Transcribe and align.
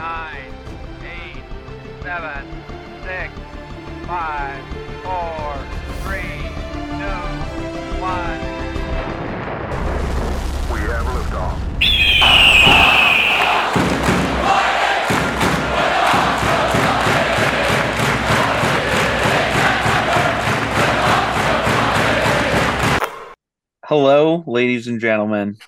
nine, 0.00 0.54
eight, 1.04 1.44
seven, 2.02 2.46
six, 3.02 3.34
five, 4.06 4.64
four, 5.04 5.58
three, 6.00 6.40
two, 6.96 7.20
one. 8.00 8.40
We 10.72 10.80
have 10.88 11.04
liftoff. 11.04 11.58
Hello, 23.84 24.44
ladies 24.46 24.86
and 24.86 24.98
gentlemen, 24.98 25.58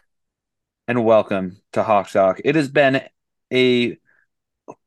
and 0.88 1.04
welcome 1.04 1.60
to 1.74 1.82
Hawk 1.82 2.08
Talk. 2.08 2.40
It 2.46 2.54
has 2.54 2.70
been 2.70 3.02
a 3.52 3.98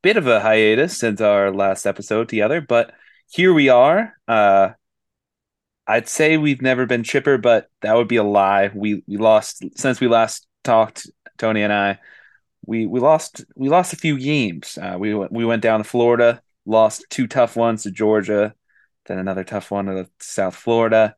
bit 0.05 0.18
of 0.18 0.27
a 0.27 0.39
hiatus 0.39 0.95
since 0.95 1.19
our 1.19 1.51
last 1.51 1.87
episode 1.87 2.29
together, 2.29 2.61
but 2.61 2.93
here 3.27 3.51
we 3.51 3.69
are. 3.69 4.13
Uh, 4.27 4.69
I'd 5.87 6.07
say 6.07 6.37
we've 6.37 6.61
never 6.61 6.86
been 6.86 7.01
chipper, 7.01 7.39
but 7.39 7.71
that 7.82 7.96
would 7.96 8.07
be 8.07 8.18
a 8.18 8.23
lie. 8.23 8.69
We 8.71 9.04
we 9.07 9.18
lost 9.18 9.63
since 9.75 9.99
we 9.99 10.07
last 10.07 10.46
talked, 10.63 11.10
Tony 11.39 11.63
and 11.63 11.73
I. 11.73 11.97
We 12.68 12.86
we 12.86 12.99
lost 12.99 13.46
we 13.55 13.68
lost 13.68 13.93
a 13.93 13.97
few 13.97 14.19
games. 14.19 14.77
Uh, 14.79 14.97
we 14.99 15.15
we 15.15 15.43
went 15.43 15.63
down 15.63 15.79
to 15.79 15.83
Florida, 15.83 16.39
lost 16.68 17.07
two 17.10 17.25
tough 17.25 17.55
ones 17.55 17.82
to 17.82 17.89
Georgia, 17.89 18.54
then 19.07 19.18
another 19.18 19.43
tough 19.43 19.71
one 19.71 19.87
to 19.87 20.07
South 20.19 20.55
Florida. 20.55 21.15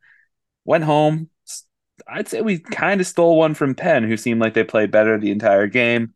Went 0.64 0.86
home, 0.86 1.30
I'd 2.08 2.30
say 2.30 2.40
we 2.40 2.60
kind 2.60 3.02
of 3.02 3.08
stole 3.08 3.38
one 3.38 3.54
from 3.54 3.76
Penn, 3.76 4.06
who 4.06 4.16
seemed 4.16 4.40
like 4.40 4.54
they 4.54 4.64
played 4.64 4.92
better 4.92 5.20
the 5.20 5.32
entire 5.32 5.68
game. 5.68 6.14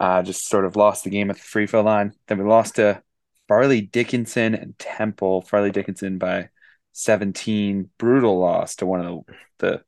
Uh, 0.00 0.22
just 0.22 0.48
sort 0.48 0.64
of 0.64 0.76
lost 0.76 1.04
the 1.04 1.10
game 1.10 1.30
at 1.30 1.36
the 1.36 1.42
free 1.42 1.66
throw 1.66 1.82
line. 1.82 2.12
Then 2.26 2.38
we 2.38 2.44
lost 2.44 2.76
to 2.76 3.02
Fairleigh 3.48 3.82
Dickinson 3.82 4.54
and 4.54 4.78
Temple. 4.78 5.42
Fairleigh 5.42 5.70
Dickinson 5.70 6.18
by 6.18 6.48
17. 6.92 7.90
Brutal 7.98 8.38
loss 8.38 8.76
to 8.76 8.86
one 8.86 9.00
of 9.00 9.06
the 9.06 9.34
the, 9.58 9.82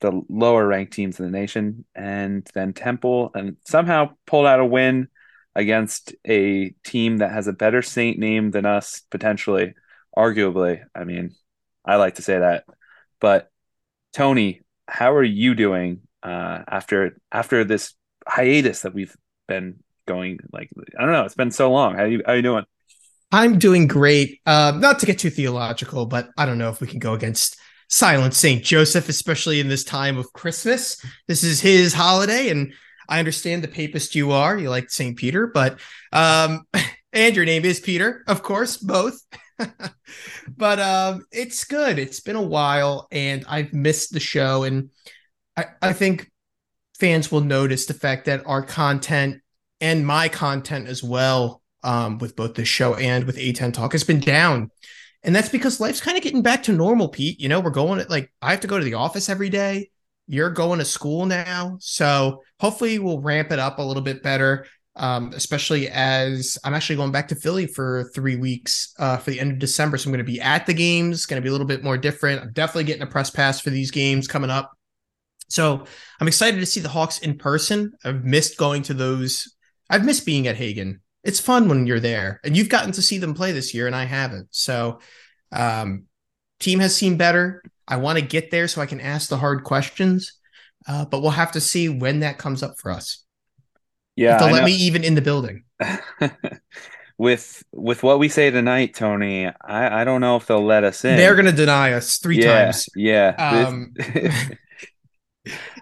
the 0.00 0.22
lower 0.28 0.66
ranked 0.66 0.92
teams 0.92 1.18
in 1.18 1.24
the 1.26 1.38
nation. 1.38 1.84
And 1.94 2.48
then 2.54 2.72
Temple 2.72 3.30
and 3.34 3.56
somehow 3.64 4.10
pulled 4.26 4.46
out 4.46 4.60
a 4.60 4.64
win 4.66 5.08
against 5.54 6.14
a 6.26 6.70
team 6.84 7.18
that 7.18 7.32
has 7.32 7.46
a 7.46 7.52
better 7.52 7.82
Saint 7.82 8.18
name 8.18 8.50
than 8.50 8.66
us, 8.66 9.02
potentially, 9.10 9.74
arguably. 10.16 10.82
I 10.94 11.04
mean, 11.04 11.34
I 11.84 11.96
like 11.96 12.16
to 12.16 12.22
say 12.22 12.38
that. 12.38 12.64
But 13.20 13.50
Tony, 14.12 14.62
how 14.88 15.14
are 15.14 15.22
you 15.22 15.54
doing 15.54 16.02
uh, 16.22 16.62
after 16.68 17.18
after 17.30 17.64
this 17.64 17.94
hiatus 18.26 18.82
that 18.82 18.94
we've 18.94 19.16
been 19.48 19.80
going? 20.06 20.38
Like 20.52 20.70
I 20.98 21.02
don't 21.02 21.12
know, 21.12 21.24
it's 21.24 21.34
been 21.34 21.50
so 21.50 21.70
long. 21.70 21.96
How 21.96 22.04
you 22.04 22.22
how 22.26 22.32
you 22.32 22.42
doing? 22.42 22.64
I'm 23.30 23.58
doing 23.58 23.86
great. 23.86 24.40
Uh, 24.44 24.72
not 24.76 24.98
to 24.98 25.06
get 25.06 25.18
too 25.18 25.30
theological, 25.30 26.04
but 26.04 26.28
I 26.36 26.44
don't 26.44 26.58
know 26.58 26.68
if 26.68 26.82
we 26.82 26.86
can 26.86 26.98
go 26.98 27.14
against 27.14 27.56
Silent 27.88 28.34
Saint 28.34 28.62
Joseph, 28.62 29.08
especially 29.08 29.60
in 29.60 29.68
this 29.68 29.84
time 29.84 30.18
of 30.18 30.32
Christmas. 30.32 31.02
This 31.28 31.44
is 31.44 31.60
his 31.60 31.94
holiday, 31.94 32.50
and 32.50 32.72
I 33.08 33.18
understand 33.18 33.62
the 33.62 33.68
papist 33.68 34.14
you 34.14 34.32
are. 34.32 34.58
You 34.58 34.70
like 34.70 34.90
Saint 34.90 35.16
Peter, 35.16 35.46
but 35.46 35.78
um, 36.12 36.62
and 37.12 37.36
your 37.36 37.44
name 37.44 37.64
is 37.64 37.80
Peter, 37.80 38.24
of 38.26 38.42
course, 38.42 38.78
both. 38.78 39.18
but 40.56 40.80
um, 40.80 41.24
it's 41.30 41.64
good. 41.64 41.98
It's 41.98 42.20
been 42.20 42.36
a 42.36 42.42
while, 42.42 43.08
and 43.12 43.44
I've 43.46 43.74
missed 43.74 44.12
the 44.12 44.20
show, 44.20 44.64
and 44.64 44.88
I, 45.54 45.66
I 45.82 45.92
think 45.92 46.31
fans 47.02 47.32
will 47.32 47.40
notice 47.40 47.86
the 47.86 47.94
fact 47.94 48.26
that 48.26 48.46
our 48.46 48.62
content 48.62 49.42
and 49.80 50.06
my 50.06 50.28
content 50.28 50.86
as 50.86 51.02
well 51.02 51.60
um, 51.82 52.18
with 52.18 52.36
both 52.36 52.54
this 52.54 52.68
show 52.68 52.94
and 52.94 53.24
with 53.24 53.36
A10 53.36 53.72
Talk 53.72 53.90
has 53.90 54.04
been 54.04 54.20
down. 54.20 54.70
And 55.24 55.34
that's 55.34 55.48
because 55.48 55.80
life's 55.80 56.00
kind 56.00 56.16
of 56.16 56.22
getting 56.22 56.42
back 56.42 56.62
to 56.62 56.72
normal, 56.72 57.08
Pete. 57.08 57.40
You 57.40 57.48
know, 57.48 57.58
we're 57.58 57.70
going 57.70 57.98
at 57.98 58.08
like, 58.08 58.32
I 58.40 58.52
have 58.52 58.60
to 58.60 58.68
go 58.68 58.78
to 58.78 58.84
the 58.84 58.94
office 58.94 59.28
every 59.28 59.48
day. 59.48 59.90
You're 60.28 60.50
going 60.50 60.78
to 60.78 60.84
school 60.84 61.26
now. 61.26 61.76
So 61.80 62.44
hopefully 62.60 63.00
we'll 63.00 63.20
ramp 63.20 63.50
it 63.50 63.58
up 63.58 63.80
a 63.80 63.82
little 63.82 64.04
bit 64.04 64.22
better, 64.22 64.66
um, 64.94 65.32
especially 65.34 65.88
as 65.88 66.56
I'm 66.62 66.72
actually 66.72 66.96
going 66.96 67.10
back 67.10 67.26
to 67.28 67.34
Philly 67.34 67.66
for 67.66 68.12
three 68.14 68.36
weeks 68.36 68.94
uh, 69.00 69.16
for 69.16 69.32
the 69.32 69.40
end 69.40 69.50
of 69.50 69.58
December. 69.58 69.98
So 69.98 70.06
I'm 70.06 70.12
going 70.12 70.24
to 70.24 70.32
be 70.32 70.40
at 70.40 70.66
the 70.66 70.74
games, 70.74 71.26
going 71.26 71.42
to 71.42 71.44
be 71.44 71.48
a 71.48 71.52
little 71.52 71.66
bit 71.66 71.82
more 71.82 71.98
different. 71.98 72.42
I'm 72.42 72.52
definitely 72.52 72.84
getting 72.84 73.02
a 73.02 73.06
press 73.06 73.28
pass 73.28 73.60
for 73.60 73.70
these 73.70 73.90
games 73.90 74.28
coming 74.28 74.50
up. 74.50 74.70
So 75.52 75.84
I'm 76.20 76.28
excited 76.28 76.60
to 76.60 76.66
see 76.66 76.80
the 76.80 76.88
Hawks 76.88 77.18
in 77.18 77.38
person. 77.38 77.92
I've 78.04 78.24
missed 78.24 78.56
going 78.56 78.82
to 78.84 78.94
those. 78.94 79.54
I've 79.90 80.04
missed 80.04 80.26
being 80.26 80.46
at 80.46 80.56
Hagan 80.56 81.00
it's 81.24 81.40
fun 81.40 81.68
when 81.68 81.86
you're 81.86 82.00
there 82.00 82.40
and 82.44 82.56
you've 82.56 82.68
gotten 82.68 82.92
to 82.92 83.02
see 83.02 83.18
them 83.18 83.34
play 83.34 83.52
this 83.52 83.74
year 83.74 83.86
and 83.86 83.96
I 83.96 84.04
haven't. 84.04 84.48
So 84.50 85.00
um 85.52 86.04
team 86.60 86.78
has 86.80 86.94
seen 86.94 87.16
better. 87.16 87.62
I 87.86 87.96
want 87.96 88.18
to 88.18 88.24
get 88.24 88.50
there 88.50 88.68
so 88.68 88.80
I 88.80 88.86
can 88.86 89.00
ask 89.00 89.28
the 89.28 89.36
hard 89.36 89.64
questions. 89.64 90.38
Uh, 90.86 91.04
but 91.04 91.20
we'll 91.20 91.30
have 91.30 91.52
to 91.52 91.60
see 91.60 91.88
when 91.88 92.20
that 92.20 92.38
comes 92.38 92.62
up 92.62 92.74
for 92.78 92.90
us. 92.90 93.24
Yeah, 94.16 94.34
if 94.34 94.40
they'll 94.40 94.48
I 94.48 94.52
let 94.52 94.64
me 94.64 94.72
even 94.72 95.04
in 95.04 95.14
the 95.14 95.22
building. 95.22 95.62
with 97.18 97.62
with 97.72 98.02
what 98.02 98.18
we 98.18 98.28
say 98.28 98.50
tonight, 98.50 98.94
Tony, 98.94 99.46
I 99.46 100.00
I 100.00 100.04
don't 100.04 100.20
know 100.20 100.36
if 100.36 100.46
they'll 100.46 100.64
let 100.64 100.82
us 100.82 101.04
in. 101.04 101.16
They're 101.16 101.36
gonna 101.36 101.52
deny 101.52 101.92
us 101.92 102.18
three 102.18 102.40
yeah, 102.40 102.64
times. 102.64 102.88
Yeah, 102.96 103.34
Um, 103.68 103.94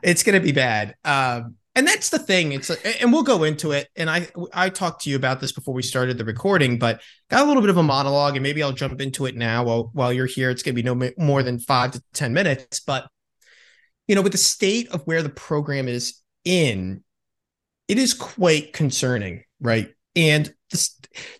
it's 0.02 0.22
gonna 0.22 0.40
be 0.40 0.52
bad. 0.52 0.94
Um, 1.04 1.56
and 1.74 1.86
that's 1.86 2.10
the 2.10 2.18
thing. 2.18 2.52
It's 2.52 2.70
and 2.70 3.12
we'll 3.12 3.22
go 3.22 3.44
into 3.44 3.72
it. 3.72 3.88
And 3.96 4.10
I 4.10 4.28
I 4.52 4.68
talked 4.68 5.02
to 5.02 5.10
you 5.10 5.16
about 5.16 5.40
this 5.40 5.52
before 5.52 5.74
we 5.74 5.82
started 5.82 6.18
the 6.18 6.24
recording, 6.24 6.78
but 6.78 7.00
got 7.28 7.42
a 7.42 7.46
little 7.46 7.62
bit 7.62 7.70
of 7.70 7.76
a 7.76 7.82
monologue, 7.82 8.36
and 8.36 8.42
maybe 8.42 8.62
I'll 8.62 8.72
jump 8.72 9.00
into 9.00 9.26
it 9.26 9.36
now 9.36 9.64
while 9.64 9.90
while 9.92 10.12
you're 10.12 10.26
here. 10.26 10.50
It's 10.50 10.62
gonna 10.62 10.74
be 10.74 10.82
no 10.82 11.10
more 11.16 11.42
than 11.42 11.58
five 11.58 11.92
to 11.92 12.02
ten 12.12 12.32
minutes, 12.32 12.80
but 12.80 13.08
you 14.08 14.16
know, 14.16 14.22
with 14.22 14.32
the 14.32 14.38
state 14.38 14.88
of 14.88 15.02
where 15.04 15.22
the 15.22 15.28
program 15.28 15.86
is 15.86 16.20
in, 16.44 17.04
it 17.86 17.98
is 17.98 18.14
quite 18.14 18.72
concerning, 18.72 19.44
right? 19.60 19.94
And 20.16 20.52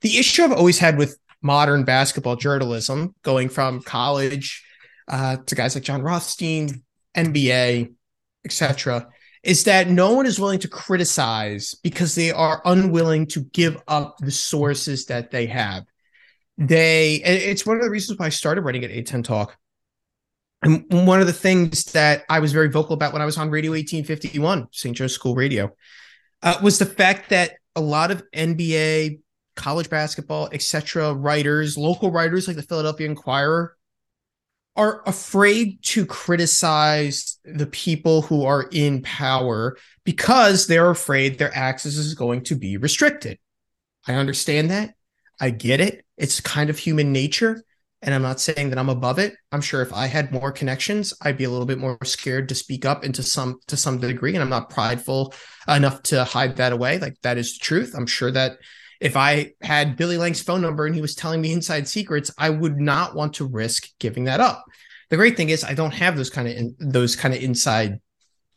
the 0.00 0.18
issue 0.18 0.44
I've 0.44 0.52
always 0.52 0.78
had 0.78 0.96
with 0.96 1.18
modern 1.42 1.84
basketball 1.84 2.36
journalism, 2.36 3.14
going 3.22 3.48
from 3.48 3.82
college 3.82 4.64
uh, 5.08 5.38
to 5.46 5.54
guys 5.54 5.74
like 5.74 5.84
Jon 5.84 6.02
Rothstein, 6.02 6.84
NBA, 7.16 7.92
etc., 8.44 9.08
is 9.42 9.64
that 9.64 9.88
no 9.88 10.12
one 10.12 10.26
is 10.26 10.38
willing 10.38 10.58
to 10.58 10.68
criticize 10.68 11.74
because 11.82 12.14
they 12.14 12.30
are 12.30 12.60
unwilling 12.64 13.26
to 13.26 13.40
give 13.40 13.82
up 13.88 14.18
the 14.18 14.30
sources 14.30 15.06
that 15.06 15.30
they 15.30 15.46
have. 15.46 15.84
They, 16.58 17.14
it's 17.24 17.64
one 17.64 17.76
of 17.76 17.82
the 17.82 17.90
reasons 17.90 18.18
why 18.18 18.26
I 18.26 18.30
started 18.30 18.62
writing 18.62 18.84
at 18.84 18.90
A10 18.90 19.24
Talk. 19.24 19.56
And 20.62 20.84
one 20.90 21.22
of 21.22 21.26
the 21.26 21.32
things 21.32 21.84
that 21.92 22.24
I 22.28 22.40
was 22.40 22.52
very 22.52 22.68
vocal 22.68 22.92
about 22.92 23.14
when 23.14 23.22
I 23.22 23.24
was 23.24 23.38
on 23.38 23.48
Radio 23.48 23.70
1851, 23.70 24.68
St. 24.72 24.94
Joe's 24.94 25.14
School 25.14 25.34
Radio, 25.34 25.74
uh, 26.42 26.58
was 26.62 26.78
the 26.78 26.84
fact 26.84 27.30
that 27.30 27.52
a 27.74 27.80
lot 27.80 28.10
of 28.10 28.22
NBA, 28.32 29.20
college 29.56 29.88
basketball, 29.88 30.50
etc., 30.52 31.14
writers, 31.14 31.78
local 31.78 32.10
writers 32.10 32.46
like 32.46 32.56
the 32.56 32.62
Philadelphia 32.62 33.06
Inquirer, 33.06 33.74
are 34.76 35.02
afraid 35.06 35.82
to 35.82 36.06
criticize 36.06 37.38
the 37.44 37.66
people 37.66 38.22
who 38.22 38.44
are 38.44 38.68
in 38.70 39.02
power 39.02 39.76
because 40.04 40.66
they're 40.66 40.90
afraid 40.90 41.38
their 41.38 41.54
access 41.56 41.96
is 41.96 42.14
going 42.14 42.42
to 42.44 42.54
be 42.54 42.76
restricted. 42.76 43.38
I 44.06 44.14
understand 44.14 44.70
that. 44.70 44.94
I 45.40 45.50
get 45.50 45.80
it. 45.80 46.04
It's 46.16 46.40
kind 46.40 46.70
of 46.70 46.78
human 46.78 47.12
nature. 47.12 47.62
And 48.02 48.14
I'm 48.14 48.22
not 48.22 48.40
saying 48.40 48.70
that 48.70 48.78
I'm 48.78 48.88
above 48.88 49.18
it. 49.18 49.34
I'm 49.52 49.60
sure 49.60 49.82
if 49.82 49.92
I 49.92 50.06
had 50.06 50.32
more 50.32 50.52
connections, 50.52 51.12
I'd 51.20 51.36
be 51.36 51.44
a 51.44 51.50
little 51.50 51.66
bit 51.66 51.78
more 51.78 51.98
scared 52.04 52.48
to 52.48 52.54
speak 52.54 52.86
up 52.86 53.04
into 53.04 53.22
some 53.22 53.60
to 53.66 53.76
some 53.76 53.98
degree. 53.98 54.34
And 54.34 54.42
I'm 54.42 54.48
not 54.48 54.70
prideful 54.70 55.34
enough 55.68 56.02
to 56.04 56.24
hide 56.24 56.56
that 56.56 56.72
away. 56.72 56.98
Like 56.98 57.20
that 57.22 57.36
is 57.36 57.58
the 57.58 57.62
truth. 57.62 57.94
I'm 57.94 58.06
sure 58.06 58.30
that 58.30 58.56
if 59.00 59.16
I 59.16 59.52
had 59.62 59.96
Billy 59.96 60.18
Lange's 60.18 60.42
phone 60.42 60.60
number 60.60 60.86
and 60.86 60.94
he 60.94 61.00
was 61.00 61.14
telling 61.14 61.40
me 61.40 61.52
inside 61.52 61.88
secrets, 61.88 62.30
I 62.36 62.50
would 62.50 62.78
not 62.78 63.14
want 63.14 63.34
to 63.34 63.46
risk 63.46 63.88
giving 63.98 64.24
that 64.24 64.40
up. 64.40 64.64
The 65.08 65.16
great 65.16 65.36
thing 65.36 65.48
is 65.48 65.64
I 65.64 65.74
don't 65.74 65.94
have 65.94 66.16
those 66.16 66.30
kind 66.30 66.46
of 66.46 66.54
in, 66.54 66.76
those 66.78 67.16
kind 67.16 67.34
of 67.34 67.42
inside 67.42 68.00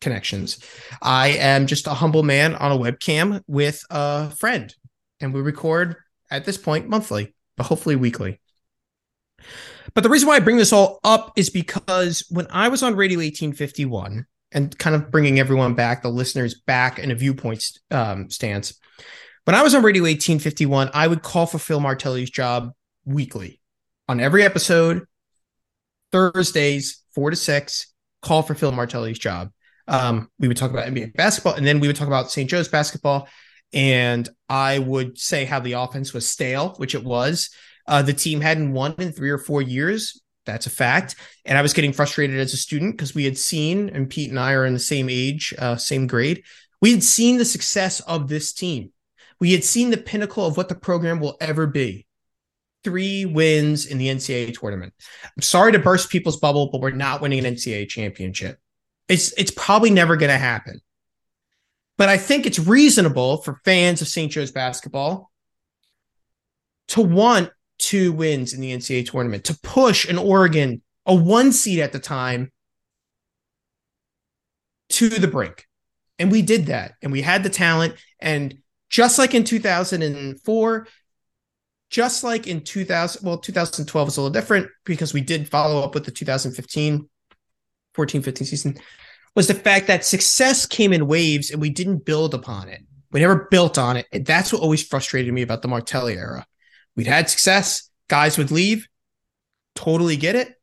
connections. 0.02 0.60
I 1.02 1.30
am 1.30 1.66
just 1.66 1.88
a 1.88 1.94
humble 1.94 2.24
man 2.24 2.56
on 2.56 2.72
a 2.72 2.78
webcam 2.78 3.42
with 3.48 3.84
a 3.90 4.30
friend, 4.32 4.74
and 5.22 5.34
we 5.34 5.42
record 5.42 5.96
at 6.30 6.46
this 6.46 6.58
point 6.58 6.90
monthly, 6.90 7.34
but 7.56 7.66
hopefully 7.66 7.96
weekly. 7.96 8.40
But 9.94 10.04
the 10.04 10.10
reason 10.10 10.28
why 10.28 10.36
I 10.36 10.42
bring 10.42 10.58
this 10.58 10.74
all 10.74 11.00
up 11.04 11.34
is 11.38 11.50
because 11.50 12.26
when 12.30 12.48
I 12.50 12.68
was 12.68 12.84
on 12.84 12.96
Radio 12.96 13.20
1851 13.20 14.26
and 14.52 14.78
kind 14.78 14.96
of 14.96 15.10
bringing 15.10 15.40
everyone 15.40 15.74
back, 15.74 16.02
the 16.02 16.10
listeners 16.10 16.62
back 16.66 17.00
in 17.00 17.12
a 17.12 17.16
viewpoint 17.16 17.64
um, 17.92 18.30
stance, 18.30 18.80
when 19.46 19.56
I 19.56 19.62
was 19.62 19.76
on 19.76 19.84
Radio 19.84 20.04
1851, 20.04 20.92
I 20.94 21.08
would 21.08 21.22
call 21.22 21.46
for 21.46 21.60
Phil 21.60 21.80
Martelli's 21.80 22.30
job 22.30 22.72
weekly 23.06 23.60
on 24.08 24.20
every 24.20 24.44
episode, 24.44 25.06
Thursdays, 26.12 27.04
four 27.14 27.30
to 27.30 27.36
six, 27.36 27.94
call 28.22 28.42
for 28.42 28.56
Phil 28.56 28.72
Martelli's 28.72 29.20
job. 29.20 29.52
Um, 29.88 30.30
we 30.40 30.48
would 30.48 30.56
talk 30.56 30.72
about 30.72 30.88
NBA 30.88 31.14
basketball, 31.16 31.56
and 31.56 31.68
then 31.68 31.80
we 31.82 31.88
would 31.88 31.96
talk 31.98 32.08
about 32.08 32.32
St. 32.32 32.50
Joe's 32.50 32.70
basketball. 32.70 33.28
and 33.74 34.30
I 34.48 34.80
would 34.80 35.18
say 35.18 35.46
how 35.46 35.60
the 35.60 35.74
offense 35.74 36.14
was 36.14 36.28
stale, 36.28 36.76
which 36.78 36.94
it 36.94 37.04
was. 37.04 37.50
Uh, 37.88 38.04
the 38.04 38.14
team 38.14 38.40
hadn't 38.40 38.72
won 38.72 38.94
in 39.00 39.12
three 39.12 39.32
or 39.32 39.40
four 39.40 39.62
years. 39.62 40.22
That's 40.46 40.68
a 40.68 40.70
fact. 40.70 41.16
And 41.44 41.58
I 41.58 41.62
was 41.62 41.74
getting 41.74 41.92
frustrated 41.92 42.40
as 42.40 42.54
a 42.54 42.58
student 42.58 42.96
because 42.96 43.16
we 43.16 43.26
had 43.26 43.38
seen, 43.38 43.90
and 43.90 44.10
Pete 44.10 44.30
and 44.30 44.40
I 44.40 44.54
are 44.54 44.66
in 44.66 44.74
the 44.74 44.80
same 44.80 45.10
age, 45.10 45.54
uh, 45.58 45.76
same 45.76 46.06
grade. 46.08 46.44
We 46.82 46.92
had 46.92 47.04
seen 47.04 47.38
the 47.38 47.46
success 47.46 48.00
of 48.02 48.28
this 48.28 48.54
team. 48.54 48.92
We 49.40 49.52
had 49.52 49.64
seen 49.64 49.90
the 49.90 49.98
pinnacle 49.98 50.46
of 50.46 50.58
what 50.58 50.70
the 50.70 50.76
program 50.76 51.20
will 51.20 51.38
ever 51.42 51.68
be. 51.68 52.06
Three 52.84 53.26
wins 53.26 53.86
in 53.86 53.98
the 53.98 54.10
NCAA 54.10 54.58
tournament. 54.60 54.94
I'm 55.26 55.42
sorry 55.42 55.72
to 55.72 55.80
burst 55.80 56.10
people's 56.10 56.38
bubble, 56.38 56.70
but 56.70 56.82
we're 56.82 56.92
not 56.92 57.22
winning 57.22 57.46
an 57.46 57.56
NCAA 57.56 57.88
championship. 57.88 58.60
It's 59.08 59.32
it's 59.34 59.52
probably 59.52 59.90
never 59.90 60.18
going 60.18 60.32
to 60.32 60.38
happen. 60.38 60.82
But 61.98 62.10
I 62.10 62.18
think 62.18 62.46
it's 62.46 62.60
reasonable 62.60 63.38
for 63.38 63.62
fans 63.64 64.02
of 64.02 64.08
St. 64.08 64.32
Joe's 64.32 64.52
basketball 64.52 65.32
to 66.90 67.02
want 67.02 67.52
two 67.78 68.12
wins 68.12 68.54
in 68.54 68.62
the 68.62 68.76
NCAA 68.76 69.10
tournament, 69.10 69.46
to 69.46 69.60
push 69.62 70.08
an 70.08 70.18
Oregon, 70.18 70.82
a 71.06 71.14
one 71.14 71.52
seed 71.52 71.80
at 71.80 71.92
the 71.92 72.00
time, 72.00 72.52
to 74.90 75.10
the 75.10 75.28
brink. 75.28 75.68
And 76.20 76.32
we 76.32 76.42
did 76.42 76.68
that. 76.68 76.94
And 77.02 77.12
we 77.12 77.22
had 77.22 77.44
the 77.44 77.50
talent. 77.50 77.96
And 78.20 78.60
just 78.94 79.18
like 79.18 79.34
in 79.34 79.44
2004, 79.44 80.88
just 81.90 82.24
like 82.24 82.46
in 82.46 82.62
2000, 82.62 83.26
well, 83.26 83.40
2012 83.40 84.08
is 84.08 84.18
a 84.18 84.22
little 84.22 84.32
different 84.32 84.68
because 84.86 85.16
we 85.16 85.22
did 85.22 85.50
follow 85.50 85.84
up 85.84 85.96
with 85.96 86.06
the 86.06 86.12
2015, 86.12 87.10
14, 87.96 88.22
15 88.22 88.48
season, 88.48 88.78
was 89.36 89.48
the 89.48 89.56
fact 89.56 89.88
that 89.88 90.06
success 90.06 90.68
came 90.68 90.94
in 90.94 91.08
waves 91.08 91.50
and 91.50 91.60
we 91.60 91.72
didn't 91.72 92.06
build 92.06 92.36
upon 92.36 92.70
it. 92.70 92.82
We 93.12 93.20
never 93.20 93.48
built 93.50 93.80
on 93.80 93.98
it. 93.98 94.06
And 94.12 94.28
that's 94.28 94.54
what 94.54 94.62
always 94.62 94.86
frustrated 94.86 95.34
me 95.34 95.42
about 95.42 95.64
the 95.64 95.68
Martelli 95.68 96.14
era. 96.14 96.46
We'd 96.96 97.08
had 97.08 97.32
success, 97.32 97.90
guys 98.10 98.38
would 98.38 98.52
leave. 98.52 98.88
Totally 99.74 100.18
get 100.18 100.36
it. 100.36 100.54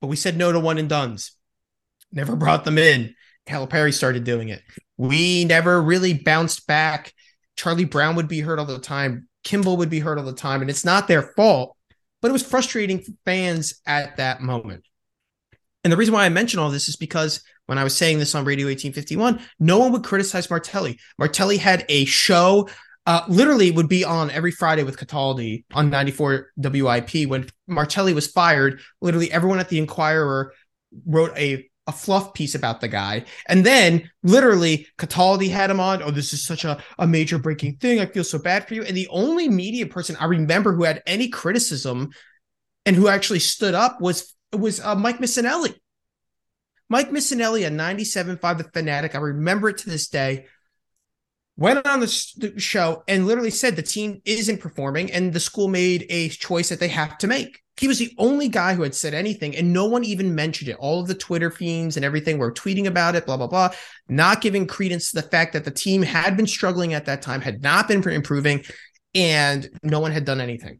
But 0.00 0.06
we 0.06 0.16
said 0.16 0.38
no 0.38 0.52
to 0.52 0.58
one 0.58 0.78
and 0.78 0.88
duns. 0.88 1.32
Never 2.12 2.34
brought 2.34 2.64
them 2.64 2.78
in. 2.78 3.14
Calipari 3.46 3.92
started 3.92 4.24
doing 4.24 4.48
it. 4.48 4.62
We 5.00 5.46
never 5.46 5.80
really 5.80 6.12
bounced 6.12 6.66
back. 6.66 7.14
Charlie 7.56 7.86
Brown 7.86 8.16
would 8.16 8.28
be 8.28 8.40
hurt 8.40 8.58
all 8.58 8.66
the 8.66 8.78
time. 8.78 9.28
Kimble 9.44 9.78
would 9.78 9.88
be 9.88 9.98
hurt 9.98 10.18
all 10.18 10.26
the 10.26 10.34
time. 10.34 10.60
And 10.60 10.68
it's 10.68 10.84
not 10.84 11.08
their 11.08 11.22
fault, 11.22 11.74
but 12.20 12.28
it 12.28 12.32
was 12.32 12.42
frustrating 12.42 12.98
for 12.98 13.12
fans 13.24 13.80
at 13.86 14.18
that 14.18 14.42
moment. 14.42 14.84
And 15.84 15.90
the 15.90 15.96
reason 15.96 16.12
why 16.12 16.26
I 16.26 16.28
mention 16.28 16.60
all 16.60 16.68
this 16.68 16.86
is 16.86 16.96
because 16.96 17.42
when 17.64 17.78
I 17.78 17.82
was 17.82 17.96
saying 17.96 18.18
this 18.18 18.34
on 18.34 18.44
Radio 18.44 18.66
1851, 18.66 19.40
no 19.58 19.78
one 19.78 19.90
would 19.92 20.04
criticize 20.04 20.50
Martelli. 20.50 20.98
Martelli 21.18 21.56
had 21.56 21.86
a 21.88 22.04
show 22.04 22.68
uh, 23.06 23.22
literally 23.26 23.70
would 23.70 23.88
be 23.88 24.04
on 24.04 24.30
every 24.30 24.50
Friday 24.50 24.82
with 24.82 24.98
Cataldi 24.98 25.64
on 25.72 25.88
94 25.88 26.50
WIP. 26.58 27.26
When 27.26 27.48
Martelli 27.66 28.12
was 28.12 28.26
fired, 28.26 28.82
literally 29.00 29.32
everyone 29.32 29.60
at 29.60 29.70
the 29.70 29.78
Inquirer 29.78 30.52
wrote 31.06 31.32
a 31.38 31.69
a 31.90 31.92
fluff 31.92 32.32
piece 32.32 32.54
about 32.54 32.80
the 32.80 32.88
guy. 32.88 33.24
And 33.48 33.66
then 33.66 34.10
literally 34.22 34.86
Cataldi 34.96 35.50
had 35.50 35.70
him 35.70 35.80
on. 35.80 36.02
Oh, 36.02 36.10
this 36.10 36.32
is 36.32 36.46
such 36.46 36.64
a, 36.64 36.82
a 36.98 37.06
major 37.06 37.38
breaking 37.38 37.76
thing. 37.76 38.00
I 38.00 38.06
feel 38.06 38.24
so 38.24 38.38
bad 38.38 38.66
for 38.66 38.74
you. 38.74 38.84
And 38.84 38.96
the 38.96 39.08
only 39.08 39.48
media 39.48 39.86
person 39.86 40.16
I 40.18 40.24
remember 40.24 40.72
who 40.72 40.84
had 40.84 41.02
any 41.06 41.28
criticism 41.28 42.10
and 42.86 42.96
who 42.96 43.08
actually 43.08 43.40
stood 43.40 43.74
up 43.74 44.00
was 44.00 44.34
was 44.52 44.80
uh, 44.80 44.94
Mike 44.94 45.18
Missanelli. 45.18 45.74
Mike 46.88 47.10
Missanelli, 47.10 47.66
a 47.66 47.70
97.5 47.70 48.58
The 48.58 48.64
Fanatic. 48.64 49.14
I 49.14 49.18
remember 49.18 49.68
it 49.68 49.78
to 49.78 49.90
this 49.90 50.08
day 50.08 50.46
went 51.56 51.86
on 51.86 52.00
the 52.00 52.54
show 52.56 53.04
and 53.06 53.26
literally 53.26 53.50
said 53.50 53.76
the 53.76 53.82
team 53.82 54.22
isn't 54.24 54.60
performing 54.60 55.12
and 55.12 55.32
the 55.32 55.38
school 55.38 55.68
made 55.68 56.06
a 56.08 56.30
choice 56.30 56.70
that 56.70 56.80
they 56.80 56.88
have 56.88 57.18
to 57.18 57.26
make. 57.26 57.60
He 57.80 57.88
was 57.88 57.98
the 57.98 58.14
only 58.18 58.48
guy 58.48 58.74
who 58.74 58.82
had 58.82 58.94
said 58.94 59.14
anything 59.14 59.56
and 59.56 59.72
no 59.72 59.86
one 59.86 60.04
even 60.04 60.34
mentioned 60.34 60.68
it. 60.68 60.76
All 60.76 61.00
of 61.00 61.08
the 61.08 61.14
Twitter 61.14 61.50
fiends 61.50 61.96
and 61.96 62.04
everything 62.04 62.36
were 62.36 62.52
tweeting 62.52 62.84
about 62.84 63.14
it, 63.14 63.24
blah, 63.24 63.38
blah, 63.38 63.46
blah, 63.46 63.70
not 64.06 64.42
giving 64.42 64.66
credence 64.66 65.10
to 65.10 65.16
the 65.16 65.26
fact 65.26 65.54
that 65.54 65.64
the 65.64 65.70
team 65.70 66.02
had 66.02 66.36
been 66.36 66.46
struggling 66.46 66.92
at 66.92 67.06
that 67.06 67.22
time, 67.22 67.40
had 67.40 67.62
not 67.62 67.88
been 67.88 68.06
improving, 68.06 68.62
and 69.14 69.66
no 69.82 69.98
one 69.98 70.12
had 70.12 70.26
done 70.26 70.42
anything. 70.42 70.78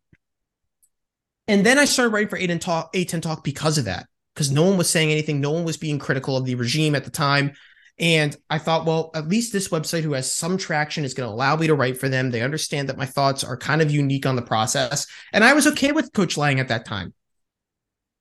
And 1.49 1.64
then 1.64 1.79
I 1.79 1.87
started 1.87 2.12
writing 2.12 2.29
for 2.29 2.38
A10 2.38 2.61
Talk, 2.61 2.93
A10 2.93 3.23
Talk 3.23 3.44
because 3.44 3.79
of 3.79 3.87
that, 3.87 4.06
because 4.35 4.50
no 4.50 4.64
one 4.64 4.76
was 4.76 4.91
saying 4.91 5.11
anything. 5.11 5.41
No 5.41 5.52
one 5.52 5.64
was 5.64 5.79
being 5.79 5.99
critical 5.99 6.37
of 6.37 6.44
the 6.44 6.55
regime 6.55 6.94
at 6.94 7.05
the 7.05 7.11
time. 7.11 7.52
And 8.00 8.35
I 8.49 8.56
thought, 8.56 8.87
well, 8.87 9.11
at 9.14 9.29
least 9.29 9.52
this 9.52 9.69
website 9.69 10.02
who 10.02 10.14
has 10.14 10.32
some 10.32 10.56
traction 10.56 11.05
is 11.05 11.12
going 11.12 11.29
to 11.29 11.35
allow 11.35 11.55
me 11.55 11.67
to 11.67 11.75
write 11.75 11.99
for 11.99 12.08
them. 12.08 12.31
They 12.31 12.41
understand 12.41 12.88
that 12.88 12.97
my 12.97 13.05
thoughts 13.05 13.44
are 13.44 13.58
kind 13.58 13.82
of 13.82 13.91
unique 13.91 14.25
on 14.25 14.37
the 14.37 14.43
process. 14.43 15.06
And 15.35 15.44
I 15.44 15.52
was 15.52 15.67
okay 15.67 15.93
with 15.93 16.14
Coach 16.14 16.38
Lange 16.38 16.61
at 16.61 16.69
that 16.69 16.87
time. 16.87 17.12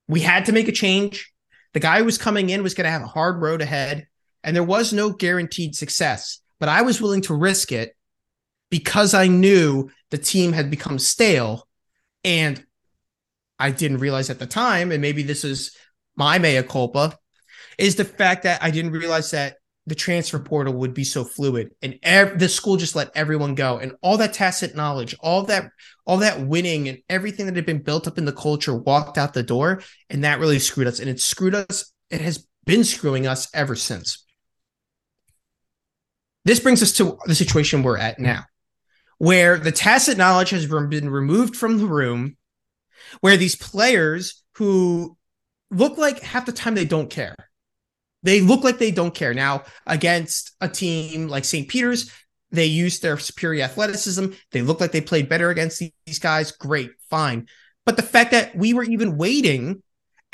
We 0.06 0.20
had 0.20 0.44
to 0.46 0.52
make 0.52 0.68
a 0.68 0.72
change. 0.72 1.32
The 1.72 1.80
guy 1.80 1.98
who 1.98 2.04
was 2.04 2.18
coming 2.18 2.50
in 2.50 2.62
was 2.62 2.74
going 2.74 2.84
to 2.84 2.90
have 2.90 3.00
a 3.00 3.06
hard 3.06 3.40
road 3.40 3.62
ahead, 3.62 4.06
and 4.44 4.54
there 4.54 4.62
was 4.62 4.92
no 4.92 5.10
guaranteed 5.10 5.74
success. 5.74 6.40
But 6.58 6.68
I 6.68 6.82
was 6.82 7.00
willing 7.00 7.22
to 7.22 7.34
risk 7.34 7.72
it 7.72 7.96
because 8.70 9.14
I 9.14 9.28
knew 9.28 9.90
the 10.10 10.18
team 10.18 10.52
had 10.52 10.70
become 10.70 10.98
stale. 10.98 11.66
And 12.22 12.62
I 13.58 13.70
didn't 13.70 13.98
realize 13.98 14.28
at 14.28 14.40
the 14.40 14.46
time, 14.46 14.92
and 14.92 15.00
maybe 15.00 15.22
this 15.22 15.42
is 15.42 15.74
my 16.16 16.38
mea 16.38 16.62
culpa, 16.64 17.16
is 17.78 17.96
the 17.96 18.04
fact 18.04 18.42
that 18.42 18.62
I 18.62 18.70
didn't 18.70 18.90
realize 18.90 19.30
that 19.30 19.56
the 19.90 19.96
transfer 19.96 20.38
portal 20.38 20.72
would 20.72 20.94
be 20.94 21.02
so 21.02 21.24
fluid 21.24 21.74
and 21.82 21.98
ev- 22.04 22.38
the 22.38 22.48
school 22.48 22.76
just 22.76 22.94
let 22.94 23.10
everyone 23.16 23.56
go. 23.56 23.78
And 23.78 23.92
all 24.02 24.16
that 24.18 24.32
tacit 24.32 24.76
knowledge 24.76 25.16
all 25.18 25.42
that 25.44 25.72
all 26.06 26.18
that 26.18 26.46
winning 26.46 26.88
and 26.88 26.98
everything 27.08 27.46
that 27.46 27.56
had 27.56 27.66
been 27.66 27.82
built 27.82 28.06
up 28.06 28.16
in 28.16 28.24
the 28.24 28.32
culture 28.32 28.72
walked 28.72 29.18
out 29.18 29.34
the 29.34 29.42
door. 29.42 29.82
And 30.08 30.22
that 30.22 30.38
really 30.38 30.60
screwed 30.60 30.86
us. 30.86 31.00
And 31.00 31.10
it 31.10 31.20
screwed 31.20 31.56
us. 31.56 31.92
It 32.08 32.20
has 32.20 32.46
been 32.64 32.84
screwing 32.84 33.26
us 33.26 33.48
ever 33.52 33.74
since. 33.74 34.24
This 36.44 36.60
brings 36.60 36.84
us 36.84 36.92
to 36.92 37.18
the 37.26 37.34
situation 37.34 37.82
we're 37.82 37.98
at 37.98 38.20
now 38.20 38.44
where 39.18 39.58
the 39.58 39.72
tacit 39.72 40.16
knowledge 40.16 40.50
has 40.50 40.66
been 40.66 41.10
removed 41.10 41.56
from 41.56 41.78
the 41.78 41.86
room 41.86 42.36
where 43.20 43.36
these 43.36 43.56
players 43.56 44.42
who 44.54 45.16
look 45.72 45.98
like 45.98 46.22
half 46.22 46.46
the 46.46 46.52
time 46.52 46.76
they 46.76 46.84
don't 46.84 47.10
care 47.10 47.34
they 48.22 48.40
look 48.40 48.64
like 48.64 48.78
they 48.78 48.90
don't 48.90 49.14
care. 49.14 49.34
Now, 49.34 49.64
against 49.86 50.52
a 50.60 50.68
team 50.68 51.28
like 51.28 51.44
St. 51.44 51.68
Peter's, 51.68 52.10
they 52.50 52.66
used 52.66 53.02
their 53.02 53.18
superior 53.18 53.64
athleticism. 53.64 54.26
They 54.52 54.62
look 54.62 54.80
like 54.80 54.92
they 54.92 55.00
played 55.00 55.28
better 55.28 55.50
against 55.50 55.82
these 56.06 56.18
guys. 56.18 56.52
Great, 56.52 56.90
fine. 57.08 57.46
But 57.86 57.96
the 57.96 58.02
fact 58.02 58.32
that 58.32 58.54
we 58.56 58.74
were 58.74 58.82
even 58.82 59.16
waiting 59.16 59.82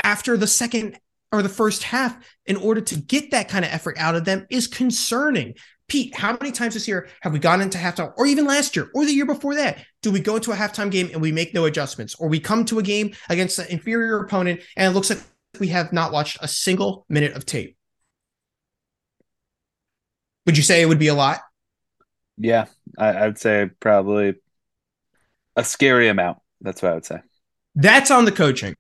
after 0.03 0.37
the 0.37 0.47
second 0.47 0.99
or 1.33 1.43
the 1.43 1.49
first 1.49 1.83
half 1.83 2.17
in 2.47 2.57
order 2.57 2.81
to 2.81 2.97
get 2.99 3.31
that 3.31 3.49
kind 3.49 3.65
of 3.65 3.73
effort 3.73 3.97
out 3.99 4.15
of 4.15 4.25
them 4.25 4.47
is 4.51 4.67
concerning. 4.67 5.55
Pete, 5.89 6.17
how 6.17 6.33
many 6.33 6.51
times 6.51 6.75
this 6.75 6.89
year 6.89 7.09
have 7.21 7.33
we 7.33 7.39
gone 7.39 7.61
into 7.61 7.79
halftime, 7.79 8.13
or 8.17 8.27
even 8.27 8.45
last 8.45 8.75
year, 8.75 8.91
or 8.95 9.05
the 9.05 9.13
year 9.13 9.27
before 9.27 9.55
that? 9.55 9.85
Do 10.03 10.11
we 10.11 10.19
go 10.19 10.37
into 10.37 10.51
a 10.51 10.57
halftime 10.57 10.91
game 10.91 11.11
and 11.13 11.23
we 11.23 11.31
make 11.31 11.55
no 11.55 11.65
adjustments, 11.67 12.17
or 12.17 12.29
we 12.29 12.41
come 12.41 12.65
to 12.67 12.81
a 12.81 12.83
game 12.83 13.15
against 13.29 13.59
an 13.59 13.67
inferior 13.69 14.19
opponent 14.19 14.63
and 14.77 14.91
it 14.91 14.95
looks 14.95 15.11
like 15.11 15.21
we 15.59 15.69
have 15.69 15.93
not 15.93 16.13
watched 16.13 16.39
a 16.41 16.49
single 16.49 17.05
minute 17.09 17.33
of 17.33 17.47
tape. 17.47 17.77
Would 20.47 20.57
you 20.57 20.63
say 20.63 20.81
it 20.81 20.87
would 20.87 20.99
be 20.99 21.09
a 21.09 21.15
lot? 21.15 21.41
Yeah, 22.39 22.67
I, 22.99 23.27
would 23.27 23.39
say 23.39 23.71
probably 23.81 24.35
a 25.57 25.65
scary 25.65 26.09
amount. 26.09 26.39
That's 26.61 26.83
what 26.83 26.93
I 26.93 26.95
would 26.95 27.05
say. 27.05 27.21
That's 27.75 28.11
on 28.11 28.25
the 28.25 28.33
coaching. 28.33 28.75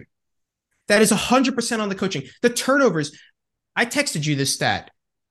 That 0.88 1.02
is 1.02 1.10
100% 1.10 1.80
on 1.80 1.88
the 1.88 1.94
coaching. 1.94 2.24
The 2.42 2.50
turnovers, 2.50 3.18
I 3.74 3.86
texted 3.86 4.26
you 4.26 4.36
this 4.36 4.54
stat. 4.54 4.90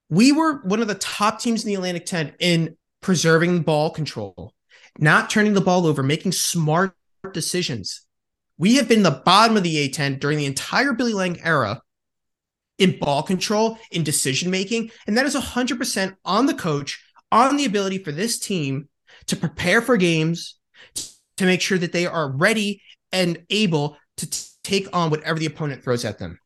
We 0.10 0.32
were 0.32 0.62
one 0.64 0.82
of 0.82 0.88
the 0.88 0.96
top 0.96 1.40
teams 1.40 1.64
in 1.64 1.70
the 1.70 1.75
Atlantic 1.75 2.06
10 2.06 2.34
in 2.40 2.78
preserving 3.02 3.62
ball 3.62 3.90
control, 3.90 4.54
not 5.00 5.30
turning 5.30 5.54
the 5.54 5.62
ball 5.62 5.88
over, 5.88 6.04
making 6.04 6.34
smart 6.34 6.94
decisions. 7.34 8.05
We 8.58 8.76
have 8.76 8.88
been 8.88 9.04
the 9.04 9.22
bottom 9.26 9.58
of 9.58 9.64
the 9.64 9.90
A10 9.90 10.20
during 10.20 10.38
the 10.38 10.46
entire 10.46 10.94
Billy 10.94 11.14
Lange 11.14 11.40
era 11.44 11.82
in 12.78 13.00
ball 13.00 13.24
control, 13.24 13.78
in 13.92 14.04
decision 14.04 14.52
making. 14.52 14.92
And 15.08 15.18
that 15.18 15.26
is 15.26 15.36
100% 15.36 16.16
on 16.26 16.46
the 16.46 16.54
coach, 16.54 17.04
on 17.32 17.58
the 17.58 17.66
ability 17.66 18.00
for 18.00 18.12
this 18.12 18.40
team 18.40 18.90
to 19.28 19.36
prepare 19.36 19.82
for 19.82 19.98
games, 19.98 20.56
to 21.38 21.46
make 21.46 21.62
sure 21.62 21.78
that 21.78 21.92
they 21.92 22.06
are 22.06 22.32
ready 22.32 22.82
and 23.12 23.44
able 23.50 23.98
to 24.18 24.30
t- 24.30 24.48
take 24.64 24.88
on 24.96 25.10
whatever 25.10 25.40
the 25.40 25.46
opponent 25.46 25.84
throws 25.84 26.06
at 26.06 26.20
them. 26.20 26.40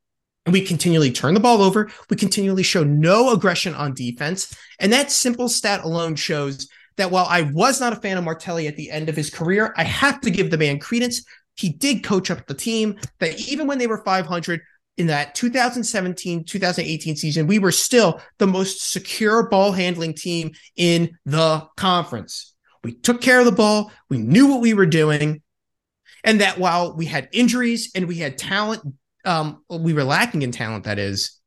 And 0.45 0.53
we 0.53 0.61
continually 0.61 1.11
turn 1.11 1.33
the 1.33 1.39
ball 1.39 1.61
over. 1.61 1.91
We 2.09 2.15
continually 2.15 2.63
show 2.63 2.83
no 2.83 3.31
aggression 3.33 3.75
on 3.75 3.93
defense. 3.93 4.55
And 4.79 4.91
that 4.93 5.11
simple 5.11 5.49
stat 5.49 5.83
alone 5.83 6.15
shows 6.15 6.67
that 6.97 7.11
while 7.11 7.25
I 7.29 7.41
was 7.41 7.79
not 7.79 7.93
a 7.93 7.97
fan 7.97 8.17
of 8.17 8.23
Martelli 8.23 8.67
at 8.67 8.75
the 8.75 8.91
end 8.91 9.09
of 9.09 9.15
his 9.15 9.29
career, 9.29 9.73
I 9.77 9.83
have 9.83 10.21
to 10.21 10.31
give 10.31 10.51
the 10.51 10.57
man 10.57 10.79
credence. 10.79 11.23
He 11.59 11.69
did 11.69 12.03
coach 12.03 12.31
up 12.31 12.47
the 12.47 12.53
team 12.53 12.97
that 13.19 13.39
even 13.49 13.67
when 13.67 13.77
they 13.77 13.87
were 13.87 14.03
500, 14.03 14.61
in 14.99 15.07
that 15.07 15.33
2017 15.33 16.43
2018 16.43 17.15
season, 17.15 17.47
we 17.47 17.57
were 17.57 17.71
still 17.71 18.19
the 18.37 18.45
most 18.45 18.91
secure 18.91 19.47
ball 19.47 19.71
handling 19.71 20.13
team 20.13 20.51
in 20.75 21.17
the 21.25 21.65
conference. 21.77 22.53
We 22.83 22.93
took 22.93 23.21
care 23.21 23.39
of 23.39 23.45
the 23.45 23.53
ball, 23.53 23.91
we 24.09 24.17
knew 24.17 24.47
what 24.47 24.61
we 24.61 24.73
were 24.73 24.85
doing. 24.85 25.41
And 26.25 26.41
that 26.41 26.59
while 26.59 26.97
we 26.97 27.05
had 27.05 27.29
injuries 27.31 27.91
and 27.95 28.09
we 28.09 28.15
had 28.15 28.37
talent, 28.37 28.81
um, 29.23 29.63
we 29.69 29.93
were 29.93 30.03
lacking 30.03 30.41
in 30.41 30.51
talent, 30.51 30.83
that 30.83 30.99
is, 30.99 31.38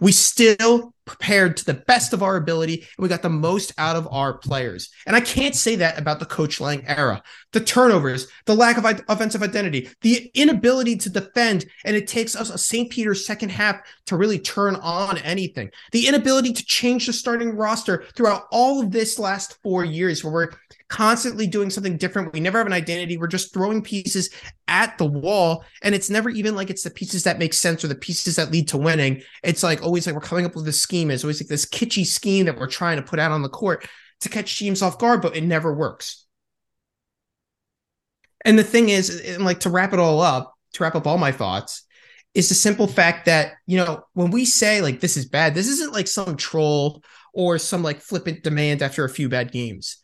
we 0.00 0.12
still 0.12 0.92
prepared 1.08 1.56
to 1.56 1.64
the 1.64 1.74
best 1.74 2.12
of 2.12 2.22
our 2.22 2.36
ability 2.36 2.74
and 2.74 3.02
we 3.02 3.08
got 3.08 3.22
the 3.22 3.28
most 3.28 3.72
out 3.78 3.96
of 3.96 4.06
our 4.10 4.34
players. 4.34 4.90
And 5.06 5.16
I 5.16 5.20
can't 5.20 5.54
say 5.54 5.76
that 5.76 5.98
about 5.98 6.20
the 6.20 6.26
coach 6.26 6.60
Lange 6.60 6.84
era. 6.86 7.22
The 7.52 7.60
turnovers, 7.60 8.28
the 8.44 8.54
lack 8.54 8.76
of 8.76 8.84
offensive 9.08 9.42
identity, 9.42 9.88
the 10.02 10.30
inability 10.34 10.96
to 10.98 11.10
defend, 11.10 11.64
and 11.84 11.96
it 11.96 12.06
takes 12.06 12.36
us 12.36 12.50
a 12.50 12.58
St. 12.58 12.90
Peter's 12.90 13.26
second 13.26 13.48
half 13.48 13.80
to 14.06 14.16
really 14.16 14.38
turn 14.38 14.76
on 14.76 15.18
anything. 15.18 15.70
The 15.92 16.06
inability 16.06 16.52
to 16.52 16.64
change 16.64 17.06
the 17.06 17.12
starting 17.14 17.56
roster 17.56 18.04
throughout 18.14 18.42
all 18.52 18.82
of 18.82 18.90
this 18.90 19.18
last 19.18 19.58
four 19.62 19.84
years 19.84 20.22
where 20.22 20.32
we're 20.32 20.50
constantly 20.88 21.46
doing 21.46 21.70
something 21.70 21.96
different. 21.96 22.32
We 22.32 22.40
never 22.40 22.58
have 22.58 22.66
an 22.66 22.72
identity. 22.72 23.18
We're 23.18 23.26
just 23.26 23.52
throwing 23.52 23.82
pieces 23.82 24.30
at 24.66 24.96
the 24.96 25.04
wall. 25.04 25.64
And 25.82 25.94
it's 25.94 26.10
never 26.10 26.30
even 26.30 26.54
like 26.54 26.70
it's 26.70 26.82
the 26.82 26.90
pieces 26.90 27.24
that 27.24 27.38
make 27.38 27.52
sense 27.52 27.84
or 27.84 27.88
the 27.88 27.94
pieces 27.94 28.36
that 28.36 28.50
lead 28.50 28.68
to 28.68 28.78
winning. 28.78 29.22
It's 29.42 29.62
like 29.62 29.82
always 29.82 30.06
like 30.06 30.14
we're 30.14 30.22
coming 30.22 30.46
up 30.46 30.56
with 30.56 30.66
a 30.66 30.72
scheme. 30.72 31.10
It's 31.10 31.24
always 31.24 31.42
like 31.42 31.48
this 31.48 31.66
kitschy 31.66 32.06
scheme 32.06 32.46
that 32.46 32.58
we're 32.58 32.66
trying 32.66 32.96
to 32.96 33.02
put 33.02 33.18
out 33.18 33.32
on 33.32 33.42
the 33.42 33.48
court 33.48 33.86
to 34.20 34.28
catch 34.28 34.58
teams 34.58 34.82
off 34.82 34.98
guard, 34.98 35.20
but 35.20 35.36
it 35.36 35.42
never 35.42 35.72
works. 35.74 36.24
And 38.44 38.58
the 38.58 38.64
thing 38.64 38.88
is, 38.88 39.20
and 39.20 39.44
like 39.44 39.60
to 39.60 39.70
wrap 39.70 39.92
it 39.92 39.98
all 39.98 40.20
up, 40.20 40.54
to 40.74 40.82
wrap 40.82 40.94
up 40.94 41.06
all 41.06 41.18
my 41.18 41.32
thoughts, 41.32 41.84
is 42.34 42.48
the 42.48 42.54
simple 42.54 42.86
fact 42.86 43.26
that, 43.26 43.54
you 43.66 43.76
know, 43.76 44.04
when 44.14 44.30
we 44.30 44.44
say 44.44 44.80
like 44.80 45.00
this 45.00 45.16
is 45.16 45.26
bad, 45.26 45.54
this 45.54 45.68
isn't 45.68 45.92
like 45.92 46.06
some 46.06 46.36
troll 46.36 47.02
or 47.34 47.58
some 47.58 47.82
like 47.82 48.00
flippant 48.00 48.42
demand 48.42 48.80
after 48.80 49.04
a 49.04 49.10
few 49.10 49.28
bad 49.28 49.52
games 49.52 49.98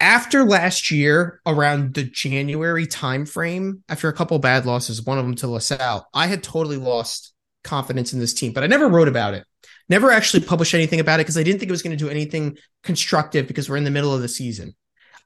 after 0.00 0.44
last 0.44 0.90
year 0.90 1.40
around 1.46 1.94
the 1.94 2.04
January 2.04 2.86
timeframe, 2.86 3.80
after 3.88 4.08
a 4.08 4.12
couple 4.12 4.38
bad 4.38 4.66
losses, 4.66 5.02
one 5.02 5.18
of 5.18 5.24
them 5.24 5.34
to 5.36 5.48
LaSalle, 5.48 6.08
I 6.12 6.26
had 6.26 6.42
totally 6.42 6.76
lost 6.76 7.32
confidence 7.64 8.12
in 8.12 8.20
this 8.20 8.34
team, 8.34 8.52
but 8.52 8.62
I 8.62 8.66
never 8.66 8.88
wrote 8.88 9.08
about 9.08 9.34
it. 9.34 9.44
Never 9.88 10.10
actually 10.10 10.44
published 10.44 10.74
anything 10.74 11.00
about 11.00 11.20
it 11.20 11.24
because 11.24 11.38
I 11.38 11.42
didn't 11.42 11.60
think 11.60 11.68
it 11.68 11.72
was 11.72 11.82
going 11.82 11.96
to 11.96 12.04
do 12.04 12.10
anything 12.10 12.56
constructive 12.82 13.46
because 13.46 13.70
we're 13.70 13.76
in 13.76 13.84
the 13.84 13.90
middle 13.90 14.14
of 14.14 14.20
the 14.20 14.28
season. 14.28 14.74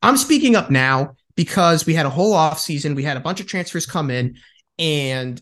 I'm 0.03 0.17
speaking 0.17 0.55
up 0.55 0.71
now 0.71 1.15
because 1.35 1.87
we 1.87 1.95
had 1.95 2.07
a 2.07 2.11
whole 2.11 2.35
off 2.35 2.61
season, 2.61 2.95
we 2.95 3.03
had 3.03 3.17
a 3.17 3.21
bunch 3.21 3.41
of 3.41 3.47
transfers 3.47 3.87
come 3.87 4.11
in, 4.11 4.37
and 4.79 5.41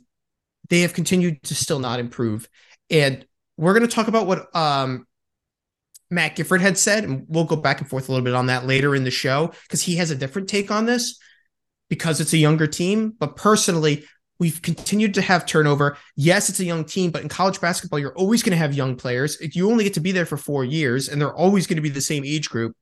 they 0.69 0.81
have 0.81 0.95
continued 0.95 1.43
to 1.45 1.55
still 1.55 1.81
not 1.81 2.01
improve. 2.01 2.49
And 2.91 3.27
we're 3.57 3.75
going 3.75 3.89
to 3.89 3.95
talk 3.95 4.09
about 4.09 4.27
what 4.27 4.55
um, 4.55 5.07
Matt 6.11 6.37
Gifford 6.37 6.61
had 6.61 6.79
said, 6.79 7.05
and 7.05 7.27
we'll 7.29 7.45
go 7.45 7.57
back 7.57 7.81
and 7.81 7.89
forth 7.89 8.09
a 8.09 8.13
little 8.13 8.25
bit 8.25 8.35
on 8.35 8.47
that 8.47 8.67
later 8.67 8.95
in 8.95 9.05
the 9.05 9.11
show 9.11 9.53
because 9.63 9.83
he 9.83 9.97
has 9.97 10.11
a 10.11 10.17
different 10.17 10.49
take 10.49 10.71
on 10.71 10.87
this 10.87 11.19
because 11.89 12.21
it's 12.21 12.33
a 12.33 12.39
younger 12.39 12.67
team. 12.67 13.15
But 13.19 13.37
personally, 13.37 14.05
we've 14.39 14.63
continued 14.63 15.15
to 15.15 15.23
have 15.23 15.47
turnover. 15.47 15.99
Yes, 16.17 16.49
it's 16.49 16.61
a 16.61 16.65
young 16.65 16.85
team, 16.85 17.11
but 17.11 17.23
in 17.23 17.29
college 17.29 17.61
basketball, 17.61 17.99
you're 17.99 18.15
always 18.15 18.43
going 18.43 18.53
to 18.53 18.57
have 18.57 18.75
young 18.75 18.97
players. 18.97 19.37
You 19.55 19.71
only 19.71 19.85
get 19.85 19.95
to 19.95 20.01
be 20.01 20.13
there 20.13 20.27
for 20.27 20.37
four 20.37 20.65
years, 20.65 21.09
and 21.09 21.21
they're 21.21 21.35
always 21.35 21.67
going 21.67 21.77
to 21.77 21.83
be 21.83 21.89
the 21.89 22.01
same 22.01 22.25
age 22.25 22.49
group. 22.49 22.75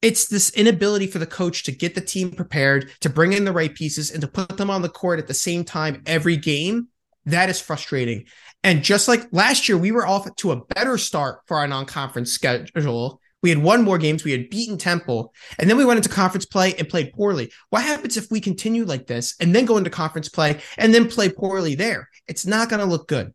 It's 0.00 0.28
this 0.28 0.50
inability 0.50 1.08
for 1.08 1.18
the 1.18 1.26
coach 1.26 1.64
to 1.64 1.72
get 1.72 1.94
the 1.94 2.00
team 2.00 2.30
prepared, 2.30 2.90
to 3.00 3.10
bring 3.10 3.32
in 3.32 3.44
the 3.44 3.52
right 3.52 3.74
pieces, 3.74 4.10
and 4.12 4.20
to 4.20 4.28
put 4.28 4.56
them 4.56 4.70
on 4.70 4.82
the 4.82 4.88
court 4.88 5.18
at 5.18 5.26
the 5.26 5.34
same 5.34 5.64
time 5.64 6.02
every 6.06 6.36
game. 6.36 6.88
That 7.28 7.50
is 7.50 7.60
frustrating. 7.60 8.24
And 8.62 8.82
just 8.82 9.06
like 9.08 9.28
last 9.32 9.68
year, 9.68 9.78
we 9.78 9.92
were 9.92 10.06
off 10.06 10.34
to 10.36 10.52
a 10.52 10.64
better 10.64 10.98
start 10.98 11.40
for 11.46 11.58
our 11.58 11.68
non-conference 11.68 12.32
schedule. 12.32 13.20
We 13.42 13.50
had 13.50 13.62
won 13.62 13.82
more 13.82 13.98
games. 13.98 14.24
We 14.24 14.32
had 14.32 14.50
beaten 14.50 14.78
Temple, 14.78 15.32
and 15.58 15.70
then 15.70 15.76
we 15.76 15.84
went 15.84 15.98
into 15.98 16.08
conference 16.08 16.44
play 16.44 16.74
and 16.74 16.88
played 16.88 17.12
poorly. 17.12 17.52
What 17.70 17.84
happens 17.84 18.16
if 18.16 18.30
we 18.30 18.40
continue 18.40 18.84
like 18.84 19.06
this 19.06 19.36
and 19.40 19.54
then 19.54 19.64
go 19.64 19.76
into 19.76 19.90
conference 19.90 20.28
play 20.28 20.60
and 20.76 20.92
then 20.92 21.08
play 21.08 21.28
poorly 21.28 21.76
there? 21.76 22.08
It's 22.26 22.46
not 22.46 22.68
going 22.68 22.80
to 22.80 22.86
look 22.86 23.06
good. 23.06 23.32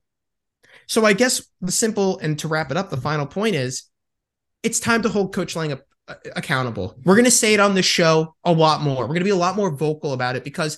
So 0.87 1.05
I 1.05 1.13
guess 1.13 1.47
the 1.61 1.71
simple 1.71 2.17
and 2.19 2.37
to 2.39 2.49
wrap 2.49 2.69
it 2.69 2.77
up, 2.77 2.89
the 2.89 2.97
final 2.97 3.25
point 3.25 3.55
is 3.55 3.83
it's 4.61 4.79
time 4.79 5.03
to 5.03 5.09
hold 5.09 5.33
Coach 5.33 5.55
Lange 5.55 5.79
uh, 6.07 6.15
accountable. 6.35 6.97
We're 7.05 7.15
going 7.15 7.23
to 7.25 7.31
say 7.31 7.53
it 7.53 7.61
on 7.61 7.75
the 7.75 7.81
show 7.81 8.35
a 8.43 8.51
lot 8.51 8.81
more. 8.81 9.03
We're 9.03 9.07
going 9.07 9.19
to 9.19 9.25
be 9.25 9.29
a 9.29 9.35
lot 9.37 9.55
more 9.55 9.71
vocal 9.71 10.11
about 10.11 10.35
it 10.35 10.43
because 10.43 10.77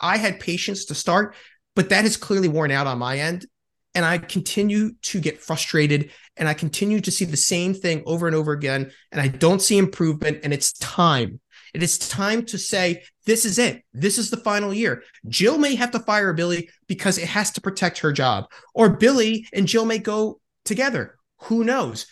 I 0.00 0.18
had 0.18 0.38
patience 0.38 0.84
to 0.86 0.94
start, 0.94 1.34
but 1.74 1.88
that 1.88 2.04
has 2.04 2.16
clearly 2.16 2.48
worn 2.48 2.70
out 2.70 2.86
on 2.86 2.98
my 2.98 3.18
end 3.18 3.46
and 3.94 4.04
I 4.04 4.18
continue 4.18 4.92
to 5.02 5.20
get 5.20 5.42
frustrated 5.42 6.10
and 6.36 6.48
I 6.48 6.54
continue 6.54 7.00
to 7.00 7.10
see 7.10 7.24
the 7.24 7.36
same 7.36 7.74
thing 7.74 8.02
over 8.06 8.26
and 8.26 8.34
over 8.34 8.52
again. 8.52 8.90
And 9.10 9.20
I 9.20 9.28
don't 9.28 9.60
see 9.60 9.76
improvement. 9.76 10.40
And 10.44 10.52
it's 10.52 10.72
time. 10.72 11.40
It 11.74 11.82
is 11.82 11.98
time 11.98 12.44
to 12.46 12.58
say, 12.58 13.02
this 13.26 13.44
is 13.44 13.58
it. 13.58 13.82
This 13.92 14.18
is 14.18 14.30
the 14.30 14.36
final 14.38 14.72
year. 14.72 15.02
Jill 15.28 15.58
may 15.58 15.74
have 15.74 15.90
to 15.92 16.00
fire 16.00 16.32
Billy 16.32 16.68
because 16.86 17.18
it 17.18 17.28
has 17.28 17.50
to 17.52 17.60
protect 17.60 17.98
her 17.98 18.12
job, 18.12 18.46
or 18.74 18.96
Billy 18.96 19.46
and 19.54 19.66
Jill 19.66 19.86
may 19.86 19.98
go 19.98 20.40
together. 20.64 21.16
Who 21.42 21.64
knows? 21.64 22.06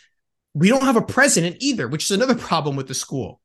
We 0.55 0.69
don't 0.69 0.85
have 0.85 0.97
a 0.97 1.02
president 1.02 1.57
either, 1.61 1.88
which 1.88 2.05
is 2.05 2.11
another 2.11 2.35
problem 2.37 2.76
with 2.76 2.88
the 2.88 2.95
school. 2.95 3.40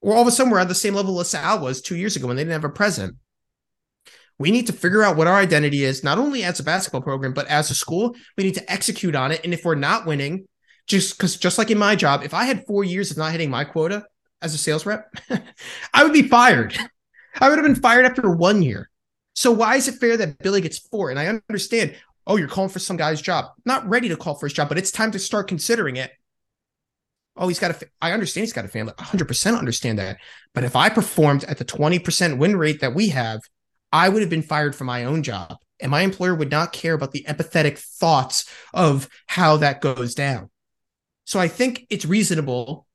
Or 0.00 0.14
all 0.14 0.22
of 0.22 0.28
a 0.28 0.32
sudden, 0.32 0.52
we're 0.52 0.58
at 0.58 0.68
the 0.68 0.74
same 0.74 0.94
level 0.94 1.14
LaSalle 1.14 1.60
was 1.60 1.80
two 1.80 1.96
years 1.96 2.16
ago 2.16 2.26
when 2.26 2.36
they 2.36 2.42
didn't 2.42 2.60
have 2.60 2.64
a 2.64 2.74
president. 2.74 3.16
We 4.42 4.50
need 4.50 4.66
to 4.66 4.72
figure 4.72 5.04
out 5.04 5.16
what 5.16 5.28
our 5.28 5.36
identity 5.36 5.84
is, 5.84 6.02
not 6.02 6.18
only 6.18 6.42
as 6.42 6.58
a 6.58 6.64
basketball 6.64 7.00
program, 7.00 7.32
but 7.32 7.46
as 7.46 7.70
a 7.70 7.76
school. 7.76 8.16
We 8.36 8.42
need 8.42 8.54
to 8.54 8.72
execute 8.72 9.14
on 9.14 9.30
it. 9.30 9.40
And 9.44 9.54
if 9.54 9.64
we're 9.64 9.76
not 9.76 10.04
winning, 10.04 10.48
just 10.88 11.16
because, 11.16 11.36
just 11.36 11.58
like 11.58 11.70
in 11.70 11.78
my 11.78 11.94
job, 11.94 12.24
if 12.24 12.34
I 12.34 12.44
had 12.44 12.66
four 12.66 12.82
years 12.82 13.12
of 13.12 13.16
not 13.16 13.30
hitting 13.30 13.50
my 13.50 13.62
quota 13.62 14.04
as 14.42 14.52
a 14.52 14.58
sales 14.58 14.84
rep, 14.84 15.08
I 15.94 16.02
would 16.02 16.12
be 16.12 16.26
fired. 16.26 16.76
I 17.40 17.48
would 17.48 17.56
have 17.56 17.64
been 17.64 17.80
fired 17.80 18.04
after 18.04 18.34
one 18.34 18.62
year. 18.62 18.90
So 19.36 19.52
why 19.52 19.76
is 19.76 19.86
it 19.86 20.00
fair 20.00 20.16
that 20.16 20.40
Billy 20.40 20.60
gets 20.60 20.80
four? 20.80 21.10
And 21.10 21.20
I 21.20 21.40
understand, 21.48 21.94
oh, 22.26 22.36
you're 22.36 22.48
calling 22.48 22.68
for 22.68 22.80
some 22.80 22.96
guy's 22.96 23.22
job. 23.22 23.44
Not 23.64 23.88
ready 23.88 24.08
to 24.08 24.16
call 24.16 24.34
for 24.34 24.46
his 24.46 24.54
job, 24.54 24.68
but 24.68 24.76
it's 24.76 24.90
time 24.90 25.12
to 25.12 25.20
start 25.20 25.46
considering 25.46 25.94
it. 25.96 26.10
Oh, 27.36 27.46
he's 27.46 27.60
got 27.60 27.80
a. 27.80 27.86
I 28.00 28.10
understand 28.10 28.42
he's 28.42 28.52
got 28.52 28.64
a 28.64 28.68
family. 28.68 28.92
100% 28.94 29.56
understand 29.56 30.00
that. 30.00 30.16
But 30.52 30.64
if 30.64 30.74
I 30.74 30.88
performed 30.88 31.44
at 31.44 31.58
the 31.58 31.64
20% 31.64 32.38
win 32.38 32.56
rate 32.56 32.80
that 32.80 32.92
we 32.94 33.10
have, 33.10 33.40
I 33.92 34.08
would 34.08 34.22
have 34.22 34.30
been 34.30 34.42
fired 34.42 34.74
from 34.74 34.86
my 34.86 35.04
own 35.04 35.22
job, 35.22 35.58
and 35.80 35.90
my 35.90 36.00
employer 36.00 36.34
would 36.34 36.50
not 36.50 36.72
care 36.72 36.94
about 36.94 37.12
the 37.12 37.24
empathetic 37.28 37.78
thoughts 37.78 38.48
of 38.72 39.08
how 39.26 39.58
that 39.58 39.80
goes 39.80 40.14
down. 40.14 40.50
So 41.24 41.38
I 41.38 41.48
think 41.48 41.86
it's 41.90 42.04
reasonable 42.04 42.86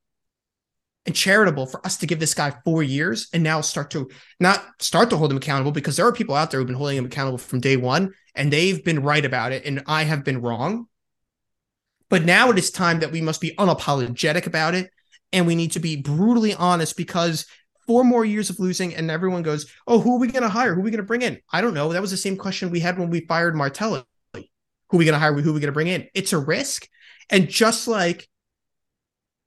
and 1.06 1.14
charitable 1.16 1.66
for 1.66 1.84
us 1.86 1.96
to 1.96 2.06
give 2.06 2.20
this 2.20 2.34
guy 2.34 2.52
four 2.64 2.82
years 2.82 3.28
and 3.32 3.42
now 3.42 3.62
start 3.62 3.90
to 3.90 4.10
not 4.40 4.62
start 4.78 5.08
to 5.08 5.16
hold 5.16 5.30
him 5.30 5.38
accountable 5.38 5.72
because 5.72 5.96
there 5.96 6.06
are 6.06 6.12
people 6.12 6.34
out 6.34 6.50
there 6.50 6.60
who've 6.60 6.66
been 6.66 6.76
holding 6.76 6.98
him 6.98 7.06
accountable 7.06 7.38
from 7.38 7.60
day 7.60 7.78
one 7.78 8.12
and 8.34 8.52
they've 8.52 8.84
been 8.84 9.02
right 9.02 9.24
about 9.24 9.52
it 9.52 9.64
and 9.64 9.82
I 9.86 10.02
have 10.02 10.22
been 10.22 10.42
wrong. 10.42 10.86
But 12.10 12.24
now 12.24 12.50
it 12.50 12.58
is 12.58 12.70
time 12.70 13.00
that 13.00 13.10
we 13.12 13.22
must 13.22 13.40
be 13.40 13.54
unapologetic 13.56 14.46
about 14.46 14.74
it 14.74 14.90
and 15.32 15.46
we 15.46 15.54
need 15.54 15.72
to 15.72 15.80
be 15.80 15.96
brutally 15.96 16.54
honest 16.54 16.96
because 16.96 17.46
four 17.88 18.04
more 18.04 18.24
years 18.24 18.50
of 18.50 18.60
losing, 18.60 18.94
and 18.94 19.10
everyone 19.10 19.42
goes, 19.42 19.66
"Oh, 19.88 19.98
who 19.98 20.14
are 20.14 20.18
we 20.20 20.28
going 20.28 20.44
to 20.44 20.48
hire? 20.48 20.74
Who 20.74 20.80
are 20.80 20.84
we 20.84 20.92
going 20.92 20.98
to 20.98 21.02
bring 21.02 21.22
in?" 21.22 21.40
I 21.50 21.60
don't 21.60 21.74
know. 21.74 21.92
That 21.92 22.02
was 22.02 22.12
the 22.12 22.16
same 22.16 22.36
question 22.36 22.70
we 22.70 22.80
had 22.80 22.98
when 22.98 23.10
we 23.10 23.26
fired 23.26 23.56
Martelli. 23.56 24.04
Who 24.34 24.96
are 24.96 24.98
we 24.98 25.04
going 25.04 25.14
to 25.14 25.18
hire? 25.18 25.32
Who 25.32 25.50
are 25.50 25.54
we 25.54 25.60
going 25.60 25.72
to 25.72 25.72
bring 25.72 25.88
in? 25.88 26.06
It's 26.14 26.32
a 26.32 26.38
risk, 26.38 26.86
and 27.28 27.48
just 27.48 27.88
like 27.88 28.28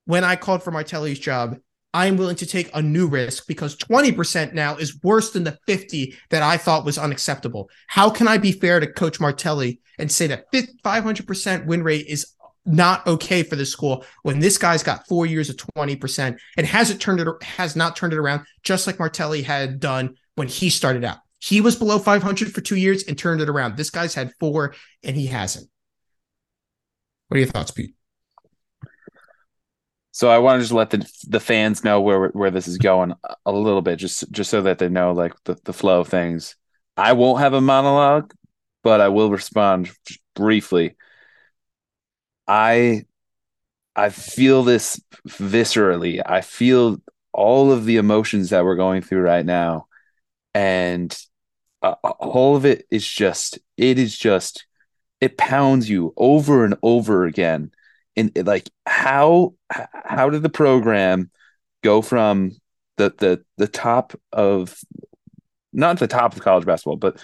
when 0.04 0.24
I 0.24 0.36
called 0.36 0.62
for 0.62 0.70
Martelli's 0.70 1.18
job, 1.18 1.56
I'm 1.94 2.16
willing 2.16 2.36
to 2.36 2.46
take 2.46 2.70
a 2.74 2.82
new 2.82 3.06
risk 3.06 3.46
because 3.46 3.76
20% 3.76 4.54
now 4.54 4.76
is 4.76 5.02
worse 5.02 5.30
than 5.30 5.44
the 5.44 5.58
50 5.66 6.16
that 6.30 6.42
I 6.42 6.56
thought 6.56 6.84
was 6.84 6.98
unacceptable. 6.98 7.70
How 7.86 8.10
can 8.10 8.28
I 8.28 8.38
be 8.38 8.52
fair 8.52 8.80
to 8.80 8.86
Coach 8.86 9.20
Martelli 9.20 9.80
and 9.98 10.10
say 10.10 10.26
that 10.28 10.50
500% 10.52 11.66
win 11.66 11.82
rate 11.82 12.06
is 12.08 12.32
not 12.64 13.06
okay 13.06 13.42
for 13.42 13.56
the 13.56 13.66
school 13.66 14.04
when 14.22 14.38
this 14.38 14.58
guy's 14.58 14.82
got 14.82 15.06
four 15.08 15.26
years 15.26 15.50
of 15.50 15.56
20% 15.56 16.38
and 16.56 16.66
hasn't 16.66 17.00
turned 17.00 17.20
it 17.20 17.42
has 17.42 17.74
not 17.74 17.96
turned 17.96 18.12
it 18.12 18.18
around 18.18 18.44
just 18.62 18.86
like 18.86 18.98
Martelli 18.98 19.42
had 19.42 19.80
done 19.80 20.14
when 20.36 20.48
he 20.48 20.70
started 20.70 21.04
out. 21.04 21.18
He 21.38 21.60
was 21.60 21.74
below 21.74 21.98
500 21.98 22.54
for 22.54 22.60
two 22.60 22.76
years 22.76 23.04
and 23.04 23.18
turned 23.18 23.40
it 23.40 23.48
around. 23.48 23.76
This 23.76 23.90
guy's 23.90 24.14
had 24.14 24.32
four 24.38 24.74
and 25.02 25.16
he 25.16 25.26
hasn't. 25.26 25.68
What 27.28 27.36
are 27.36 27.40
your 27.40 27.48
thoughts, 27.48 27.72
Pete? 27.72 27.94
So 30.12 30.28
I 30.28 30.38
want 30.38 30.58
to 30.58 30.62
just 30.62 30.72
let 30.72 30.90
the 30.90 31.10
the 31.26 31.40
fans 31.40 31.82
know 31.82 32.02
where 32.02 32.28
where 32.28 32.50
this 32.50 32.68
is 32.68 32.76
going 32.76 33.14
a 33.46 33.50
little 33.52 33.80
bit, 33.80 33.96
just 33.96 34.30
just 34.30 34.50
so 34.50 34.60
that 34.60 34.78
they 34.78 34.90
know 34.90 35.12
like 35.12 35.32
the, 35.44 35.56
the 35.64 35.72
flow 35.72 36.00
of 36.00 36.08
things. 36.08 36.54
I 36.98 37.14
won't 37.14 37.40
have 37.40 37.54
a 37.54 37.62
monologue, 37.62 38.34
but 38.82 39.00
I 39.00 39.08
will 39.08 39.30
respond 39.30 39.90
briefly 40.34 40.96
I 42.46 43.04
I 43.94 44.08
feel 44.10 44.62
this 44.62 45.00
viscerally. 45.28 46.22
I 46.24 46.40
feel 46.40 46.98
all 47.32 47.72
of 47.72 47.84
the 47.84 47.96
emotions 47.96 48.50
that 48.50 48.64
we're 48.64 48.76
going 48.76 49.02
through 49.02 49.22
right 49.22 49.44
now. 49.44 49.86
And 50.54 51.16
uh, 51.82 51.94
all 52.02 52.56
of 52.56 52.64
it 52.64 52.86
is 52.90 53.06
just 53.06 53.58
it 53.76 53.98
is 53.98 54.16
just 54.16 54.66
it 55.20 55.38
pounds 55.38 55.88
you 55.88 56.12
over 56.16 56.64
and 56.64 56.76
over 56.82 57.24
again 57.24 57.70
and 58.16 58.32
like 58.46 58.68
how 58.86 59.54
how 59.70 60.30
did 60.30 60.42
the 60.42 60.48
program 60.48 61.30
go 61.82 62.02
from 62.02 62.52
the 62.96 63.14
the 63.18 63.44
the 63.56 63.68
top 63.68 64.14
of 64.32 64.78
not 65.72 65.98
the 65.98 66.06
top 66.06 66.36
of 66.36 66.42
college 66.42 66.64
basketball 66.66 66.96
but 66.96 67.20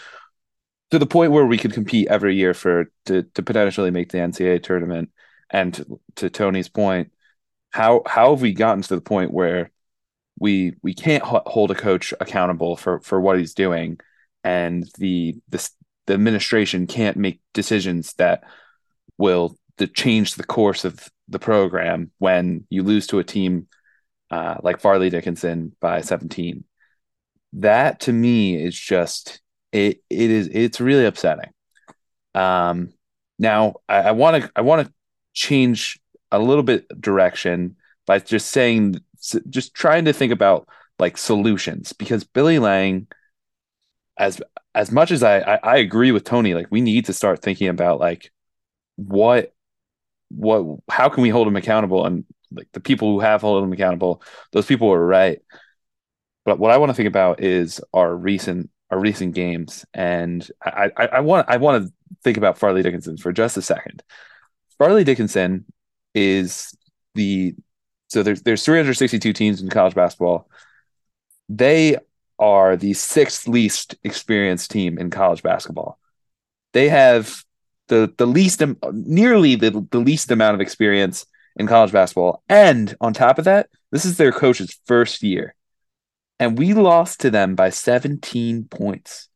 to 0.91 0.99
the 0.99 1.07
point 1.07 1.33
where 1.33 1.47
we 1.47 1.59
could 1.59 1.73
compete 1.73 2.09
every 2.09 2.35
year 2.37 2.55
for 2.55 2.91
to 3.07 3.23
to 3.35 3.43
potentially 3.43 3.91
make 3.91 4.11
the 4.11 4.19
NCAA 4.19 4.63
tournament 4.63 5.11
and 5.51 5.75
to, 5.75 6.01
to 6.17 6.31
Tony's 6.31 6.69
point 6.69 7.13
how 7.71 8.03
how 8.07 8.31
have 8.31 8.43
we 8.43 8.53
gotten 8.53 8.83
to 8.83 8.95
the 8.95 9.01
point 9.01 9.33
where 9.33 9.71
we 10.39 10.75
we 10.83 10.95
can't 10.95 11.23
hold 11.25 11.71
a 11.71 11.75
coach 11.75 12.15
accountable 12.21 12.77
for 12.77 13.01
for 13.01 13.21
what 13.21 13.39
he's 13.39 13.55
doing 13.55 13.99
and 14.45 14.89
the 14.99 15.37
the, 15.49 15.69
the 16.07 16.15
administration 16.15 16.87
can't 16.87 17.17
make 17.17 17.41
decisions 17.53 18.15
that 18.15 18.45
will 19.19 19.57
change 19.95 20.35
the 20.35 20.45
course 20.45 20.85
of 20.85 21.09
the 21.29 21.39
program 21.39 22.11
when 22.19 22.65
you 22.71 22.83
lose 22.83 23.07
to 23.09 23.19
a 23.19 23.25
team 23.25 23.69
uh, 24.31 24.57
like 24.63 24.81
Fairleigh 24.81 25.11
Dickinson 25.11 25.75
by 25.81 26.01
17. 26.01 26.65
That 27.55 28.01
to 28.01 28.13
me 28.13 28.63
is 28.63 28.79
just 28.79 29.41
it. 29.73 30.03
It 30.11 30.31
is 30.31 30.49
it's 30.53 30.81
really 30.81 31.05
upsetting. 31.05 31.51
Um, 32.35 32.93
now 33.39 33.77
I 33.89 34.13
want 34.13 34.43
to 34.43 34.51
I 34.57 34.63
want 34.63 34.87
to 34.87 34.93
change 35.33 36.01
a 36.31 36.39
little 36.39 36.63
bit 36.63 36.87
direction 37.01 37.77
by 38.07 38.19
just 38.19 38.51
saying 38.51 38.97
just 39.49 39.75
trying 39.75 40.05
to 40.07 40.13
think 40.13 40.33
about 40.33 40.69
like 40.99 41.17
solutions 41.17 41.93
because 41.93 42.25
Billy 42.25 42.59
Lange, 42.59 43.07
as 44.19 44.41
as 44.75 44.91
much 44.91 45.11
as 45.11 45.23
I, 45.23 45.39
I, 45.41 45.61
I 45.63 45.77
agree 45.79 46.13
with 46.13 46.25
Tony, 46.25 46.55
like 46.55 46.69
we 46.71 46.81
need 46.81 47.07
to 47.07 47.13
start 47.13 47.43
thinking 47.43 47.69
about 47.69 48.01
like 48.01 48.31
what 48.97 49.55
what 50.31 50.81
how 50.91 51.09
can 51.09 51.23
we 51.23 51.31
hold 51.31 51.49
him 51.49 51.57
accountable 51.57 52.05
and 52.05 52.25
like 52.51 52.69
the 52.73 52.81
people 52.81 53.13
who 53.13 53.21
have 53.21 53.43
held 53.43 53.63
him 53.63 53.73
accountable, 53.73 54.23
those 54.53 54.67
people 54.67 54.89
were 54.89 55.07
right. 55.07 55.41
But 56.45 56.59
what 56.59 56.71
I 56.71 56.79
want 56.79 56.91
to 56.91 56.95
think 56.95 57.09
about 57.09 57.43
is 57.43 57.81
our 57.93 58.15
recent 58.15 58.71
our 58.91 58.99
recent 58.99 59.35
games, 59.35 59.85
and 59.95 60.49
I 60.65 60.91
I, 60.97 61.07
I 61.07 61.21
want 61.21 61.47
I 61.49 61.57
want 61.59 61.85
to 61.85 61.93
think 62.23 62.37
about 62.37 62.59
Fairleigh 62.59 62.83
Dickinson 62.83 63.17
for 63.17 63.33
just 63.33 63.57
a 63.57 63.63
second. 63.63 64.03
Fairleigh 64.79 65.05
Dickinson 65.05 65.65
is 66.15 66.75
the 67.15 67.55
so 68.09 68.23
there's 68.23 68.43
there's 68.43 68.65
362 68.65 69.33
teams 69.33 69.61
in 69.61 69.69
college 69.69 69.95
basketball. 69.95 70.49
They 71.49 71.97
are 72.39 72.77
the 72.77 72.95
sixth 72.95 73.49
least 73.49 73.97
experienced 74.05 74.71
team 74.71 74.99
in 74.99 75.11
college 75.11 75.43
basketball. 75.43 75.99
They 76.73 76.89
have 76.89 77.45
the 77.89 78.13
the 78.17 78.27
least 78.27 78.63
um, 78.63 78.79
nearly 78.93 79.55
the, 79.57 79.87
the 79.91 79.99
least 79.99 80.31
amount 80.31 80.55
of 80.55 80.61
experience 80.61 81.27
in 81.57 81.67
college 81.67 81.93
basketball. 81.93 82.43
And 82.49 82.95
on 83.01 83.13
top 83.13 83.39
of 83.39 83.45
that, 83.45 83.69
this 83.91 84.05
is 84.05 84.17
their 84.17 84.33
coach's 84.33 84.79
first 84.87 85.23
year. 85.23 85.55
And 86.39 86.59
we 86.59 86.75
lost 86.75 87.21
to 87.21 87.31
them 87.31 87.55
by 87.55 87.71
17 87.71 88.65
points. 88.65 89.29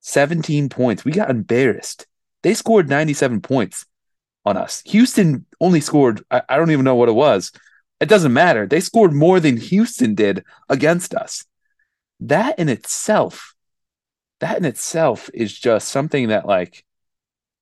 17 0.00 0.68
points. 0.68 1.04
We 1.04 1.12
got 1.12 1.30
embarrassed. 1.30 2.06
They 2.42 2.54
scored 2.54 2.88
97 2.88 3.40
points 3.40 3.86
on 4.44 4.56
us. 4.56 4.82
Houston 4.86 5.46
only 5.60 5.80
scored, 5.80 6.22
I, 6.30 6.42
I 6.48 6.56
don't 6.56 6.70
even 6.70 6.84
know 6.84 6.96
what 6.96 7.08
it 7.08 7.12
was. 7.12 7.52
It 8.00 8.08
doesn't 8.08 8.32
matter. 8.32 8.66
They 8.66 8.80
scored 8.80 9.12
more 9.12 9.40
than 9.40 9.56
Houston 9.56 10.14
did 10.14 10.44
against 10.68 11.14
us 11.14 11.46
that 12.20 12.58
in 12.58 12.68
itself, 12.68 13.54
that 14.40 14.56
in 14.58 14.64
itself 14.64 15.30
is 15.32 15.56
just 15.56 15.88
something 15.88 16.28
that 16.28 16.46
like 16.46 16.84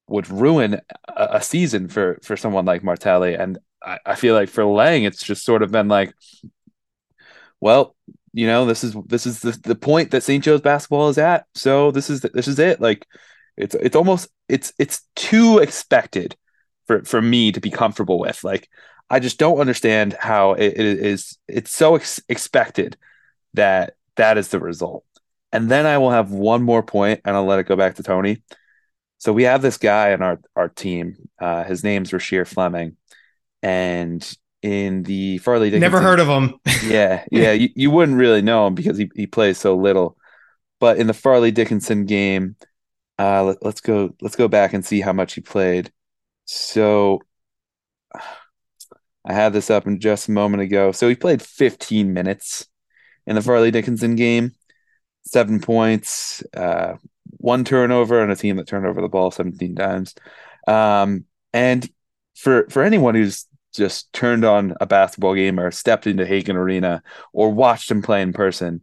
would 0.08 0.30
ruin 0.30 0.80
a, 1.08 1.28
a 1.32 1.42
season 1.42 1.88
for 1.88 2.18
for 2.22 2.36
someone 2.36 2.64
like 2.64 2.84
Martelli. 2.84 3.34
And 3.34 3.58
I, 3.82 3.98
I 4.04 4.14
feel 4.14 4.34
like 4.34 4.48
for 4.48 4.64
Lange, 4.64 5.04
it's 5.04 5.22
just 5.22 5.44
sort 5.44 5.62
of 5.62 5.70
been 5.70 5.88
like, 5.88 6.14
well, 7.60 7.94
you 8.32 8.46
know, 8.46 8.64
this 8.64 8.82
is 8.84 8.96
this 9.06 9.26
is 9.26 9.40
the, 9.40 9.52
the 9.62 9.74
point 9.74 10.10
that 10.10 10.22
St. 10.22 10.42
Joe's 10.42 10.60
basketball 10.60 11.08
is 11.08 11.18
at. 11.18 11.46
So 11.54 11.90
this 11.90 12.08
is 12.10 12.20
this 12.20 12.48
is 12.48 12.58
it. 12.58 12.80
Like 12.80 13.06
it's 13.56 13.74
it's 13.74 13.96
almost 13.96 14.28
it's 14.48 14.72
it's 14.78 15.02
too 15.14 15.58
expected 15.58 16.36
for 16.86 17.04
for 17.04 17.20
me 17.20 17.52
to 17.52 17.60
be 17.60 17.70
comfortable 17.70 18.18
with. 18.18 18.42
Like 18.42 18.68
I 19.10 19.20
just 19.20 19.38
don't 19.38 19.60
understand 19.60 20.16
how 20.18 20.52
it, 20.54 20.68
it 20.68 20.80
is. 20.80 21.38
It's 21.46 21.72
so 21.72 21.96
ex- 21.96 22.22
expected 22.28 22.96
that 23.54 23.94
that 24.16 24.38
is 24.38 24.48
the 24.48 24.60
result. 24.60 25.04
And 25.52 25.70
then 25.70 25.84
I 25.84 25.98
will 25.98 26.10
have 26.10 26.30
one 26.30 26.62
more 26.62 26.82
point 26.82 27.20
and 27.24 27.36
I'll 27.36 27.44
let 27.44 27.58
it 27.58 27.66
go 27.66 27.76
back 27.76 27.96
to 27.96 28.02
Tony. 28.02 28.42
So 29.18 29.32
we 29.32 29.42
have 29.44 29.60
this 29.62 29.76
guy 29.76 30.14
on 30.14 30.22
our, 30.22 30.40
our 30.56 30.68
team. 30.68 31.16
Uh, 31.38 31.62
his 31.64 31.84
name's 31.84 32.10
Rasheer 32.10 32.46
Fleming. 32.46 32.96
And 33.62 34.26
in 34.62 35.02
the 35.02 35.38
Fairleigh 35.38 35.66
Dickinson, 35.66 35.80
Never 35.80 36.00
heard 36.00 36.20
of 36.20 36.28
him. 36.28 36.54
yeah, 36.86 37.24
yeah. 37.30 37.52
You, 37.52 37.68
you 37.74 37.90
wouldn't 37.90 38.16
really 38.16 38.42
know 38.42 38.68
him 38.68 38.74
because 38.74 38.96
he, 38.96 39.10
he 39.14 39.26
plays 39.26 39.58
so 39.58 39.76
little. 39.76 40.16
But 40.80 40.98
in 40.98 41.08
the 41.08 41.14
Fairleigh 41.14 41.50
Dickinson 41.50 42.06
game, 42.06 42.56
uh, 43.18 43.44
let, 43.44 43.64
let's 43.64 43.80
go 43.80 44.14
let's 44.20 44.36
go 44.36 44.48
back 44.48 44.72
and 44.72 44.84
see 44.84 45.00
how 45.00 45.12
much 45.12 45.34
he 45.34 45.40
played. 45.40 45.92
So 46.44 47.20
I 49.24 49.32
had 49.32 49.52
this 49.52 49.70
up 49.70 49.86
in 49.86 50.00
just 50.00 50.28
a 50.28 50.32
moment 50.32 50.62
ago. 50.62 50.90
So 50.90 51.08
he 51.08 51.14
played 51.14 51.42
15 51.42 52.12
minutes 52.12 52.66
in 53.26 53.36
the 53.36 53.42
Fairleigh 53.42 53.70
Dickinson 53.70 54.16
game. 54.16 54.52
Seven 55.24 55.60
points, 55.60 56.42
uh, 56.56 56.96
one 57.36 57.64
turnover, 57.64 58.20
and 58.20 58.32
a 58.32 58.36
team 58.36 58.56
that 58.56 58.66
turned 58.66 58.86
over 58.86 59.00
the 59.00 59.08
ball 59.08 59.30
17 59.30 59.76
times. 59.76 60.16
Um, 60.66 61.26
and 61.52 61.88
for 62.34 62.66
for 62.70 62.82
anyone 62.82 63.14
who's 63.14 63.46
just 63.74 64.12
turned 64.12 64.44
on 64.44 64.74
a 64.80 64.86
basketball 64.86 65.34
game 65.34 65.58
or 65.58 65.70
stepped 65.70 66.06
into 66.06 66.26
Hagan 66.26 66.56
Arena 66.56 67.02
or 67.32 67.50
watched 67.50 67.90
him 67.90 68.02
play 68.02 68.22
in 68.22 68.32
person, 68.32 68.82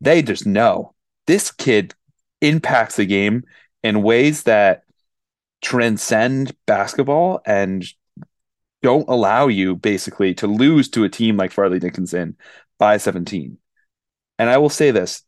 they 0.00 0.22
just 0.22 0.46
know. 0.46 0.94
This 1.26 1.50
kid 1.50 1.94
impacts 2.40 2.96
the 2.96 3.06
game 3.06 3.44
in 3.82 4.02
ways 4.02 4.44
that 4.44 4.82
transcend 5.62 6.54
basketball 6.66 7.40
and 7.46 7.84
don't 8.82 9.08
allow 9.08 9.48
you 9.48 9.74
basically 9.74 10.34
to 10.34 10.46
lose 10.46 10.88
to 10.90 11.04
a 11.04 11.08
team 11.08 11.36
like 11.36 11.52
Fairleigh 11.52 11.80
Dickinson 11.80 12.36
by 12.78 12.98
17 12.98 13.58
and 14.38 14.50
I 14.50 14.58
will 14.58 14.68
say 14.68 14.90
this: 14.90 15.22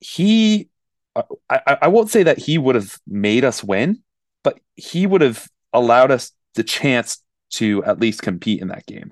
he, 0.00 0.68
uh, 1.16 1.22
I, 1.48 1.78
I 1.82 1.88
won't 1.88 2.10
say 2.10 2.24
that 2.24 2.38
he 2.38 2.58
would 2.58 2.74
have 2.74 2.98
made 3.06 3.44
us 3.44 3.64
win, 3.64 4.02
but 4.42 4.58
he 4.76 5.06
would 5.06 5.20
have 5.20 5.48
allowed 5.72 6.10
us 6.10 6.32
the 6.54 6.62
chance 6.62 7.22
to 7.50 7.84
at 7.84 8.00
least 8.00 8.22
compete 8.22 8.60
in 8.60 8.68
that 8.68 8.86
game. 8.86 9.10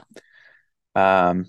Um, 0.95 1.47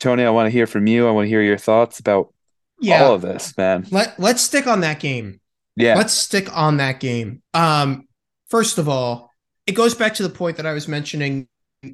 Tony, 0.00 0.24
I 0.24 0.30
want 0.30 0.46
to 0.46 0.50
hear 0.50 0.66
from 0.66 0.86
you. 0.86 1.08
I 1.08 1.10
want 1.10 1.24
to 1.24 1.28
hear 1.28 1.42
your 1.42 1.58
thoughts 1.58 1.98
about 2.00 2.32
yeah. 2.80 3.04
all 3.04 3.14
of 3.14 3.22
this, 3.22 3.56
man. 3.56 3.86
Let 3.90 4.18
Let's 4.18 4.42
stick 4.42 4.66
on 4.66 4.80
that 4.80 5.00
game. 5.00 5.40
Yeah, 5.76 5.96
let's 5.96 6.12
stick 6.12 6.54
on 6.56 6.76
that 6.76 7.00
game. 7.00 7.42
Um, 7.52 8.06
first 8.48 8.78
of 8.78 8.88
all, 8.88 9.30
it 9.66 9.72
goes 9.72 9.94
back 9.94 10.14
to 10.14 10.22
the 10.22 10.30
point 10.30 10.58
that 10.58 10.66
I 10.66 10.72
was 10.72 10.86
mentioning 10.86 11.48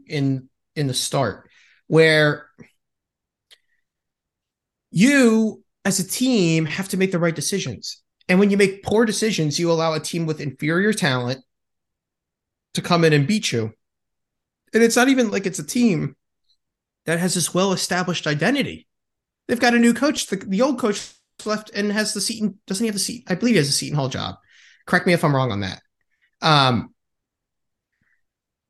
in 0.06 0.48
in 0.76 0.86
the 0.86 0.94
start, 0.94 1.48
where 1.86 2.48
you 4.90 5.62
as 5.84 5.98
a 5.98 6.06
team 6.06 6.66
have 6.66 6.88
to 6.88 6.96
make 6.96 7.12
the 7.12 7.18
right 7.18 7.34
decisions. 7.34 8.02
And 8.28 8.38
when 8.38 8.50
you 8.50 8.56
make 8.56 8.82
poor 8.82 9.04
decisions, 9.04 9.58
you 9.58 9.72
allow 9.72 9.94
a 9.94 10.00
team 10.00 10.26
with 10.26 10.40
inferior 10.40 10.92
talent 10.92 11.42
to 12.74 12.82
come 12.82 13.04
in 13.04 13.12
and 13.12 13.26
beat 13.26 13.50
you. 13.50 13.72
And 14.72 14.82
it's 14.82 14.96
not 14.96 15.08
even 15.08 15.30
like 15.30 15.46
it's 15.46 15.58
a 15.58 15.66
team 15.66 16.16
that 17.06 17.18
has 17.18 17.34
this 17.34 17.52
well 17.52 17.72
established 17.72 18.26
identity. 18.26 18.86
They've 19.48 19.60
got 19.60 19.74
a 19.74 19.78
new 19.78 19.94
coach. 19.94 20.26
The, 20.26 20.36
the 20.36 20.62
old 20.62 20.78
coach 20.78 21.12
left 21.44 21.70
and 21.74 21.90
has 21.90 22.14
the 22.14 22.20
Seton, 22.20 22.58
doesn't 22.66 22.84
he 22.84 22.88
have 22.88 22.94
the 22.94 23.00
seat? 23.00 23.24
I 23.28 23.34
believe 23.34 23.54
he 23.54 23.58
has 23.58 23.68
a 23.68 23.72
Seton 23.72 23.96
Hall 23.96 24.08
job. 24.08 24.36
Correct 24.86 25.06
me 25.06 25.12
if 25.12 25.24
I'm 25.24 25.34
wrong 25.34 25.52
on 25.52 25.60
that. 25.60 25.82
Um, 26.42 26.94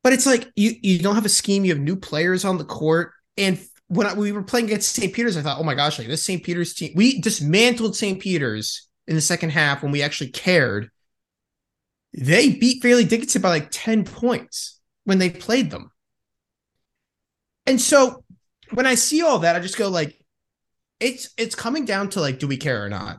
but 0.03 0.13
it's 0.13 0.25
like 0.25 0.51
you, 0.55 0.73
you 0.81 0.99
don't 0.99 1.15
have 1.15 1.25
a 1.25 1.29
scheme, 1.29 1.63
you 1.63 1.73
have 1.73 1.81
new 1.81 1.95
players 1.95 2.45
on 2.45 2.57
the 2.57 2.65
court. 2.65 3.11
And 3.37 3.59
when 3.87 4.07
I, 4.07 4.13
we 4.13 4.31
were 4.31 4.43
playing 4.43 4.65
against 4.65 4.93
St. 4.93 5.13
Peter's, 5.13 5.37
I 5.37 5.41
thought, 5.41 5.59
oh 5.59 5.63
my 5.63 5.75
gosh, 5.75 5.99
like 5.99 6.07
this 6.07 6.25
St. 6.25 6.43
Peter's 6.43 6.73
team, 6.73 6.93
we 6.95 7.21
dismantled 7.21 7.95
St. 7.95 8.19
Peter's 8.19 8.87
in 9.07 9.15
the 9.15 9.21
second 9.21 9.51
half 9.51 9.83
when 9.83 9.91
we 9.91 10.01
actually 10.01 10.31
cared. 10.31 10.89
They 12.13 12.53
beat 12.53 12.81
Fairleigh 12.81 13.05
Dickinson 13.05 13.41
by 13.41 13.49
like 13.49 13.69
10 13.71 14.03
points 14.03 14.80
when 15.03 15.17
they 15.17 15.29
played 15.29 15.71
them. 15.71 15.91
And 17.65 17.79
so 17.79 18.23
when 18.71 18.85
I 18.85 18.95
see 18.95 19.21
all 19.21 19.39
that, 19.39 19.55
I 19.55 19.59
just 19.59 19.77
go 19.77 19.89
like, 19.89 20.17
it's 20.99 21.29
it's 21.37 21.55
coming 21.55 21.85
down 21.85 22.09
to 22.09 22.21
like, 22.21 22.39
do 22.39 22.47
we 22.47 22.57
care 22.57 22.83
or 22.85 22.89
not? 22.89 23.17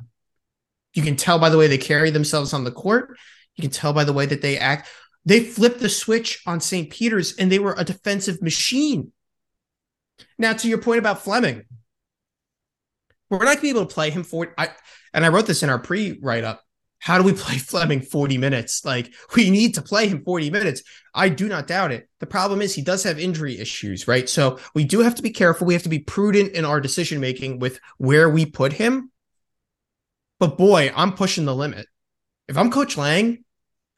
You 0.95 1.03
can 1.03 1.17
tell 1.17 1.39
by 1.39 1.49
the 1.49 1.59
way 1.59 1.67
they 1.67 1.79
carry 1.79 2.11
themselves 2.11 2.53
on 2.53 2.65
the 2.65 2.71
court. 2.71 3.17
You 3.57 3.63
can 3.63 3.71
tell 3.71 3.93
by 3.93 4.05
the 4.05 4.13
way 4.13 4.27
that 4.27 4.43
they 4.43 4.59
act. 4.59 4.89
They 5.25 5.41
flipped 5.41 5.81
the 5.81 5.89
switch 5.89 6.43
on 6.47 6.61
St. 6.61 6.91
Peter's 6.91 7.37
and 7.37 7.51
they 7.51 7.59
were 7.59 7.75
a 7.77 7.85
defensive 7.85 8.43
machine 8.43 9.13
now, 10.39 10.53
to 10.53 10.69
your 10.69 10.79
point 10.79 10.99
about 10.99 11.23
Fleming, 11.23 11.63
We're 13.31 13.39
not 13.39 13.45
going 13.45 13.57
to 13.57 13.63
be 13.63 13.71
able 13.71 13.87
to 13.87 13.95
play 13.95 14.11
him 14.11 14.23
for 14.23 14.53
I 14.59 14.71
and 15.15 15.25
I 15.25 15.29
wrote 15.29 15.47
this 15.47 15.63
in 15.63 15.71
our 15.71 15.79
pre 15.79 16.19
write 16.21 16.45
up. 16.45 16.63
How 17.03 17.19
do 17.19 17.25
we 17.25 17.33
play 17.45 17.59
Fleming 17.59 18.01
40 18.01 18.39
minutes? 18.39 18.85
Like 18.85 19.13
we 19.37 19.51
need 19.51 19.75
to 19.75 19.83
play 19.83 20.09
him 20.09 20.25
40 20.25 20.51
minutes. 20.51 20.83
I 21.13 21.29
do 21.29 21.49
not 21.49 21.67
doubt 21.67 21.93
it. 21.93 22.09
The 22.21 22.27
problem 22.27 22.63
is 22.63 22.75
he 22.75 22.83
does 22.83 23.03
have 23.03 23.19
injury 23.19 23.59
issues, 23.59 24.09
right? 24.09 24.29
So 24.29 24.59
we 24.75 24.85
do 24.85 25.01
have 25.01 25.17
to 25.17 25.23
be 25.23 25.31
careful. 25.31 25.67
We 25.67 25.75
have 25.75 25.83
to 25.83 25.89
be 25.89 25.99
prudent 25.99 26.53
in 26.53 26.65
our 26.65 26.81
decision 26.81 27.21
making 27.21 27.59
with 27.59 27.81
where 27.99 28.31
we 28.31 28.47
put 28.47 28.73
him. 28.73 29.11
But 30.39 30.57
boy, 30.57 30.93
I'm 30.97 31.13
pushing 31.13 31.45
the 31.45 31.55
limit. 31.55 31.87
If 32.49 32.57
I'm 32.57 32.71
Coach 32.71 32.97
Lange, 32.97 33.45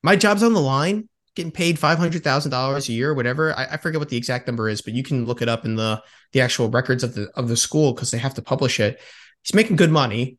my 0.03 0.17
job's 0.17 0.43
on 0.43 0.53
the 0.53 0.61
line, 0.61 1.09
getting 1.35 1.53
paid 1.53 1.79
five 1.79 1.99
hundred 1.99 2.23
thousand 2.25 2.51
dollars 2.51 2.89
a 2.89 2.93
year, 2.93 3.15
whatever. 3.15 3.55
I, 3.55 3.65
I, 3.73 3.77
forget 3.79 3.99
what 3.99 4.09
the 4.11 4.17
exact 4.17 4.47
number 4.47 4.69
is, 4.69 4.83
but 4.83 4.93
you 4.93 5.03
can 5.03 5.25
look 5.25 5.41
it 5.41 5.49
up 5.49 5.65
in 5.65 5.77
the 5.77 6.03
the 6.33 6.41
actual 6.41 6.69
records 6.69 7.03
of 7.03 7.15
the 7.15 7.31
of 7.35 7.49
the 7.49 7.57
school 7.57 7.93
because 7.93 8.11
they 8.11 8.19
have 8.19 8.35
to 8.35 8.43
publish 8.43 8.81
it. 8.81 9.01
He's 9.43 9.55
making 9.55 9.77
good 9.77 9.91
money, 9.91 10.39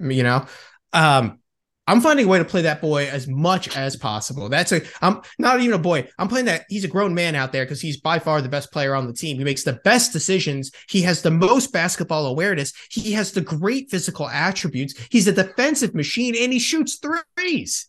you 0.00 0.22
know. 0.22 0.46
Um, 0.92 1.38
I'm 1.86 2.00
finding 2.00 2.24
a 2.24 2.28
way 2.28 2.38
to 2.38 2.44
play 2.46 2.62
that 2.62 2.80
boy 2.80 3.06
as 3.08 3.28
much 3.28 3.76
as 3.76 3.94
possible. 3.94 4.48
That's 4.48 4.72
a 4.72 4.80
I'm 5.02 5.20
not 5.38 5.60
even 5.60 5.74
a 5.74 5.78
boy. 5.78 6.08
I'm 6.18 6.28
playing 6.28 6.46
that 6.46 6.64
he's 6.70 6.84
a 6.84 6.88
grown 6.88 7.14
man 7.14 7.34
out 7.34 7.52
there 7.52 7.64
because 7.64 7.80
he's 7.80 8.00
by 8.00 8.18
far 8.18 8.40
the 8.40 8.48
best 8.48 8.72
player 8.72 8.94
on 8.94 9.06
the 9.06 9.12
team. 9.12 9.36
He 9.36 9.44
makes 9.44 9.64
the 9.64 9.80
best 9.84 10.12
decisions. 10.12 10.70
He 10.88 11.02
has 11.02 11.20
the 11.20 11.30
most 11.30 11.72
basketball 11.72 12.26
awareness. 12.26 12.72
He 12.90 13.12
has 13.12 13.32
the 13.32 13.42
great 13.42 13.90
physical 13.90 14.28
attributes. 14.28 14.94
He's 15.10 15.28
a 15.28 15.32
defensive 15.32 15.94
machine 15.94 16.34
and 16.38 16.52
he 16.52 16.58
shoots 16.58 16.98
threes. 16.98 17.88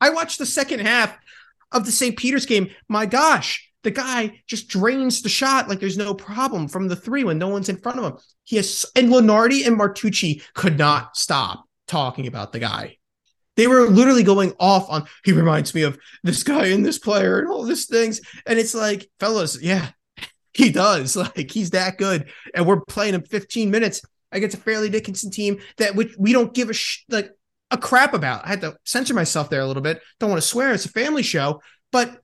I 0.00 0.10
watched 0.10 0.38
the 0.38 0.46
second 0.46 0.80
half 0.80 1.16
of 1.70 1.86
the 1.86 1.92
St. 1.92 2.16
Peter's 2.16 2.46
game. 2.46 2.70
My 2.88 3.06
gosh, 3.06 3.70
the 3.84 3.90
guy 3.92 4.42
just 4.48 4.68
drains 4.68 5.22
the 5.22 5.28
shot 5.28 5.68
like 5.68 5.78
there's 5.78 5.96
no 5.96 6.14
problem 6.14 6.66
from 6.66 6.88
the 6.88 6.96
three 6.96 7.22
when 7.22 7.38
no 7.38 7.48
one's 7.48 7.68
in 7.68 7.76
front 7.76 8.00
of 8.00 8.04
him. 8.04 8.18
He 8.42 8.56
has 8.56 8.86
and 8.96 9.08
Lunardi 9.08 9.64
and 9.64 9.78
Martucci 9.78 10.42
could 10.54 10.78
not 10.78 11.16
stop 11.16 11.67
talking 11.88 12.26
about 12.26 12.52
the 12.52 12.58
guy. 12.58 12.96
They 13.56 13.66
were 13.66 13.88
literally 13.88 14.22
going 14.22 14.52
off 14.60 14.88
on 14.88 15.06
he 15.24 15.32
reminds 15.32 15.74
me 15.74 15.82
of 15.82 15.98
this 16.22 16.44
guy 16.44 16.66
and 16.66 16.86
this 16.86 16.98
player 16.98 17.40
and 17.40 17.48
all 17.48 17.64
these 17.64 17.86
things. 17.86 18.20
And 18.46 18.56
it's 18.58 18.74
like, 18.74 19.10
fellas, 19.18 19.60
yeah, 19.60 19.90
he 20.54 20.70
does. 20.70 21.16
Like 21.36 21.50
he's 21.50 21.70
that 21.70 21.98
good. 21.98 22.30
And 22.54 22.66
we're 22.66 22.80
playing 22.82 23.14
him 23.14 23.22
15 23.22 23.70
minutes 23.70 24.00
against 24.30 24.56
a 24.56 24.60
Fairleigh 24.60 24.90
Dickinson 24.90 25.30
team 25.30 25.58
that 25.78 25.94
which 25.96 26.14
we 26.18 26.32
don't 26.32 26.54
give 26.54 26.70
a 26.70 26.74
sh- 26.74 27.04
like 27.08 27.32
a 27.70 27.78
crap 27.78 28.14
about. 28.14 28.44
I 28.44 28.48
had 28.48 28.60
to 28.60 28.76
censor 28.84 29.14
myself 29.14 29.50
there 29.50 29.60
a 29.60 29.66
little 29.66 29.82
bit. 29.82 30.00
Don't 30.20 30.30
want 30.30 30.40
to 30.40 30.48
swear. 30.48 30.72
It's 30.72 30.86
a 30.86 30.90
family 30.90 31.22
show, 31.22 31.60
but 31.90 32.22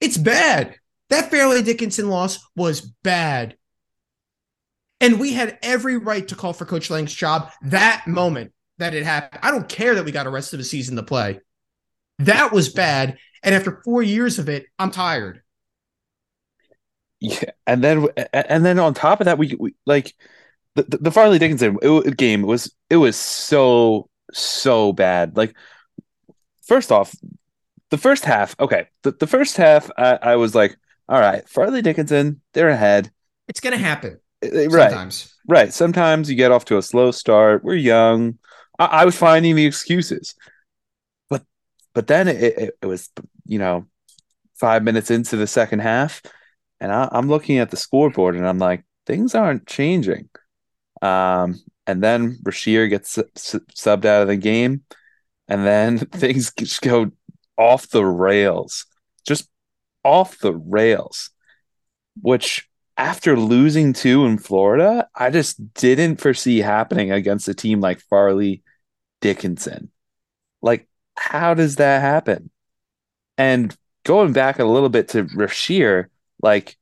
it's 0.00 0.16
bad. 0.16 0.76
That 1.10 1.30
Fairleigh 1.30 1.62
Dickinson 1.62 2.08
loss 2.08 2.38
was 2.54 2.80
bad. 2.80 3.56
And 5.00 5.20
we 5.20 5.32
had 5.32 5.58
every 5.62 5.98
right 5.98 6.26
to 6.28 6.34
call 6.34 6.52
for 6.52 6.64
Coach 6.64 6.88
Lange's 6.88 7.14
job 7.14 7.50
that 7.62 8.06
moment 8.06 8.52
that 8.78 8.94
it 8.94 9.04
happened. 9.04 9.40
I 9.42 9.50
don't 9.50 9.68
care 9.68 9.94
that 9.94 10.04
we 10.04 10.12
got 10.12 10.26
a 10.26 10.30
rest 10.30 10.52
of 10.52 10.58
the 10.58 10.64
season 10.64 10.96
to 10.96 11.02
play. 11.02 11.40
That 12.18 12.52
was 12.52 12.68
bad. 12.68 13.18
And 13.42 13.54
after 13.54 13.80
four 13.84 14.02
years 14.02 14.38
of 14.38 14.48
it, 14.48 14.66
I'm 14.78 14.90
tired. 14.90 15.42
Yeah, 17.20 17.50
and 17.66 17.82
then 17.82 18.08
and 18.32 18.64
then 18.64 18.78
on 18.78 18.92
top 18.92 19.20
of 19.20 19.24
that, 19.24 19.38
we, 19.38 19.56
we 19.58 19.74
like 19.86 20.14
the 20.74 20.84
the 21.00 21.10
Fairleigh 21.10 21.38
Dickinson 21.38 21.78
game 22.16 22.42
was 22.42 22.74
it 22.90 22.96
was 22.96 23.16
so 23.16 24.10
so 24.32 24.92
bad. 24.92 25.36
Like, 25.36 25.54
first 26.66 26.92
off, 26.92 27.14
the 27.90 27.98
first 27.98 28.24
half, 28.24 28.58
okay, 28.60 28.88
the, 29.02 29.12
the 29.12 29.26
first 29.26 29.56
half, 29.56 29.90
I, 29.96 30.18
I 30.20 30.36
was 30.36 30.54
like, 30.54 30.76
all 31.08 31.20
right, 31.20 31.48
Fairleigh 31.48 31.82
Dickinson, 31.82 32.40
they're 32.52 32.68
ahead. 32.68 33.10
It's 33.48 33.60
going 33.60 33.72
to 33.72 33.82
happen. 33.82 34.18
Right. 34.42 34.70
Sometimes. 34.70 35.34
Right. 35.48 35.72
Sometimes 35.72 36.28
you 36.28 36.36
get 36.36 36.52
off 36.52 36.64
to 36.66 36.78
a 36.78 36.82
slow 36.82 37.10
start. 37.12 37.64
We're 37.64 37.76
young. 37.76 38.38
I, 38.78 38.86
I 38.86 39.04
was 39.04 39.16
finding 39.16 39.56
the 39.56 39.66
excuses. 39.66 40.34
But 41.28 41.44
but 41.94 42.06
then 42.06 42.28
it, 42.28 42.42
it, 42.42 42.78
it, 42.82 42.86
was, 42.86 43.10
you 43.44 43.58
know, 43.58 43.86
five 44.54 44.82
minutes 44.82 45.10
into 45.10 45.36
the 45.36 45.46
second 45.46 45.80
half, 45.80 46.22
and 46.80 46.92
I, 46.92 47.08
I'm 47.12 47.28
looking 47.28 47.58
at 47.58 47.70
the 47.70 47.76
scoreboard 47.76 48.36
and 48.36 48.46
I'm 48.46 48.58
like, 48.58 48.84
things 49.06 49.34
aren't 49.34 49.66
changing. 49.66 50.28
Um, 51.02 51.60
and 51.86 52.02
then 52.02 52.38
Rasheer 52.42 52.88
gets 52.90 53.10
su- 53.10 53.60
subbed 53.74 54.04
out 54.04 54.22
of 54.22 54.28
the 54.28 54.36
game, 54.36 54.82
and 55.48 55.64
then 55.64 55.98
things 56.14 56.52
just 56.52 56.82
go 56.82 57.12
off 57.56 57.88
the 57.88 58.04
rails, 58.04 58.86
just 59.26 59.48
off 60.04 60.38
the 60.38 60.54
rails. 60.54 61.30
Which, 62.22 62.68
after 62.96 63.38
losing 63.38 63.92
two 63.92 64.24
in 64.24 64.38
Florida, 64.38 65.08
I 65.14 65.30
just 65.30 65.74
didn't 65.74 66.20
foresee 66.20 66.58
happening 66.58 67.12
against 67.12 67.48
a 67.48 67.54
team 67.54 67.80
like 67.80 68.00
Fairleigh 68.08 68.58
Dickinson. 69.20 69.90
Like, 70.62 70.88
how 71.14 71.54
does 71.54 71.76
that 71.76 72.00
happen? 72.00 72.50
And 73.36 73.76
going 74.04 74.32
back 74.32 74.58
a 74.58 74.64
little 74.64 74.88
bit 74.88 75.08
to 75.08 75.24
Rasheer, 75.24 76.06
like, 76.42 76.76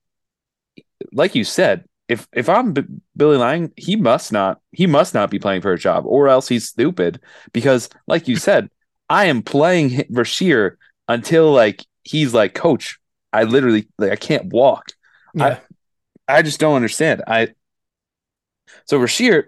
like 1.12 1.34
you 1.34 1.44
said, 1.44 1.84
if 2.08 2.28
if 2.32 2.48
I'm 2.48 2.72
B- 2.72 2.84
Billy 3.16 3.36
Lange, 3.36 3.72
he 3.76 3.96
must 3.96 4.30
not 4.30 4.60
he 4.72 4.86
must 4.86 5.14
not 5.14 5.30
be 5.30 5.38
playing 5.38 5.62
for 5.62 5.72
a 5.72 5.78
job, 5.78 6.04
or 6.06 6.28
else 6.28 6.48
he's 6.48 6.68
stupid. 6.68 7.20
Because, 7.52 7.88
like 8.06 8.28
you 8.28 8.36
said, 8.36 8.70
I 9.08 9.26
am 9.26 9.42
playing 9.42 9.90
Rasheer 10.12 10.76
until 11.08 11.52
like 11.52 11.84
he's 12.02 12.34
like, 12.34 12.54
Coach, 12.54 12.98
I 13.32 13.44
literally 13.44 13.88
like 13.98 14.12
I 14.12 14.16
can't 14.16 14.52
walk. 14.52 14.92
Yeah. 15.34 15.46
I 15.46 15.60
I 16.28 16.42
just 16.42 16.60
don't 16.60 16.76
understand. 16.76 17.22
I 17.26 17.54
so 18.86 18.98
Rasheer, 18.98 19.44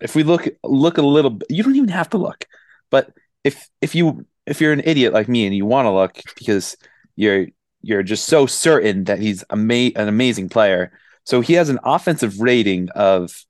if 0.00 0.14
we 0.14 0.22
look 0.22 0.48
look 0.64 0.98
a 0.98 1.02
little, 1.02 1.38
you 1.48 1.62
don't 1.62 1.76
even 1.76 1.88
have 1.88 2.10
to 2.10 2.18
look, 2.18 2.46
but 2.90 3.12
if 3.44 3.68
if 3.80 3.94
you 3.94 4.26
if 4.46 4.60
you're 4.60 4.72
an 4.72 4.82
idiot 4.84 5.12
like 5.12 5.28
me 5.28 5.46
and 5.46 5.54
you 5.54 5.66
want 5.66 5.86
to 5.86 5.90
look 5.90 6.20
because 6.36 6.76
you're 7.16 7.46
you're 7.82 8.02
just 8.02 8.26
so 8.26 8.46
certain 8.46 9.04
that 9.04 9.20
he's 9.20 9.44
ama- 9.50 9.92
an 9.94 10.08
amazing 10.08 10.48
player 10.48 10.92
so 11.24 11.40
he 11.40 11.52
has 11.52 11.68
an 11.68 11.78
offensive 11.84 12.40
rating 12.40 12.88
of 12.94 13.44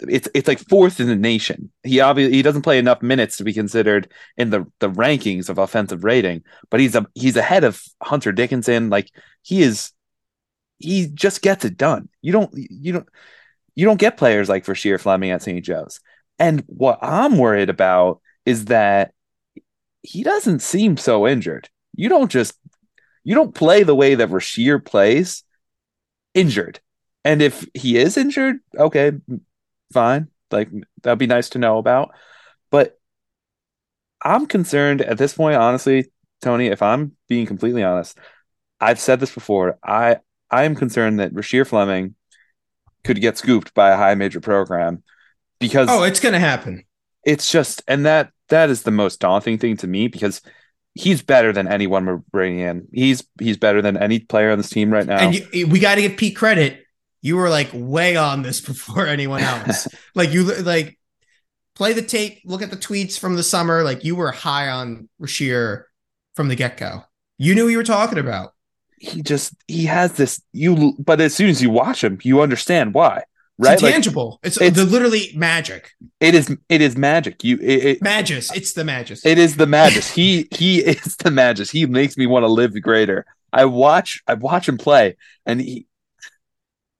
it's 0.00 0.28
it's 0.34 0.48
like 0.48 0.58
fourth 0.68 1.00
in 1.00 1.06
the 1.08 1.16
nation. 1.16 1.70
He 1.82 2.00
obviously 2.00 2.36
he 2.36 2.42
doesn't 2.42 2.62
play 2.62 2.78
enough 2.78 3.02
minutes 3.02 3.38
to 3.38 3.44
be 3.44 3.52
considered 3.52 4.12
in 4.36 4.50
the 4.50 4.66
the 4.80 4.90
rankings 4.90 5.48
of 5.48 5.58
offensive 5.58 6.04
rating, 6.04 6.42
but 6.70 6.80
he's 6.80 6.94
a 6.94 7.06
he's 7.14 7.36
ahead 7.36 7.64
of 7.64 7.82
Hunter 8.02 8.32
Dickinson. 8.32 8.90
Like 8.90 9.10
he 9.42 9.62
is, 9.62 9.92
he 10.78 11.06
just 11.06 11.42
gets 11.42 11.64
it 11.64 11.76
done. 11.76 12.08
You 12.22 12.32
don't 12.32 12.50
you 12.54 12.92
don't 12.94 13.08
you 13.74 13.84
don't 13.84 14.00
get 14.00 14.16
players 14.16 14.48
like 14.48 14.64
Rasheer 14.64 15.00
Fleming 15.00 15.30
at 15.30 15.42
St. 15.42 15.64
Joe's. 15.64 16.00
And 16.38 16.64
what 16.66 16.98
I'm 17.02 17.38
worried 17.38 17.70
about 17.70 18.20
is 18.44 18.66
that 18.66 19.12
he 20.02 20.22
doesn't 20.22 20.60
seem 20.60 20.96
so 20.96 21.26
injured. 21.26 21.68
You 21.94 22.08
don't 22.08 22.30
just 22.30 22.54
you 23.24 23.34
don't 23.34 23.54
play 23.54 23.82
the 23.82 23.94
way 23.94 24.14
that 24.14 24.28
Rasheer 24.30 24.84
plays 24.84 25.42
injured. 26.34 26.80
And 27.24 27.42
if 27.42 27.66
he 27.74 27.96
is 27.96 28.16
injured, 28.16 28.58
okay, 28.78 29.12
fine. 29.92 30.28
Like 30.50 30.70
that'd 31.02 31.18
be 31.18 31.26
nice 31.26 31.50
to 31.50 31.58
know 31.58 31.78
about. 31.78 32.10
But 32.70 32.98
I'm 34.22 34.46
concerned 34.46 35.02
at 35.02 35.18
this 35.18 35.34
point, 35.34 35.56
honestly, 35.56 36.12
Tony, 36.40 36.68
if 36.68 36.82
I'm 36.82 37.16
being 37.28 37.46
completely 37.46 37.82
honest, 37.82 38.18
I've 38.80 39.00
said 39.00 39.20
this 39.20 39.32
before. 39.32 39.78
I 39.82 40.18
I 40.50 40.64
am 40.64 40.74
concerned 40.74 41.20
that 41.20 41.32
Rasheer 41.32 41.66
Fleming 41.66 42.14
could 43.04 43.20
get 43.20 43.38
scooped 43.38 43.74
by 43.74 43.90
a 43.90 43.96
high 43.96 44.14
major 44.14 44.40
program 44.40 45.02
because 45.58 45.88
Oh, 45.90 46.02
it's 46.02 46.20
gonna 46.20 46.40
happen. 46.40 46.84
It's 47.24 47.50
just 47.50 47.82
and 47.88 48.06
that 48.06 48.30
that 48.48 48.70
is 48.70 48.82
the 48.82 48.90
most 48.90 49.20
daunting 49.20 49.58
thing 49.58 49.76
to 49.78 49.86
me 49.86 50.08
because 50.08 50.40
he's 50.94 51.22
better 51.22 51.52
than 51.52 51.68
anyone 51.68 52.06
we're 52.06 52.22
bringing 52.30 52.60
in. 52.60 52.88
He's 52.92 53.24
he's 53.40 53.56
better 53.56 53.82
than 53.82 53.96
any 53.96 54.20
player 54.20 54.50
on 54.50 54.58
this 54.58 54.70
team 54.70 54.92
right 54.92 55.06
now. 55.06 55.18
And 55.18 55.34
you, 55.34 55.66
we 55.66 55.78
got 55.80 55.96
to 55.96 56.02
give 56.02 56.16
Pete 56.16 56.36
credit 56.36 56.82
you 57.26 57.36
were 57.36 57.50
like 57.50 57.68
way 57.72 58.14
on 58.16 58.42
this 58.42 58.60
before 58.66 59.06
anyone 59.06 59.42
else. 59.42 59.88
like 60.14 60.32
you 60.32 60.44
like 60.62 60.98
play 61.74 61.92
the 61.92 62.02
tape, 62.02 62.40
look 62.44 62.62
at 62.62 62.70
the 62.70 62.76
tweets 62.76 63.18
from 63.18 63.34
the 63.34 63.42
summer. 63.42 63.82
Like 63.82 64.04
you 64.04 64.14
were 64.14 64.30
high 64.30 64.68
on 64.68 65.08
Rasheer 65.20 65.84
from 66.34 66.48
the 66.48 66.54
get 66.54 66.76
go. 66.76 67.02
You 67.36 67.54
knew 67.54 67.64
what 67.64 67.70
you 67.70 67.78
were 67.78 67.84
talking 67.84 68.18
about. 68.18 68.54
He 68.98 69.22
just 69.22 69.54
he 69.68 69.84
has 69.86 70.12
this 70.12 70.42
you, 70.52 70.94
but 70.98 71.20
as 71.20 71.34
soon 71.34 71.50
as 71.50 71.62
you 71.62 71.70
watch 71.70 72.02
him, 72.02 72.18
you 72.22 72.40
understand 72.40 72.94
why. 72.94 73.24
Right, 73.58 73.74
it's 73.74 73.82
tangible. 73.82 74.38
Like, 74.42 74.48
it's, 74.48 74.60
it's 74.60 74.78
literally 74.78 75.32
magic. 75.34 75.92
It 76.20 76.34
is. 76.34 76.54
It 76.68 76.82
is 76.82 76.96
magic. 76.96 77.42
You. 77.42 77.56
It, 77.56 77.84
it, 77.84 78.02
Magus. 78.02 78.54
It's 78.54 78.74
the 78.74 78.84
Magus. 78.84 79.24
It 79.24 79.38
is 79.38 79.56
the 79.56 79.66
Magus. 79.66 80.10
he. 80.10 80.46
He 80.50 80.78
is 80.84 81.16
the 81.16 81.30
Magus. 81.30 81.70
He 81.70 81.86
makes 81.86 82.18
me 82.18 82.26
want 82.26 82.42
to 82.42 82.48
live 82.48 82.80
greater. 82.82 83.24
I 83.52 83.64
watch. 83.64 84.22
I 84.26 84.34
watch 84.34 84.68
him 84.68 84.76
play, 84.76 85.16
and 85.46 85.60
he 85.60 85.86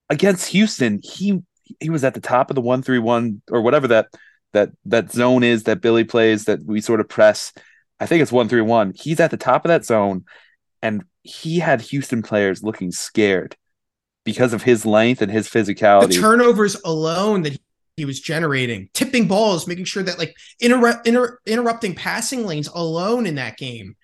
against 0.09 0.48
Houston, 0.48 1.00
he 1.02 1.42
he 1.80 1.90
was 1.90 2.04
at 2.04 2.14
the 2.14 2.20
top 2.20 2.50
of 2.50 2.54
the 2.54 2.61
one 2.61 2.82
three 2.82 2.98
one 2.98 3.42
or 3.50 3.61
whatever 3.61 3.88
that 3.88 4.09
that 4.52 4.70
that 4.87 5.12
zone 5.12 5.42
is 5.42 5.64
that 5.64 5.80
Billy 5.80 6.04
plays 6.04 6.44
that 6.44 6.64
we 6.64 6.80
sort 6.80 7.00
of 7.00 7.09
press. 7.09 7.52
I 7.98 8.06
think 8.06 8.22
it's 8.22 8.32
one 8.32 8.48
three 8.48 8.62
one. 8.62 8.92
He's 8.94 9.20
at 9.20 9.30
the 9.30 9.37
top 9.37 9.64
of 9.64 9.70
that 9.70 9.85
zone, 9.85 10.24
and 10.82 11.04
he 11.28 11.58
had 11.58 11.80
Houston 11.82 12.22
players 12.22 12.62
looking 12.62 12.92
scared 12.92 13.56
because 14.24 14.52
of 14.52 14.62
his 14.62 14.84
length 14.84 15.22
and 15.22 15.30
his 15.30 15.48
physicality. 15.48 16.08
The 16.08 16.20
turnovers 16.20 16.76
alone 16.84 17.42
that 17.42 17.58
he 17.96 18.04
was 18.04 18.20
generating, 18.20 18.90
tipping 18.92 19.26
balls, 19.28 19.66
making 19.66 19.84
sure 19.84 20.02
that 20.02 20.18
like 20.18 20.36
inter- 20.60 21.00
inter- 21.04 21.38
interrupting 21.46 21.94
passing 21.94 22.44
lanes 22.44 22.68
alone 22.68 23.26
in 23.26 23.36
that 23.36 23.56
game. 23.56 23.96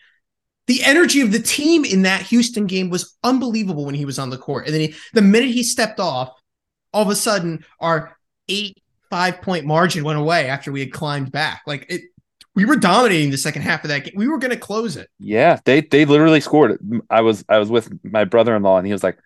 The 0.68 0.82
energy 0.85 1.20
of 1.20 1.32
the 1.32 1.40
team 1.40 1.85
in 1.85 2.02
that 2.02 2.22
Houston 2.22 2.66
game 2.66 2.88
was 2.88 3.16
unbelievable 3.24 3.85
when 3.85 3.96
he 3.96 4.04
was 4.04 4.18
on 4.18 4.30
the 4.30 4.38
court. 4.38 4.66
And 4.66 4.74
then 4.74 4.80
he, 4.80 4.94
the 5.12 5.20
minute 5.20 5.50
he 5.50 5.64
stepped 5.64 6.00
off, 6.00 6.30
all 6.92 7.02
of 7.02 7.08
a 7.08 7.16
sudden 7.16 7.64
our 7.80 8.16
eight 8.48 8.82
five 9.11 9.42
point 9.42 9.66
margin 9.66 10.04
went 10.04 10.18
away 10.18 10.46
after 10.46 10.72
we 10.72 10.80
had 10.80 10.92
climbed 10.92 11.32
back. 11.32 11.62
Like 11.66 11.87
it, 11.90 12.02
we 12.54 12.64
were 12.64 12.76
dominating 12.76 13.30
the 13.30 13.38
second 13.38 13.62
half 13.62 13.84
of 13.84 13.88
that 13.88 14.04
game. 14.04 14.14
We 14.16 14.28
were 14.28 14.38
going 14.38 14.50
to 14.50 14.56
close 14.56 14.96
it. 14.96 15.08
Yeah, 15.18 15.58
they 15.64 15.80
they 15.82 16.04
literally 16.04 16.40
scored. 16.40 16.78
I 17.10 17.20
was 17.22 17.44
I 17.48 17.58
was 17.58 17.70
with 17.70 17.90
my 18.04 18.24
brother 18.24 18.54
in 18.56 18.62
law, 18.62 18.78
and 18.78 18.86
he 18.86 18.92
was 18.92 19.02
like, 19.02 19.18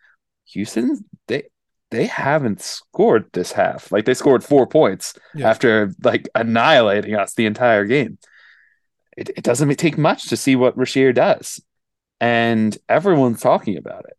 "Houston, 0.53 1.05
they 1.29 1.45
they 1.91 2.07
haven't 2.07 2.61
scored 2.63 3.27
this 3.33 3.53
half. 3.53 3.91
Like 3.93 4.05
they 4.05 4.15
scored 4.15 4.43
four 4.45 4.67
points 4.67 5.15
Yeah. 5.35 5.49
after 5.51 5.93
like 6.03 6.29
annihilating 6.35 7.15
us 7.15 7.35
the 7.35 7.47
entire 7.47 7.85
game. 7.85 8.19
It, 9.17 9.31
it 9.37 9.43
doesn't 9.45 9.75
take 9.77 9.97
much 9.97 10.29
to 10.29 10.37
see 10.37 10.57
what 10.57 10.77
Rasheer 10.77 11.15
does, 11.15 11.61
and 12.21 12.77
everyone's 12.89 13.41
talking 13.41 13.77
about 13.77 14.05
it. 14.07 14.17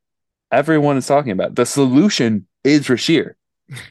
Everyone 0.51 0.97
is 0.97 1.05
talking 1.07 1.31
about 1.31 1.49
it. 1.49 1.55
the 1.55 1.65
solution 1.65 2.47
is 2.63 2.87
Rasheer. 2.87 3.33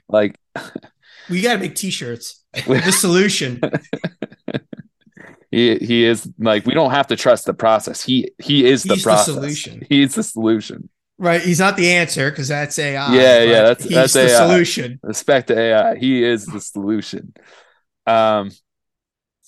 Like 0.09 0.37
We 1.31 1.41
got 1.43 1.55
to 1.55 1.59
make 1.59 1.75
t-shirts. 1.75 2.43
the 2.67 2.93
solution. 2.93 3.61
he 5.57 5.77
he 5.79 6.05
is 6.05 6.31
like 6.39 6.67
we 6.67 6.75
don't 6.75 6.91
have 6.91 7.07
to 7.07 7.17
trust 7.17 7.47
the 7.47 7.55
process. 7.55 8.03
He 8.05 8.31
he 8.39 8.67
is 8.67 8.83
the 8.83 8.95
He's 8.95 9.05
the 9.05 9.17
solution. 9.17 9.87
He's 9.89 10.15
the 10.15 10.23
solution. 10.23 10.91
Right. 11.17 11.41
He's 11.41 11.59
not 11.59 11.79
the 11.79 11.93
answer 11.93 12.29
because 12.31 12.49
that's 12.49 12.79
AI. 12.79 13.15
Yeah, 13.15 13.43
yeah, 13.43 13.63
that's- 13.63 13.85
he's 13.85 13.95
that's 13.95 14.13
the 14.13 14.27
AI. 14.27 14.47
solution. 14.47 15.01
Respect 15.03 15.49
to 15.49 15.59
AI. 15.59 15.97
He 15.97 16.23
is 16.23 16.45
the 16.45 16.61
solution. 16.61 17.33
Um, 18.07 18.51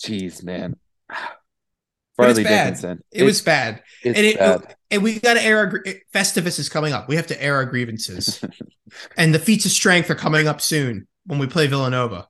jeez, 0.03 0.43
man. 0.43 0.77
Fairleigh 2.17 2.43
bad. 2.43 2.65
Dickinson. 2.65 3.05
It 3.13 3.25
was 3.25 3.43
bad. 3.43 3.83
it's 4.03 4.17
and 4.17 4.27
it- 4.27 4.39
bad. 4.39 4.77
And 4.91 5.03
we 5.03 5.21
got 5.21 5.35
to 5.35 5.45
air 5.45 5.59
our 5.59 5.85
Festivus 6.15 6.59
is 6.59 6.71
coming 6.71 6.95
up. 6.95 7.07
We 7.07 7.17
have 7.17 7.27
to 7.27 7.43
air 7.43 7.57
our 7.57 7.67
grievances. 7.67 8.43
and 9.19 9.35
the 9.35 9.39
feats 9.39 9.67
of 9.67 9.73
strength 9.73 10.09
are 10.09 10.15
coming 10.15 10.49
up 10.49 10.63
soon 10.63 11.07
when 11.27 11.39
we 11.39 11.47
play 11.47 11.67
Villanova. 11.67 12.29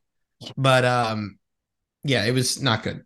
But 0.57 0.85
um 0.85 1.39
yeah, 2.03 2.25
it 2.25 2.33
was 2.33 2.61
not 2.61 2.83
good. 2.83 3.05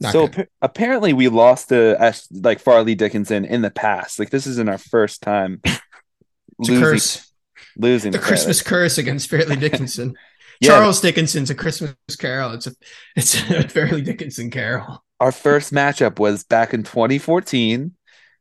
Not 0.00 0.12
so 0.12 0.24
appa- 0.26 0.46
apparently 0.62 1.12
we 1.12 1.28
lost 1.28 1.70
to 1.70 2.14
like 2.30 2.60
Fairleigh 2.60 2.94
Dickinson 2.94 3.44
in 3.44 3.62
the 3.62 3.70
past. 3.70 4.18
Like 4.18 4.30
this 4.30 4.46
isn't 4.46 4.68
our 4.68 4.78
first 4.78 5.22
time 5.22 5.60
losing 6.58 6.80
curse. 6.82 7.32
losing 7.76 8.12
The 8.12 8.18
Christmas 8.18 8.60
Farley. 8.60 8.82
curse 8.84 8.98
against 8.98 9.28
Fairleigh 9.30 9.56
Dickinson. 9.56 10.14
Yeah, 10.60 10.70
Charles 10.70 11.00
Dickinson's 11.00 11.50
a 11.50 11.54
Christmas 11.54 11.94
carol. 12.18 12.50
It's 12.52 12.66
a 12.66 12.72
it's 13.14 13.40
a 13.48 13.68
Fairleigh 13.68 14.00
Dickinson 14.02 14.50
carol. 14.50 15.04
our 15.20 15.30
first 15.30 15.72
matchup 15.72 16.18
was 16.18 16.42
back 16.42 16.74
in 16.74 16.82
2014, 16.82 17.92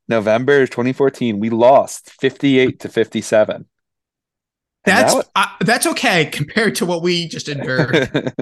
November 0.07 0.65
2014. 0.65 1.37
We 1.39 1.51
lost 1.51 2.09
58 2.19 2.79
to 2.79 2.89
57. 2.89 3.67
That's 4.83 5.13
that 5.13 5.27
uh, 5.35 5.45
that's 5.61 5.85
okay 5.85 6.25
compared 6.25 6.73
to 6.77 6.87
what 6.87 7.03
we 7.03 7.27
just 7.27 7.49
endured. 7.49 8.33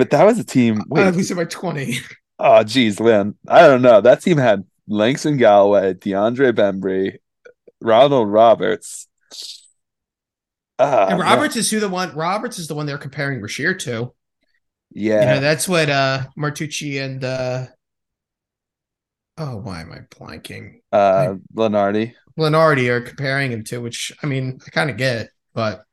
But 0.00 0.10
that 0.10 0.24
was 0.24 0.38
a 0.38 0.44
team. 0.44 0.82
Uh, 0.94 1.12
Wait, 1.12 1.14
we 1.14 1.22
said 1.22 1.36
by 1.36 1.44
20. 1.44 1.98
oh 2.38 2.62
geez, 2.64 3.00
man, 3.00 3.34
I 3.48 3.62
don't 3.62 3.82
know. 3.82 4.00
That 4.00 4.22
team 4.22 4.38
had 4.38 4.64
Langston 4.88 5.36
Galloway, 5.36 5.94
DeAndre 5.94 6.52
Bembry, 6.52 7.18
Ronald 7.80 8.28
Roberts. 8.30 9.08
Ah, 10.78 11.08
and 11.08 11.18
man. 11.18 11.26
Roberts 11.26 11.56
is 11.56 11.70
who 11.70 11.80
the 11.80 11.88
one 11.88 12.14
Roberts 12.14 12.58
is 12.58 12.66
the 12.68 12.74
one 12.74 12.86
they're 12.86 12.98
comparing 12.98 13.40
Rasheer 13.40 13.78
to. 13.80 14.14
yeah, 14.92 15.20
You 15.20 15.26
know, 15.26 15.40
that's 15.40 15.68
what 15.68 15.90
uh 15.90 16.24
Martucci 16.38 17.00
and 17.04 17.22
uh 17.22 17.66
oh 19.38 19.56
why 19.56 19.80
am 19.82 19.92
I 19.92 19.98
blanking? 20.14 20.80
uh, 20.92 21.34
Lunardi. 21.54 22.14
Lunardi 22.38 22.88
are 22.88 23.00
comparing 23.00 23.52
him 23.52 23.64
to, 23.64 23.78
which 23.80 24.12
I 24.22 24.26
mean 24.26 24.58
I 24.66 24.70
kind 24.70 24.90
of 24.90 24.96
get, 24.96 25.30
but 25.54 25.84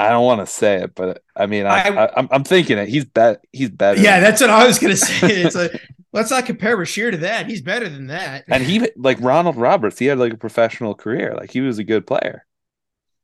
I 0.00 0.08
don't 0.10 0.24
want 0.24 0.40
to 0.40 0.46
say 0.46 0.82
it, 0.82 0.94
but 0.94 1.22
I 1.36 1.46
mean, 1.46 1.66
I, 1.66 2.06
I- 2.06 2.28
I'm 2.30 2.44
thinking 2.44 2.78
it. 2.78 2.88
He's 2.88 3.04
bet. 3.04 3.44
He's 3.52 3.70
better. 3.70 4.00
yeah, 4.00 4.20
that's 4.20 4.40
what 4.40 4.50
I 4.50 4.66
was 4.66 4.78
gonna 4.78 4.96
say. 4.96 5.42
It's 5.42 5.54
like 5.54 5.80
let's 6.12 6.30
not 6.30 6.46
compare 6.46 6.76
Rasheer 6.76 7.10
to 7.10 7.18
that. 7.18 7.46
He's 7.48 7.62
better 7.62 7.88
than 7.88 8.06
that. 8.08 8.44
and 8.48 8.62
he 8.62 8.88
like 8.96 9.18
Ronald 9.20 9.56
Roberts. 9.56 9.98
He 9.98 10.06
had 10.06 10.18
like 10.18 10.32
a 10.32 10.36
professional 10.38 10.94
career. 10.94 11.34
Like 11.36 11.50
he 11.50 11.60
was 11.60 11.78
a 11.78 11.84
good 11.84 12.06
player. 12.06 12.46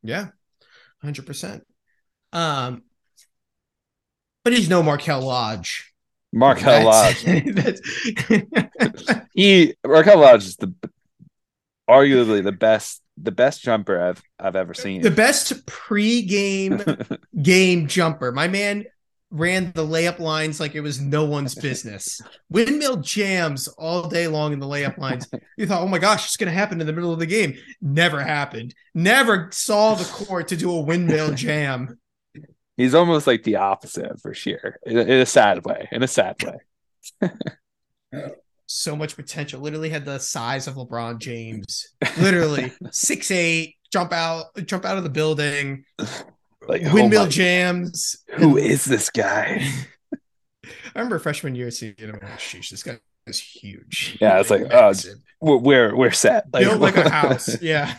yeah, 0.03 0.29
hundred 1.03 1.27
percent. 1.27 1.67
Um, 2.33 2.83
but 4.45 4.53
he's 4.53 4.69
no 4.69 4.83
Markell 4.83 5.23
Lodge. 5.23 5.93
Markell 6.35 6.85
Lodge. 6.85 7.25
He 9.35 9.75
Markel 9.87 10.19
Lodge 10.21 10.45
is 10.47 10.57
the 10.57 10.73
arguably 11.89 12.43
the 12.43 12.53
best 12.53 13.03
the 13.17 13.33
best 13.33 13.63
jumper 13.63 14.01
I've 14.01 14.23
I've 14.39 14.57
ever 14.57 14.75
seen. 14.75 15.03
the 15.03 15.11
best 15.11 15.67
pre-game 15.67 16.83
game 17.43 17.87
jumper. 17.87 18.33
My 18.33 18.49
man 18.49 18.85
ran 19.31 19.73
the 19.75 19.85
layup 19.85 20.19
lines 20.21 20.61
like 20.61 20.75
it 20.75 20.81
was 20.83 21.01
no 21.01 21.25
one's 21.25 21.55
business. 21.55 22.21
Windmill 22.49 22.99
jams 22.99 23.67
all 23.69 24.09
day 24.09 24.29
long 24.29 24.53
in 24.53 24.61
the 24.61 24.67
layup 24.67 24.99
lines. 24.99 25.29
You 25.57 25.67
thought, 25.67 25.83
oh 25.83 25.89
my 25.89 25.99
gosh, 25.99 26.27
it's 26.27 26.37
going 26.37 26.47
to 26.47 26.57
happen 26.57 26.81
in 26.81 26.87
the 26.87 26.93
middle 26.93 27.13
of 27.13 27.19
the 27.19 27.27
game. 27.27 27.55
Never 27.83 28.23
happened. 28.23 28.73
Never 28.95 29.49
saw 29.53 29.95
the 29.95 30.05
court 30.05 30.49
to 30.49 30.57
do 30.57 30.71
a 30.71 30.81
windmill 30.81 31.35
jam. 31.35 31.99
He's 32.77 32.95
almost 32.95 33.27
like 33.27 33.43
the 33.43 33.57
opposite 33.57 34.21
for 34.21 34.33
Rasheer 34.33 34.75
in, 34.85 34.97
a- 34.99 35.03
in 35.03 35.21
a 35.21 35.27
sad 35.27 35.65
way. 35.65 35.89
In 35.91 36.03
a 36.03 36.09
sad 36.09 36.37
way. 36.43 37.31
So 38.67 38.97
much 38.97 39.15
potential. 39.17 39.61
Literally 39.61 39.89
had 39.91 40.05
the 40.05 40.19
size 40.19 40.67
of 40.67 40.75
LeBron 40.75 41.19
James. 41.21 41.95
Literally 42.19 42.73
six 42.91 43.31
eight, 43.31 43.77
jump 43.93 44.13
out, 44.13 44.47
jump 44.65 44.85
out 44.85 44.99
of 44.99 45.05
the 45.05 45.11
building, 45.11 45.85
Like 46.69 46.83
oh 46.85 46.95
windmill 46.95 47.25
my- 47.25 47.29
jams. 47.31 48.25
Who 48.39 48.57
is 48.57 48.85
this 48.85 49.09
guy? 49.11 49.65
I 50.65 50.99
remember 50.99 51.19
freshman 51.21 51.55
year 51.55 51.71
seeing 51.71 51.95
him. 51.97 52.19
Oh, 52.21 52.27
sheesh, 52.39 52.71
this 52.71 52.83
guy 52.83 52.99
is 53.27 53.39
huge. 53.39 54.19
Yeah, 54.21 54.41
it's 54.41 54.51
like, 54.51 54.63
oh, 54.63 54.89
Massive. 54.89 55.19
We're 55.41 55.57
we're, 55.59 55.97
we're 55.97 56.11
set. 56.11 56.51
built 56.51 56.81
like 56.81 56.97
a 56.97 57.09
house. 57.09 57.61
Yeah. 57.63 57.95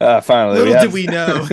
Uh, 0.00 0.20
finally, 0.22 0.60
Little 0.60 0.92
we 0.92 1.06
did 1.06 1.12
have- 1.12 1.50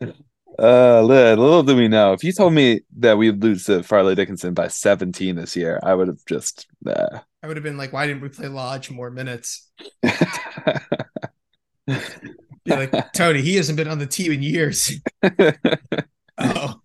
we 0.00 0.08
know. 0.08 0.12
Uh, 0.58 1.02
little, 1.02 1.44
little 1.44 1.62
do 1.62 1.76
we 1.76 1.88
know. 1.88 2.12
If 2.12 2.24
you 2.24 2.32
told 2.32 2.52
me 2.52 2.80
that 2.98 3.18
we'd 3.18 3.42
lose 3.42 3.64
to 3.64 3.82
Fairleigh 3.82 4.14
Dickinson 4.14 4.54
by 4.54 4.68
17 4.68 5.36
this 5.36 5.56
year, 5.56 5.80
I 5.82 5.94
would 5.94 6.08
have 6.08 6.24
just. 6.26 6.66
Uh... 6.86 7.20
I 7.42 7.46
would 7.46 7.56
have 7.56 7.64
been 7.64 7.76
like, 7.76 7.92
why 7.92 8.06
didn't 8.06 8.22
we 8.22 8.28
play 8.28 8.48
Lodge 8.48 8.90
more 8.90 9.10
minutes? 9.10 9.70
Like, 12.66 13.12
Tony, 13.12 13.42
he 13.42 13.56
hasn't 13.56 13.76
been 13.76 13.88
on 13.88 13.98
the 13.98 14.06
team 14.06 14.32
in 14.32 14.42
years. 14.42 14.92
Oh, 16.38 16.82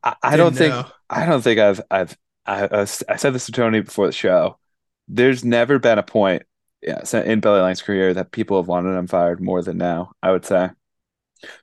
I, 0.00 0.14
I 0.22 0.36
don't 0.36 0.54
didn't 0.54 0.84
think. 0.84 0.86
I 1.10 1.26
don't 1.26 1.42
think 1.42 1.58
I've. 1.58 1.80
I've. 1.90 2.16
I, 2.46 2.82
I 2.82 2.84
said 2.84 3.32
this 3.32 3.46
to 3.46 3.52
Tony 3.52 3.80
before 3.80 4.06
the 4.06 4.12
show. 4.12 4.56
There's 5.08 5.44
never 5.44 5.80
been 5.80 5.98
a 5.98 6.04
point, 6.04 6.44
yeah, 6.80 7.00
in 7.12 7.40
Billy 7.40 7.60
Lange's 7.60 7.82
career 7.82 8.14
that 8.14 8.30
people 8.30 8.58
have 8.58 8.68
wanted 8.68 8.96
him 8.96 9.08
fired 9.08 9.40
more 9.40 9.62
than 9.62 9.78
now. 9.78 10.12
I 10.22 10.30
would 10.30 10.44
say. 10.44 10.70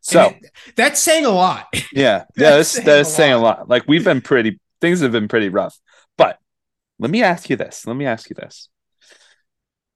So 0.02 0.30
it- 0.30 0.52
that's 0.76 1.00
saying 1.00 1.26
a 1.26 1.30
lot. 1.30 1.68
yeah, 1.74 1.84
yeah, 1.94 2.24
That's 2.36 2.58
that's 2.58 2.70
saying 2.70 2.86
that's 2.86 3.10
a 3.10 3.12
saying 3.12 3.34
a 3.34 3.38
lot. 3.40 3.60
lot. 3.60 3.70
Like 3.70 3.84
we've 3.88 4.04
been 4.04 4.22
pretty. 4.22 4.60
Things 4.82 5.02
have 5.02 5.12
been 5.12 5.28
pretty 5.28 5.50
rough. 5.50 5.78
But 6.18 6.40
let 7.00 7.10
me 7.12 7.24
ask 7.24 7.50
you 7.50 7.56
this. 7.56 7.88
Let 7.88 7.96
me 7.96 8.06
ask 8.06 8.30
you 8.30 8.36
this. 8.36 8.70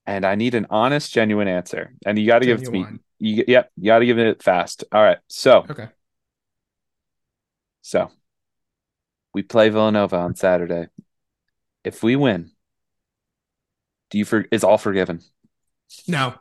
And 0.06 0.26
I 0.26 0.36
need 0.36 0.56
an 0.56 0.68
honest, 0.70 1.13
genuine 1.13 1.48
answer. 1.50 1.94
And 2.06 2.18
you 2.18 2.26
got 2.28 2.40
to 2.40 2.46
give 2.46 2.62
it 2.62 2.66
to 2.66 2.72
me. 2.72 2.86
You, 3.20 3.44
yep, 3.48 3.72
you 3.76 3.86
got 3.88 4.00
to 4.00 4.06
give 4.06 4.18
it 4.20 4.42
fast. 4.42 4.86
All 4.92 5.04
right. 5.04 5.18
So, 5.28 5.66
Okay. 5.70 5.90
so 7.82 8.10
we 9.34 9.44
play 9.44 9.70
Villanova 9.70 10.16
on 10.18 10.36
Saturday. 10.36 10.88
If 11.84 12.04
we 12.04 12.16
win, 12.16 12.52
do 14.10 14.18
you 14.18 14.26
for 14.26 14.46
is 14.52 14.63
all 14.63 14.78
forgiven? 14.78 15.22
No, 16.08 16.36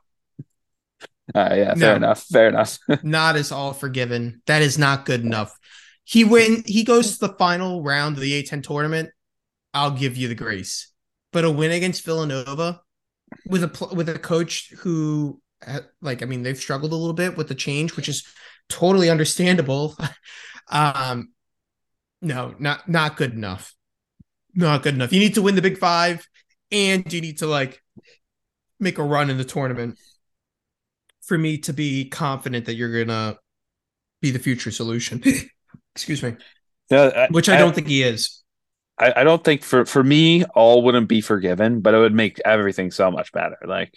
Uh, 1.35 1.55
yeah, 1.55 1.75
No. 1.77 1.87
fair 1.87 1.97
enough. 1.97 2.23
Fair 2.25 2.49
enough. 2.49 2.79
not 3.03 3.37
as 3.37 3.53
all 3.53 3.73
forgiven. 3.73 4.43
That 4.47 4.63
is 4.63 4.79
not 4.79 5.05
good 5.05 5.23
enough. 5.23 5.57
He 6.05 6.25
win. 6.25 6.63
He 6.67 6.85
goes 6.85 7.19
to 7.19 7.27
the 7.27 7.35
final 7.35 7.83
round 7.83 8.17
of 8.17 8.23
the 8.23 8.43
A10 8.43 8.63
tournament. 8.63 9.11
I'll 9.75 9.91
give 9.91 10.17
you 10.17 10.29
the 10.29 10.35
grace. 10.35 10.93
But 11.33 11.45
a 11.45 11.51
win 11.51 11.73
against 11.73 12.05
Villanova 12.05 12.81
with 13.47 13.65
a 13.65 13.95
with 13.95 14.09
a 14.09 14.19
coach 14.19 14.73
who, 14.79 15.41
uh, 15.67 15.81
like, 16.01 16.23
I 16.23 16.27
mean, 16.27 16.43
they've 16.43 16.57
struggled 16.57 16.93
a 16.93 16.97
little 16.97 17.13
bit 17.13 17.37
with 17.37 17.49
the 17.49 17.55
change, 17.55 17.97
which 17.97 18.09
is 18.09 18.25
totally 18.69 19.11
understandable. 19.11 19.97
um, 20.71 21.33
no, 22.23 22.55
not 22.59 22.89
not 22.89 23.17
good 23.17 23.33
enough. 23.33 23.75
Not 24.55 24.83
good 24.83 24.95
enough. 24.95 25.13
You 25.13 25.21
need 25.21 25.35
to 25.35 25.43
win 25.43 25.57
the 25.57 25.63
Big 25.63 25.79
Five, 25.79 26.27
and 26.71 27.13
you 27.13 27.21
need 27.21 27.39
to 27.39 27.47
like 27.47 27.83
make 28.79 28.99
a 28.99 29.03
run 29.03 29.29
in 29.29 29.39
the 29.39 29.45
tournament 29.45 29.99
for 31.27 31.37
me 31.37 31.59
to 31.59 31.73
be 31.73 32.09
confident 32.09 32.67
that 32.67 32.75
you're 32.75 33.05
gonna 33.05 33.37
be 34.23 34.31
the 34.31 34.39
future 34.39 34.71
solution. 34.71 35.23
Excuse 35.95 36.23
me. 36.23 36.37
No, 36.91 37.09
I- 37.09 37.29
Which 37.31 37.49
I 37.49 37.59
don't 37.59 37.75
think 37.75 37.89
he 37.89 38.03
is. 38.03 38.43
I, 38.99 39.13
I 39.21 39.25
don't 39.25 39.45
think 39.45 39.63
for 39.63 39.85
for 39.85 40.03
me 40.03 40.45
all 40.55 40.83
wouldn't 40.83 41.09
be 41.09 41.21
forgiven, 41.21 41.81
but 41.81 41.93
it 41.95 41.99
would 41.99 42.15
make 42.15 42.41
everything 42.45 42.91
so 42.91 43.11
much 43.11 43.31
better. 43.33 43.59
Like 43.67 43.93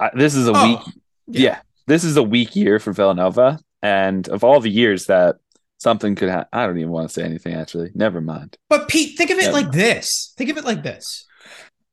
I, 0.00 0.10
this 0.14 0.34
is 0.34 0.48
a 0.48 0.52
Oh, 0.54 0.68
week, 0.68 0.78
yeah. 1.26 1.60
this 1.86 2.02
is 2.04 2.16
a 2.16 2.22
weak 2.22 2.56
year 2.56 2.78
for 2.78 2.92
Villanova, 2.94 3.58
and 3.82 4.26
of 4.28 4.42
all 4.42 4.60
the 4.60 4.70
years 4.70 5.06
that 5.06 5.36
something 5.78 6.14
could 6.14 6.30
happen, 6.30 6.48
I 6.52 6.66
don't 6.66 6.78
even 6.78 6.90
want 6.92 7.08
to 7.08 7.12
say 7.12 7.24
anything. 7.24 7.52
Actually, 7.54 7.90
never 7.94 8.22
mind. 8.22 8.56
But 8.70 8.88
Pete, 8.88 9.18
think 9.18 9.30
of 9.30 9.36
it 9.38 9.44
Yeah. 9.44 9.50
like 9.50 9.72
this. 9.72 10.32
Think 10.38 10.48
of 10.48 10.56
it 10.56 10.64
like 10.64 10.82
this. 10.82 11.26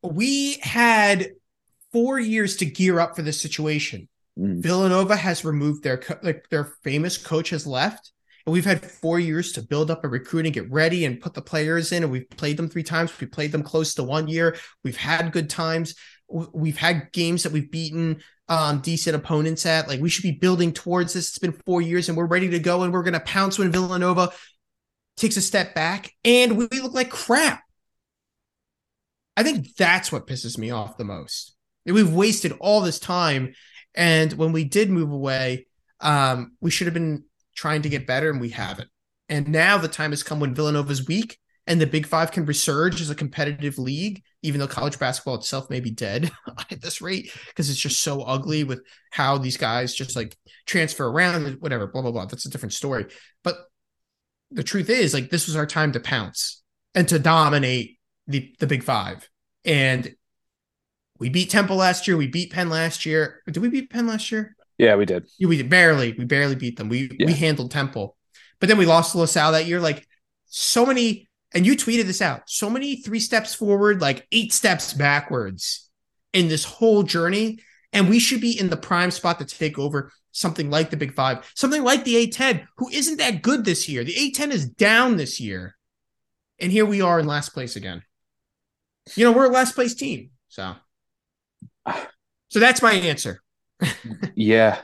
We 0.02 0.60
had 0.62 1.32
four 1.92 2.20
years 2.20 2.56
to 2.58 2.66
gear 2.66 3.00
up 3.02 3.18
for 3.18 3.22
this 3.22 3.42
situation. 3.42 4.08
Mm. 4.38 4.62
Villanova 4.62 5.16
has 5.16 5.46
removed 5.46 5.84
their 5.84 5.98
co- 5.98 6.20
like 6.24 6.50
their 6.50 6.66
famous 6.84 7.18
coach 7.18 7.50
has 7.52 7.68
left, 7.68 8.12
and 8.46 8.54
we've 8.54 8.66
had 8.66 8.84
four 8.84 9.20
years 9.20 9.52
to 9.54 9.62
build 9.62 9.92
up 9.92 10.04
a 10.04 10.08
recruiting, 10.08 10.52
get 10.52 10.72
ready, 10.72 11.06
and 11.06 11.22
put 11.22 11.34
the 11.34 11.42
players 11.42 11.92
in. 11.92 12.04
And 12.04 12.12
we've 12.12 12.30
played 12.30 12.58
them 12.58 12.70
three 12.70 12.84
times. 12.84 13.18
We 13.20 13.28
played 13.28 13.52
them 13.52 13.64
close 13.64 13.94
to 13.96 14.04
one 14.04 14.28
year. 14.28 14.56
We've 14.84 14.98
had 14.98 15.32
good 15.32 15.50
times. 15.50 15.96
We've 16.28 16.78
had 16.78 17.12
games 17.12 17.44
that 17.44 17.52
we've 17.52 17.70
beaten 17.70 18.24
um, 18.50 18.80
decent 18.80 19.16
opponents 19.16 19.66
at. 19.66 19.88
Like 19.88 20.02
we 20.02 20.10
should 20.10 20.24
be 20.24 20.32
building 20.32 20.74
towards 20.74 21.14
this. 21.14 21.30
It's 21.30 21.40
been 21.40 21.60
four 21.66 21.82
years, 21.82 22.10
and 22.10 22.18
we're 22.18 22.26
ready 22.26 22.50
to 22.50 22.60
go. 22.60 22.84
And 22.84 22.92
we're 22.92 23.04
going 23.04 23.14
to 23.14 23.20
pounce 23.20 23.60
when 23.60 23.72
Villanova 23.72 24.32
takes 25.16 25.38
a 25.38 25.42
step 25.42 25.76
back, 25.76 26.12
and 26.26 26.58
we 26.58 26.68
look 26.72 26.94
like 26.94 27.12
crap. 27.12 27.62
I 29.36 29.44
think 29.44 29.76
that's 29.76 30.12
what 30.12 30.28
pisses 30.28 30.58
me 30.58 30.72
off 30.72 30.98
the 30.98 31.04
most. 31.04 31.56
We've 31.86 32.14
wasted 32.14 32.54
all 32.60 32.82
this 32.82 33.00
time, 33.00 33.54
and 33.96 34.34
when 34.34 34.52
we 34.52 34.64
did 34.64 34.90
move 34.90 35.12
away, 35.12 35.68
um, 36.00 36.54
we 36.62 36.72
should 36.72 36.88
have 36.88 36.94
been 36.94 37.24
trying 37.56 37.84
to 37.84 37.90
get 37.90 38.08
better, 38.08 38.30
and 38.30 38.42
we 38.42 38.50
haven't. 38.50 38.90
And 39.30 39.50
now 39.50 39.78
the 39.78 39.88
time 39.88 40.12
has 40.12 40.24
come 40.24 40.40
when 40.40 40.56
Villanova's 40.56 41.08
weak, 41.08 41.40
and 41.66 41.80
the 41.80 41.88
Big 41.88 42.06
Five 42.06 42.32
can 42.32 42.46
resurge 42.46 43.00
as 43.00 43.10
a 43.10 43.16
competitive 43.16 43.78
league, 43.78 44.22
even 44.42 44.60
though 44.60 44.68
college 44.68 45.00
basketball 45.00 45.36
itself 45.36 45.70
may 45.70 45.80
be 45.80 45.92
dead 45.92 46.30
at 46.72 46.82
this 46.82 47.02
rate 47.02 47.32
because 47.48 47.70
it's 47.70 47.80
just 47.80 48.02
so 48.02 48.22
ugly 48.22 48.64
with 48.64 48.82
how 49.12 49.38
these 49.38 49.58
guys 49.58 49.96
just 49.96 50.16
like 50.16 50.36
transfer 50.66 51.08
around, 51.08 51.62
whatever, 51.62 51.88
blah 51.88 52.02
blah 52.02 52.12
blah. 52.12 52.26
That's 52.26 52.46
a 52.46 52.50
different 52.50 52.74
story. 52.74 53.06
But 53.44 53.58
the 54.52 54.64
truth 54.64 54.90
is, 54.90 55.14
like, 55.14 55.30
this 55.30 55.48
was 55.48 55.56
our 55.56 55.66
time 55.66 55.94
to 55.94 56.00
pounce 56.00 56.62
and 56.94 57.08
to 57.08 57.20
dominate 57.20 57.98
the 58.28 58.54
the 58.60 58.68
Big 58.68 58.84
Five, 58.84 59.30
and 59.64 60.14
we 61.24 61.30
beat 61.30 61.50
Temple 61.50 61.78
last 61.78 62.06
year. 62.06 62.18
We 62.18 62.28
beat 62.28 62.52
Penn 62.52 62.70
last 62.70 63.06
year. 63.06 63.42
Did 63.48 63.58
we 63.62 63.70
beat 63.70 63.90
Penn 63.90 64.06
last 64.08 64.30
year? 64.30 64.58
Yeah, 64.78 64.96
we 64.96 65.06
did. 65.06 65.26
Yeah, 65.40 65.48
we 65.48 65.56
did 65.56 65.70
barely. 65.70 66.12
We 66.12 66.26
barely 66.26 66.56
beat 66.56 66.76
them. 66.78 66.90
We 66.90 67.10
Yeah. 67.18 67.28
we 67.28 67.34
handled 67.34 67.72
Temple, 67.72 68.18
but 68.60 68.68
then 68.68 68.78
we 68.78 68.86
lost 68.86 69.14
to 69.14 69.20
LaSalle 69.20 69.54
that 69.54 69.66
year. 69.66 69.80
Like 69.80 70.06
so 70.48 70.86
many, 70.86 71.30
and 71.54 71.66
you 71.66 71.78
tweeted 71.78 72.08
this 72.08 72.22
out. 72.22 72.42
So 72.50 72.70
many 72.70 72.98
three 73.02 73.22
steps 73.22 73.56
forward, 73.56 74.02
like 74.02 74.28
eight 74.34 74.52
steps 74.52 74.92
backwards 74.94 75.90
in 76.34 76.50
this 76.50 76.66
whole 76.66 77.04
journey, 77.04 77.60
and 77.94 78.10
we 78.10 78.20
should 78.20 78.42
be 78.42 78.60
in 78.60 78.70
the 78.70 78.76
prime 78.76 79.10
spot 79.12 79.40
to 79.40 79.46
take 79.46 79.80
over 79.80 80.12
something 80.34 80.70
like 80.70 80.90
the 80.90 80.98
Big 80.98 81.14
Five, 81.14 81.50
something 81.56 81.84
like 81.86 82.04
the 82.04 82.16
A10, 82.28 82.66
who 82.76 82.90
isn't 82.90 83.18
that 83.20 83.42
good 83.44 83.64
this 83.64 83.88
year. 83.88 84.04
The 84.04 84.16
A10 84.16 84.52
is 84.52 84.68
down 84.68 85.16
this 85.16 85.40
year, 85.40 85.78
and 86.60 86.70
here 86.70 86.86
we 86.86 87.00
are 87.02 87.18
in 87.22 87.28
last 87.28 87.54
place 87.54 87.78
again. 87.78 88.02
You 89.16 89.24
know, 89.24 89.32
we're 89.32 89.46
a 89.46 89.54
last 89.54 89.74
place 89.76 89.94
team, 89.94 90.32
so 90.50 90.76
so 92.50 92.60
that's 92.60 92.82
my 92.82 92.94
answer. 92.94 93.42
Yeah, 94.36 94.80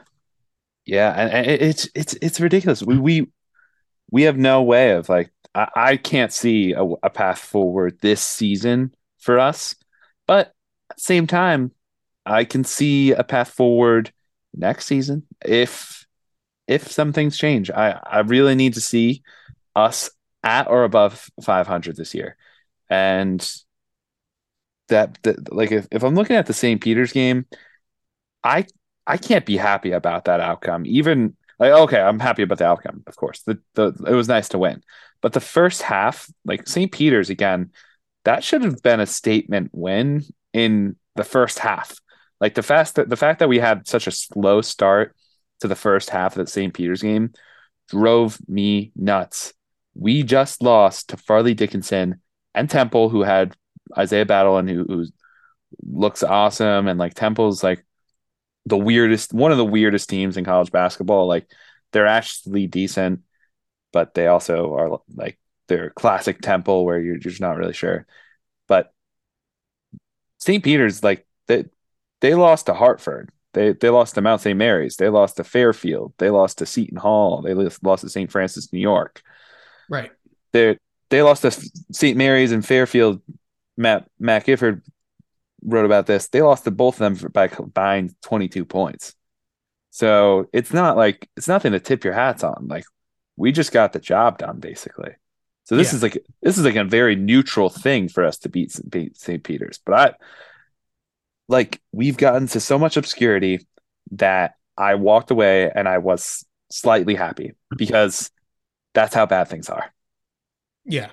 yeah, 0.86 1.12
and, 1.12 1.48
it's 1.48 1.90
it's 1.96 2.16
it's 2.22 2.40
ridiculous. 2.40 2.82
We 2.84 2.98
we 2.98 3.28
we 4.12 4.24
have 4.24 4.38
no 4.38 4.64
way 4.64 4.92
of 4.92 5.08
like 5.08 5.32
I, 5.54 5.68
I 5.76 5.98
can't 5.98 6.34
see 6.34 6.74
a, 6.74 6.84
a 6.84 7.10
path 7.10 7.40
forward 7.40 8.00
this 8.02 8.24
season 8.24 8.94
for 9.20 9.40
us, 9.40 9.76
but 10.28 10.48
at 10.90 10.98
the 10.98 11.02
same 11.02 11.28
time, 11.28 11.72
I 12.26 12.44
can 12.44 12.64
see 12.64 13.12
a 13.12 13.24
path 13.24 13.50
forward 13.50 14.12
next 14.54 14.86
season 14.86 15.26
if 15.46 16.06
if 16.68 16.92
some 16.92 17.14
things 17.14 17.38
change. 17.38 17.70
I 17.72 18.00
I 18.04 18.20
really 18.20 18.56
need 18.56 18.74
to 18.76 18.82
see 18.82 19.24
us 19.76 20.10
at 20.44 20.70
or 20.70 20.84
above 20.84 21.30
500 21.44 21.96
this 21.96 22.16
year, 22.16 22.36
and 22.90 23.48
that, 24.90 25.18
that 25.24 25.54
like 25.54 25.72
if, 25.72 25.88
if 25.92 26.04
I'm 26.04 26.16
looking 26.16 26.36
at 26.36 26.46
the 26.46 26.54
St. 26.54 26.82
Peter's 26.82 27.14
game, 27.14 27.46
I 28.44 28.66
I 29.08 29.18
can't 29.18 29.46
be 29.46 29.58
happy 29.58 29.92
about 29.92 30.26
that 30.26 30.40
outcome. 30.40 30.84
Even 30.86 31.36
like 31.60 31.72
okay, 31.72 32.00
I'm 32.00 32.20
happy 32.20 32.44
about 32.44 32.60
the 32.60 32.68
outcome, 32.68 33.04
of 33.08 33.16
course. 33.16 33.42
The 33.44 33.60
the 33.76 33.88
it 34.08 34.14
was 34.14 34.28
nice 34.28 34.50
to 34.50 34.60
win. 34.60 34.84
But 35.22 35.34
the 35.34 35.42
first 35.42 35.82
half, 35.82 36.30
like 36.46 36.68
St. 36.68 36.92
Peter's 36.92 37.30
again, 37.30 37.72
that 38.26 38.44
should 38.44 38.64
have 38.64 38.82
been 38.82 39.00
a 39.00 39.06
statement 39.06 39.72
win 39.74 40.24
in 40.54 40.96
the 41.16 41.24
first 41.24 41.60
half. 41.60 41.98
Like 42.40 42.56
the 42.56 42.64
fast 42.64 42.96
the 42.96 43.18
fact 43.18 43.40
that 43.40 43.50
we 43.50 43.60
had 43.60 43.88
such 43.88 44.08
a 44.08 44.12
slow 44.12 44.62
start 44.62 45.16
to 45.62 45.68
the 45.68 45.76
first 45.76 46.10
half 46.10 46.38
of 46.38 46.46
the 46.46 46.52
St. 46.52 46.74
Peter's 46.74 47.02
game 47.02 47.34
drove 47.90 48.38
me 48.48 48.92
nuts. 48.96 49.54
We 49.96 50.24
just 50.24 50.62
lost 50.62 51.10
to 51.10 51.18
Fairleigh 51.18 51.56
Dickinson 51.56 52.22
and 52.54 52.70
Temple, 52.70 53.10
who 53.10 53.24
had 53.24 53.56
Isaiah 53.98 54.26
Battle 54.26 54.58
and 54.58 54.70
who, 54.70 54.84
who 54.84 55.06
looks 55.84 56.24
awesome, 56.24 56.88
and 56.88 57.00
like 57.00 57.14
Temple's 57.14 57.64
like 57.64 57.86
the 58.66 58.78
weirdest 58.78 59.34
one 59.34 59.52
of 59.52 59.58
the 59.58 59.66
weirdest 59.66 60.10
teams 60.10 60.38
in 60.38 60.46
college 60.46 60.72
basketball. 60.72 61.28
Like 61.28 61.50
they're 61.92 62.08
actually 62.08 62.68
decent, 62.68 63.22
but 63.92 64.14
they 64.14 64.28
also 64.28 64.76
are 64.76 65.00
like 65.14 65.40
they're 65.68 65.90
classic 65.92 66.42
Temple 66.42 66.86
where 66.86 67.00
you're 67.00 67.18
just 67.18 67.42
not 67.42 67.58
really 67.58 67.74
sure. 67.74 68.06
But 68.68 68.92
St. 70.38 70.64
Peter's 70.64 71.04
like 71.04 71.26
they 71.48 71.66
they 72.22 72.36
lost 72.36 72.68
to 72.68 72.74
Hartford. 72.74 73.32
They 73.54 73.74
they 73.74 73.90
lost 73.90 74.16
to 74.16 74.22
Mount 74.22 74.42
St. 74.42 74.58
Mary's. 74.58 74.98
They 74.98 75.10
lost 75.10 75.38
to 75.38 75.44
Fairfield. 75.44 76.14
They 76.18 76.30
lost 76.30 76.60
to 76.60 76.66
Seton 76.66 76.98
Hall. 76.98 77.42
They 77.42 77.54
lost 77.54 77.84
lost 77.84 78.02
to 78.02 78.10
St. 78.10 78.32
Francis, 78.32 78.72
New 78.72 78.80
York. 78.80 79.22
Right. 79.90 80.12
They 80.52 80.78
they 81.10 81.22
lost 81.24 81.42
to 81.42 81.52
St. 81.92 82.18
Mary's 82.18 82.52
and 82.52 82.66
Fairfield. 82.66 83.22
Matt 83.80 84.08
Matt 84.20 84.46
Gifford 84.46 84.84
wrote 85.64 85.86
about 85.86 86.06
this. 86.06 86.28
They 86.28 86.42
lost 86.42 86.66
to 86.66 86.72
both 86.72 86.96
of 86.96 87.00
them 87.00 87.16
for, 87.16 87.30
by 87.30 87.48
combined 87.48 88.14
22 88.22 88.66
points. 88.66 89.16
So 89.90 90.48
it's 90.54 90.74
not 90.74 90.98
like 90.98 91.28
it's 91.38 91.48
nothing 91.48 91.72
to 91.72 91.80
tip 91.80 92.04
your 92.04 92.14
hats 92.14 92.44
on. 92.44 92.68
Like 92.68 92.84
we 93.38 93.52
just 93.52 93.72
got 93.72 93.94
the 93.94 94.00
job 94.00 94.38
done 94.38 94.60
basically. 94.60 95.12
So 95.64 95.76
this 95.76 95.92
Yeah. 95.92 95.98
is 95.98 96.04
like 96.04 96.18
this 96.42 96.58
is 96.58 96.66
like 96.66 96.76
a 96.76 96.84
very 96.84 97.16
neutral 97.16 97.70
thing 97.70 98.10
for 98.10 98.24
us 98.26 98.38
to 98.40 98.50
beat, 98.50 98.78
beat 98.90 99.18
St. 99.18 99.44
Peter's. 99.44 99.80
But 99.86 99.96
I 99.96 100.14
like 101.48 101.82
we've 101.92 102.18
gotten 102.18 102.48
to 102.48 102.60
so 102.60 102.78
much 102.78 102.98
obscurity 102.98 103.66
that 104.12 104.56
I 104.78 104.96
walked 104.96 105.32
away 105.32 105.72
and 105.74 105.88
I 105.88 106.00
was 106.00 106.46
slightly 106.70 107.16
happy 107.16 107.54
because 107.78 108.30
that's 108.94 109.16
how 109.16 109.26
bad 109.26 109.48
things 109.48 109.70
are. 109.70 109.94
Yeah. 110.86 111.12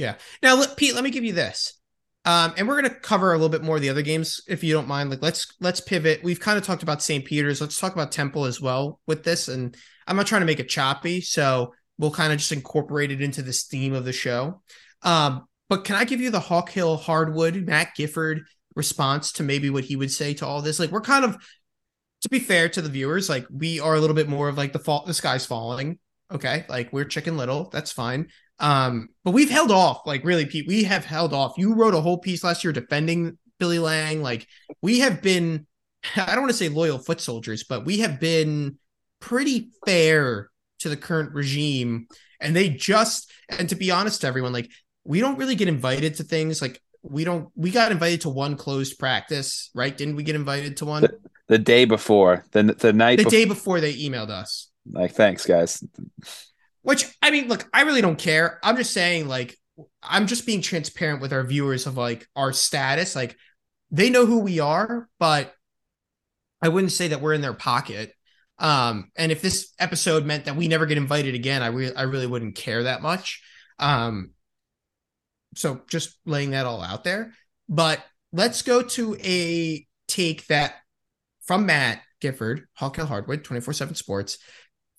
Yeah. 0.00 0.14
Now, 0.42 0.64
Pete, 0.78 0.94
let 0.94 1.04
me 1.04 1.10
give 1.10 1.24
you 1.24 1.34
this. 1.34 1.74
Um, 2.24 2.54
and 2.56 2.66
we're 2.66 2.80
going 2.80 2.92
to 2.92 3.00
cover 3.00 3.32
a 3.32 3.36
little 3.36 3.50
bit 3.50 3.62
more 3.62 3.76
of 3.76 3.82
the 3.82 3.90
other 3.90 4.00
games 4.00 4.40
if 4.48 4.64
you 4.64 4.72
don't 4.72 4.88
mind. 4.88 5.10
Like, 5.10 5.20
let's 5.20 5.54
let's 5.60 5.80
pivot. 5.80 6.24
We've 6.24 6.40
kind 6.40 6.56
of 6.56 6.64
talked 6.64 6.82
about 6.82 7.02
St. 7.02 7.22
Peter's. 7.22 7.60
Let's 7.60 7.78
talk 7.78 7.92
about 7.92 8.10
Temple 8.10 8.46
as 8.46 8.62
well 8.62 8.98
with 9.06 9.24
this. 9.24 9.48
And 9.48 9.76
I'm 10.06 10.16
not 10.16 10.26
trying 10.26 10.40
to 10.40 10.46
make 10.46 10.58
it 10.58 10.70
choppy, 10.70 11.20
so 11.20 11.74
we'll 11.98 12.10
kind 12.10 12.32
of 12.32 12.38
just 12.38 12.50
incorporate 12.50 13.12
it 13.12 13.20
into 13.20 13.42
this 13.42 13.64
theme 13.64 13.92
of 13.92 14.06
the 14.06 14.12
show. 14.12 14.62
Um, 15.02 15.46
but 15.68 15.84
can 15.84 15.96
I 15.96 16.04
give 16.04 16.22
you 16.22 16.30
the 16.30 16.40
Hawk 16.40 16.70
Hill 16.70 16.96
Hardwood 16.96 17.66
Matt 17.66 17.94
Gifford 17.94 18.40
response 18.74 19.32
to 19.32 19.42
maybe 19.42 19.68
what 19.68 19.84
he 19.84 19.96
would 19.96 20.10
say 20.10 20.32
to 20.34 20.46
all 20.46 20.62
this? 20.62 20.78
Like, 20.78 20.90
we're 20.90 21.02
kind 21.02 21.26
of, 21.26 21.36
to 22.22 22.28
be 22.30 22.38
fair 22.38 22.70
to 22.70 22.80
the 22.80 22.88
viewers, 22.88 23.28
like 23.28 23.46
we 23.50 23.80
are 23.80 23.94
a 23.94 24.00
little 24.00 24.16
bit 24.16 24.30
more 24.30 24.48
of 24.48 24.56
like 24.56 24.72
the 24.72 24.78
fault. 24.78 25.06
The 25.06 25.12
sky's 25.12 25.44
falling. 25.44 25.98
Okay, 26.32 26.64
like 26.68 26.90
we're 26.90 27.04
Chicken 27.04 27.36
Little. 27.36 27.68
That's 27.70 27.92
fine. 27.92 28.28
Um, 28.60 29.08
but 29.24 29.32
we've 29.32 29.50
held 29.50 29.70
off, 29.70 30.02
like 30.06 30.24
really, 30.24 30.46
Pete. 30.46 30.66
We 30.68 30.84
have 30.84 31.04
held 31.04 31.32
off. 31.32 31.54
You 31.56 31.74
wrote 31.74 31.94
a 31.94 32.00
whole 32.00 32.18
piece 32.18 32.44
last 32.44 32.62
year 32.62 32.72
defending 32.72 33.38
Billy 33.58 33.78
Lange. 33.78 34.22
Like 34.22 34.46
we 34.82 35.00
have 35.00 35.22
been, 35.22 35.66
I 36.16 36.26
don't 36.34 36.40
want 36.42 36.50
to 36.52 36.56
say 36.56 36.68
loyal 36.68 36.98
foot 36.98 37.20
soldiers, 37.20 37.64
but 37.64 37.84
we 37.84 37.98
have 38.00 38.20
been 38.20 38.78
pretty 39.20 39.70
fair 39.86 40.50
to 40.80 40.88
the 40.88 40.96
current 40.96 41.32
regime. 41.34 42.06
And 42.40 42.54
they 42.56 42.70
just, 42.70 43.30
and 43.48 43.68
to 43.68 43.74
be 43.74 43.90
honest 43.90 44.22
to 44.22 44.26
everyone, 44.26 44.52
like 44.52 44.70
we 45.04 45.20
don't 45.20 45.38
really 45.38 45.54
get 45.54 45.68
invited 45.68 46.14
to 46.16 46.24
things. 46.24 46.62
Like 46.62 46.80
we 47.02 47.24
don't, 47.24 47.48
we 47.54 47.70
got 47.70 47.92
invited 47.92 48.22
to 48.22 48.30
one 48.30 48.56
closed 48.56 48.98
practice, 48.98 49.70
right? 49.74 49.96
Didn't 49.96 50.16
we 50.16 50.22
get 50.22 50.36
invited 50.36 50.78
to 50.78 50.84
one? 50.86 51.12
The 51.48 51.58
day 51.58 51.84
before, 51.84 52.44
the 52.52 52.62
the 52.62 52.92
night 52.92 53.16
The 53.16 53.24
before, 53.24 53.30
day 53.30 53.44
before 53.44 53.80
they 53.80 53.94
emailed 53.94 54.30
us. 54.30 54.70
like 54.90 55.12
thanks 55.12 55.44
guys. 55.46 55.82
Which 56.82 57.06
I 57.22 57.30
mean, 57.30 57.48
look, 57.48 57.68
I 57.72 57.82
really 57.82 58.00
don't 58.00 58.18
care. 58.18 58.58
I'm 58.62 58.76
just 58.76 58.92
saying, 58.92 59.28
like, 59.28 59.56
I'm 60.02 60.26
just 60.26 60.46
being 60.46 60.62
transparent 60.62 61.20
with 61.20 61.32
our 61.32 61.44
viewers 61.44 61.86
of 61.86 61.96
like 61.96 62.26
our 62.36 62.52
status. 62.52 63.14
Like, 63.14 63.36
they 63.90 64.10
know 64.10 64.26
who 64.26 64.40
we 64.40 64.60
are, 64.60 65.08
but 65.18 65.54
I 66.62 66.68
wouldn't 66.68 66.92
say 66.92 67.08
that 67.08 67.20
we're 67.20 67.34
in 67.34 67.40
their 67.40 67.54
pocket. 67.54 68.14
Um, 68.58 69.10
and 69.16 69.32
if 69.32 69.40
this 69.40 69.72
episode 69.78 70.26
meant 70.26 70.44
that 70.44 70.56
we 70.56 70.68
never 70.68 70.86
get 70.86 70.98
invited 70.98 71.34
again, 71.34 71.62
I 71.62 71.68
really 71.68 71.96
I 71.96 72.02
really 72.02 72.26
wouldn't 72.26 72.56
care 72.56 72.84
that 72.84 73.02
much. 73.02 73.42
Um, 73.78 74.32
so 75.54 75.80
just 75.88 76.18
laying 76.24 76.50
that 76.50 76.66
all 76.66 76.82
out 76.82 77.04
there. 77.04 77.32
But 77.68 78.04
let's 78.32 78.62
go 78.62 78.82
to 78.82 79.16
a 79.16 79.86
take 80.06 80.46
that 80.48 80.74
from 81.42 81.66
Matt 81.66 82.02
Gifford, 82.20 82.66
Hawk 82.74 82.96
Hill 82.96 83.06
Hardwood, 83.06 83.44
24 83.44 83.74
7 83.74 83.94
Sports, 83.94 84.38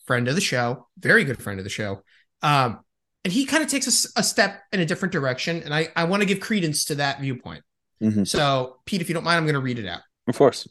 friend 0.06 0.28
of 0.28 0.36
the 0.36 0.42
show, 0.42 0.88
very 0.98 1.24
good 1.24 1.42
friend 1.42 1.60
of 1.60 1.64
the 1.64 1.70
show. 1.70 2.04
Um, 2.42 2.80
and 3.24 3.32
he 3.32 3.46
kind 3.46 3.64
of 3.64 3.70
takes 3.70 3.88
a, 3.88 4.20
a, 4.20 4.24
step 4.24 4.64
in 4.72 4.80
a 4.80 4.86
different 4.86 5.12
direction. 5.12 5.62
And 5.64 5.74
I, 5.74 5.90
I 5.96 6.06
want 6.06 6.22
to 6.22 6.26
give 6.26 6.40
credence 6.40 6.86
to 6.86 6.96
that 6.96 7.20
viewpoint. 7.20 7.64
Mm-hmm. 8.02 8.24
So, 8.24 8.78
Pete, 8.86 9.02
if 9.02 9.10
you 9.10 9.14
don't 9.14 9.24
mind, 9.24 9.38
I'm 9.38 9.44
going 9.44 9.54
to 9.54 9.60
read 9.60 9.78
it 9.78 9.88
out. 9.88 10.02
Of 10.28 10.38
course. 10.38 10.68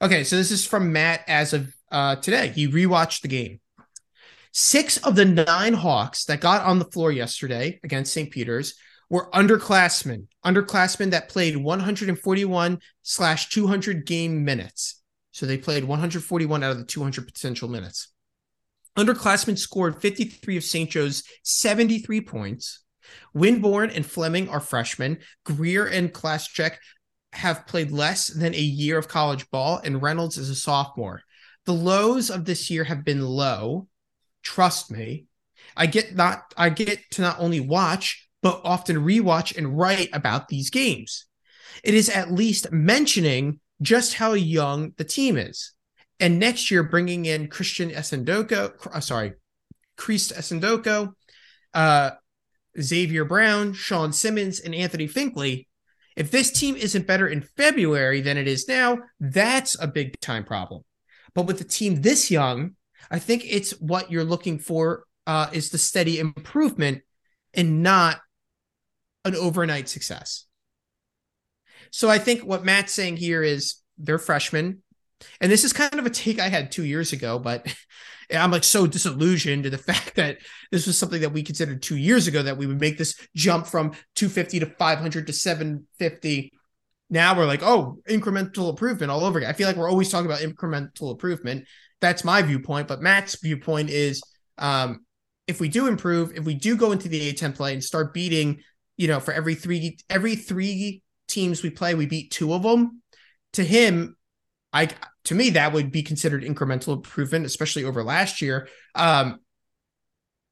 Okay. 0.00 0.24
So, 0.24 0.36
this 0.36 0.50
is 0.50 0.66
from 0.66 0.92
Matt 0.92 1.20
as 1.28 1.52
of 1.52 1.74
uh, 1.92 2.16
today. 2.16 2.48
He 2.48 2.68
rewatched 2.68 3.20
the 3.20 3.28
game. 3.28 3.60
Six 4.52 4.96
of 4.98 5.16
the 5.16 5.24
nine 5.24 5.74
Hawks 5.74 6.24
that 6.26 6.40
got 6.40 6.64
on 6.64 6.78
the 6.78 6.84
floor 6.86 7.12
yesterday 7.12 7.80
against 7.82 8.12
St. 8.12 8.30
Peter's 8.30 8.74
were 9.10 9.28
underclassmen, 9.32 10.26
underclassmen 10.44 11.10
that 11.10 11.28
played 11.28 11.56
141 11.56 12.78
slash 13.02 13.48
200 13.50 14.06
game 14.06 14.44
minutes. 14.44 15.02
So 15.32 15.46
they 15.46 15.58
played 15.58 15.84
141 15.84 16.62
out 16.62 16.70
of 16.70 16.78
the 16.78 16.84
200 16.84 17.26
potential 17.26 17.68
minutes. 17.68 18.13
Underclassmen 18.96 19.58
scored 19.58 20.00
53 20.00 20.56
of 20.56 20.64
St. 20.64 20.90
Joe's 20.90 21.24
73 21.42 22.20
points. 22.20 22.84
Winborne 23.32 23.90
and 23.90 24.06
Fleming 24.06 24.48
are 24.48 24.60
freshmen. 24.60 25.18
Greer 25.44 25.86
and 25.86 26.12
Klaczek 26.12 26.76
have 27.32 27.66
played 27.66 27.90
less 27.90 28.28
than 28.28 28.54
a 28.54 28.58
year 28.58 28.96
of 28.96 29.08
college 29.08 29.50
ball, 29.50 29.80
and 29.82 30.00
Reynolds 30.00 30.38
is 30.38 30.50
a 30.50 30.54
sophomore. 30.54 31.22
The 31.66 31.72
lows 31.72 32.30
of 32.30 32.44
this 32.44 32.70
year 32.70 32.84
have 32.84 33.04
been 33.04 33.22
low. 33.22 33.88
Trust 34.42 34.90
me. 34.90 35.26
I 35.76 35.86
get 35.86 36.14
not 36.14 36.54
I 36.56 36.68
get 36.68 37.00
to 37.12 37.22
not 37.22 37.40
only 37.40 37.60
watch, 37.60 38.28
but 38.42 38.60
often 38.64 38.96
rewatch 38.96 39.56
and 39.56 39.76
write 39.76 40.10
about 40.12 40.48
these 40.48 40.70
games. 40.70 41.26
It 41.82 41.94
is 41.94 42.08
at 42.08 42.30
least 42.30 42.70
mentioning 42.70 43.60
just 43.82 44.14
how 44.14 44.34
young 44.34 44.92
the 44.96 45.04
team 45.04 45.36
is. 45.36 45.72
And 46.24 46.38
next 46.38 46.70
year, 46.70 46.82
bringing 46.82 47.26
in 47.26 47.48
Christian 47.48 47.90
Essandoko, 47.90 49.02
sorry, 49.02 49.34
Christ 49.98 50.32
Essandoko, 50.34 51.12
uh, 51.74 52.12
Xzayvier 52.78 53.28
Brown, 53.28 53.74
Shawn 53.74 54.10
Simmons, 54.10 54.58
and 54.58 54.74
Anthony 54.74 55.06
Finkley. 55.06 55.66
If 56.16 56.30
this 56.30 56.50
team 56.50 56.76
isn't 56.76 57.06
better 57.06 57.28
in 57.28 57.42
February 57.42 58.22
than 58.22 58.38
it 58.38 58.48
is 58.48 58.66
now, 58.66 59.00
that's 59.20 59.78
a 59.78 59.86
big 59.86 60.18
time 60.20 60.44
problem. 60.44 60.80
But 61.34 61.42
with 61.42 61.60
a 61.60 61.64
team 61.64 62.00
this 62.00 62.30
young, 62.30 62.76
I 63.10 63.18
think 63.18 63.44
it's 63.46 63.72
what 63.72 64.10
you're 64.10 64.24
looking 64.24 64.58
for 64.58 65.04
uh, 65.26 65.48
is 65.52 65.68
the 65.68 65.76
steady 65.76 66.18
improvement 66.18 67.02
and 67.52 67.82
not 67.82 68.18
an 69.26 69.36
overnight 69.36 69.90
success. 69.90 70.46
So 71.90 72.08
I 72.08 72.16
think 72.16 72.46
what 72.46 72.64
Matt's 72.64 72.94
saying 72.94 73.18
here 73.18 73.42
is 73.42 73.74
they're 73.98 74.18
freshmen. 74.18 74.80
And 75.40 75.50
this 75.50 75.64
is 75.64 75.72
kind 75.72 75.94
of 75.94 76.06
a 76.06 76.10
take 76.10 76.38
I 76.38 76.48
had 76.48 76.70
two 76.70 76.84
years 76.84 77.12
ago, 77.12 77.38
but 77.38 77.66
I'm 78.34 78.50
like 78.50 78.64
so 78.64 78.86
disillusioned 78.86 79.64
to 79.64 79.70
the 79.70 79.78
fact 79.92 80.16
that 80.16 80.38
this 80.70 80.86
was 80.86 80.98
something 80.98 81.20
that 81.20 81.32
we 81.32 81.42
considered 81.42 81.82
two 81.82 81.96
years 81.96 82.26
ago 82.26 82.42
that 82.42 82.56
we 82.56 82.66
would 82.66 82.80
make 82.80 82.98
this 82.98 83.14
jump 83.34 83.66
from 83.66 83.92
250 84.16 84.60
to 84.60 84.66
500 84.66 85.26
to 85.26 85.32
750. 85.32 86.52
Now 87.10 87.36
we're 87.36 87.46
like, 87.46 87.62
oh, 87.62 87.98
incremental 88.08 88.70
improvement 88.70 89.10
all 89.10 89.24
over 89.24 89.38
again. 89.38 89.50
I 89.50 89.54
feel 89.54 89.68
like 89.68 89.76
we're 89.76 89.90
always 89.90 90.10
talking 90.10 90.26
about 90.26 90.40
incremental 90.40 91.12
improvement. 91.12 91.66
That's 92.00 92.24
my 92.24 92.42
viewpoint. 92.42 92.88
But 92.88 93.02
Matt's 93.02 93.38
viewpoint 93.40 93.90
is 93.90 94.22
um, 94.58 95.04
if 95.46 95.60
we 95.60 95.68
do 95.68 95.86
improve, 95.86 96.32
if 96.36 96.44
we 96.44 96.54
do 96.54 96.76
go 96.76 96.92
into 96.92 97.08
the 97.08 97.32
A10 97.32 97.54
play 97.54 97.72
and 97.72 97.84
start 97.84 98.14
beating, 98.14 98.62
you 98.96 99.08
know, 99.08 99.20
for 99.20 99.32
every 99.32 99.54
three 99.54 99.98
every 100.08 100.36
three 100.36 101.02
teams 101.28 101.62
we 101.62 101.70
play, 101.70 101.94
we 101.94 102.06
beat 102.06 102.30
two 102.30 102.52
of 102.52 102.62
them 102.62 103.02
to 103.54 103.64
him, 103.64 104.16
I 104.74 104.88
to 105.26 105.34
me 105.34 105.50
that 105.50 105.72
would 105.72 105.90
be 105.90 106.02
considered 106.02 106.42
incremental 106.42 106.94
improvement, 106.94 107.46
especially 107.46 107.84
over 107.84 108.02
last 108.02 108.42
year. 108.42 108.68
Um, 108.94 109.38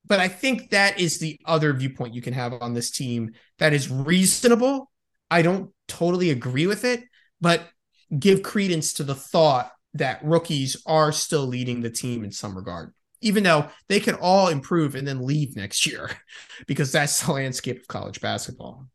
but 0.06 0.20
I 0.20 0.28
think 0.28 0.70
that 0.70 0.98
is 0.98 1.18
the 1.18 1.38
other 1.44 1.72
viewpoint 1.72 2.14
you 2.14 2.22
can 2.22 2.32
have 2.32 2.54
on 2.54 2.72
this 2.72 2.90
team 2.90 3.32
that 3.58 3.72
is 3.72 3.90
reasonable. 3.90 4.90
I 5.30 5.42
don't 5.42 5.70
totally 5.88 6.30
agree 6.30 6.66
with 6.66 6.84
it, 6.84 7.02
but 7.40 7.68
give 8.16 8.42
credence 8.42 8.94
to 8.94 9.04
the 9.04 9.14
thought 9.14 9.72
that 9.94 10.24
rookies 10.24 10.76
are 10.86 11.12
still 11.12 11.46
leading 11.46 11.80
the 11.80 11.90
team 11.90 12.24
in 12.24 12.32
some 12.32 12.56
regard, 12.56 12.92
even 13.20 13.42
though 13.42 13.68
they 13.88 14.00
can 14.00 14.14
all 14.14 14.48
improve 14.48 14.94
and 14.94 15.06
then 15.06 15.26
leave 15.26 15.56
next 15.56 15.86
year 15.86 16.10
because 16.66 16.92
that's 16.92 17.24
the 17.24 17.32
landscape 17.32 17.80
of 17.80 17.88
college 17.88 18.20
basketball. 18.20 18.86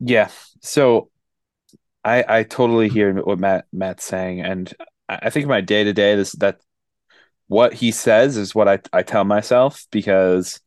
Yeah. 0.00 0.30
So 0.62 1.10
I 2.04 2.24
I 2.28 2.42
totally 2.44 2.88
hear 2.88 3.12
what 3.22 3.38
Matt 3.38 3.66
Matt's 3.72 4.04
saying, 4.04 4.40
and 4.40 4.72
I 5.08 5.30
think 5.30 5.46
my 5.46 5.60
day 5.60 5.84
to 5.84 5.92
day 5.92 6.16
this 6.16 6.32
that 6.32 6.60
what 7.48 7.74
he 7.74 7.92
says 7.92 8.36
is 8.36 8.54
what 8.54 8.68
I 8.68 8.80
I 8.92 9.02
tell 9.02 9.24
myself 9.24 9.86
because 9.90 10.60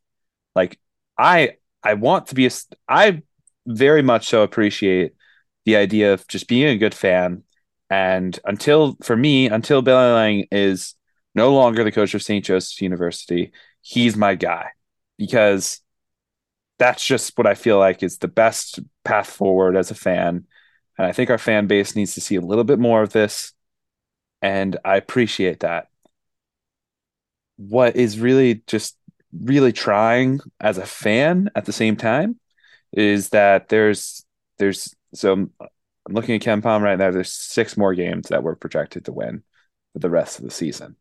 like 0.54 0.78
I 1.18 1.56
I 1.82 1.94
want 1.94 2.28
to 2.28 2.34
be 2.34 2.46
a 2.46 2.50
I 2.88 3.22
very 3.66 4.02
much 4.02 4.28
so 4.28 4.42
appreciate 4.42 5.14
the 5.64 5.76
idea 5.76 6.12
of 6.14 6.26
just 6.28 6.48
being 6.48 6.68
a 6.68 6.78
good 6.78 6.94
fan 6.94 7.42
and 7.90 8.38
until 8.44 8.96
for 9.02 9.16
me 9.16 9.48
until 9.48 9.82
Billy 9.82 10.12
Lange 10.12 10.46
is 10.52 10.94
no 11.34 11.54
longer 11.54 11.84
the 11.84 11.92
coach 11.92 12.14
of 12.14 12.22
St. 12.22 12.44
Joseph's 12.44 12.80
University 12.82 13.52
he's 13.82 14.16
my 14.16 14.34
guy 14.34 14.70
because 15.18 15.80
that's 16.78 17.04
just 17.06 17.36
what 17.38 17.46
I 17.46 17.54
feel 17.54 17.78
like 17.78 18.02
is 18.02 18.18
the 18.18 18.28
best 18.28 18.80
path 19.04 19.28
forward 19.28 19.76
as 19.76 19.90
a 19.90 19.94
fan 19.94 20.46
and 20.98 21.06
I 21.06 21.12
think 21.12 21.30
our 21.30 21.38
fan 21.38 21.66
base 21.66 21.96
needs 21.96 22.14
to 22.14 22.20
see 22.20 22.36
a 22.36 22.40
little 22.40 22.64
bit 22.64 22.78
more 22.78 23.02
of 23.02 23.12
this. 23.12 23.52
And 24.42 24.76
I 24.84 24.96
appreciate 24.96 25.60
that. 25.60 25.88
What 27.56 27.96
is 27.96 28.18
really 28.18 28.62
just 28.66 28.96
really 29.32 29.72
trying 29.72 30.40
as 30.60 30.78
a 30.78 30.86
fan 30.86 31.50
at 31.54 31.64
the 31.64 31.72
same 31.72 31.96
time 31.96 32.38
is 32.92 33.30
that 33.30 33.68
there's 33.68 34.24
there's 34.58 34.94
so 35.14 35.32
I'm 35.32 36.12
looking 36.14 36.34
at 36.34 36.42
KenPom 36.42 36.82
right 36.82 36.98
now. 36.98 37.10
There's 37.10 37.32
six 37.32 37.76
more 37.76 37.94
games 37.94 38.28
that 38.28 38.42
we're 38.42 38.56
projected 38.56 39.06
to 39.06 39.12
win 39.12 39.42
for 39.92 40.00
the 40.00 40.10
rest 40.10 40.38
of 40.38 40.44
the 40.44 40.50
season, 40.50 40.96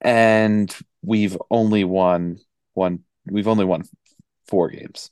and 0.00 0.74
we've 1.02 1.36
only 1.50 1.84
won 1.84 2.38
one. 2.74 3.00
We've 3.26 3.48
only 3.48 3.64
won 3.64 3.84
four 4.46 4.68
games 4.68 5.10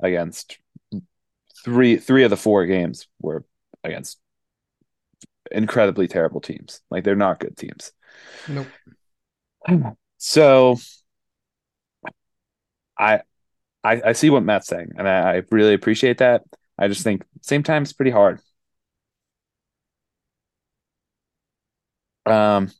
against 0.00 0.58
three 1.64 1.96
three 1.96 2.24
of 2.24 2.30
the 2.30 2.36
four 2.36 2.66
games 2.66 3.06
were 3.20 3.44
against 3.84 4.18
incredibly 5.50 6.08
terrible 6.08 6.40
teams. 6.40 6.80
Like 6.90 7.04
they're 7.04 7.16
not 7.16 7.40
good 7.40 7.56
teams. 7.56 7.92
Nope. 8.48 8.66
So 10.24 10.76
I 12.98 13.22
I, 13.84 14.02
I 14.06 14.12
see 14.12 14.30
what 14.30 14.44
Matt's 14.44 14.68
saying, 14.68 14.92
and 14.96 15.08
I, 15.08 15.36
I 15.36 15.42
really 15.50 15.74
appreciate 15.74 16.18
that. 16.18 16.44
I 16.78 16.88
just 16.88 17.02
think 17.04 17.24
same 17.42 17.62
time 17.62 17.82
it's 17.82 17.92
pretty 17.92 18.10
hard. 18.12 18.40
Um, 22.26 22.70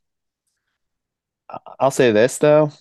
I'll 1.78 1.90
say 1.90 2.12
this 2.12 2.38
though, 2.38 2.72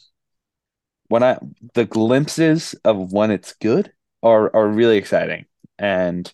when 1.07 1.23
I 1.23 1.37
the 1.73 1.85
glimpses 1.85 2.75
of 2.83 3.11
when 3.11 3.31
it's 3.31 3.53
good 3.53 3.93
are 4.23 4.53
are 4.55 4.67
really 4.67 4.97
exciting. 4.97 5.45
And 5.81 6.31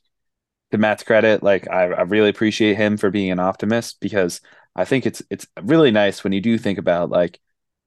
to 0.71 0.77
Matt's 0.77 1.03
credit, 1.03 1.43
like 1.43 1.69
I, 1.69 1.85
I 1.85 2.01
really 2.03 2.29
appreciate 2.29 2.77
him 2.77 2.97
for 2.97 3.09
being 3.11 3.31
an 3.31 3.39
optimist 3.39 3.99
because 4.01 4.41
I 4.75 4.85
think 4.85 5.05
it's 5.05 5.23
it's 5.29 5.47
really 5.63 5.91
nice 5.91 6.23
when 6.23 6.33
you 6.33 6.41
do 6.41 6.57
think 6.57 6.77
about 6.79 7.09
like, 7.09 7.39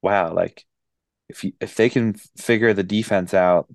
wow, 0.02 0.32
like 0.34 0.64
if 1.28 1.44
you 1.44 1.52
if 1.60 1.76
they 1.76 1.90
can 1.90 2.14
figure 2.14 2.74
the 2.74 2.82
defense 2.82 3.34
out 3.34 3.72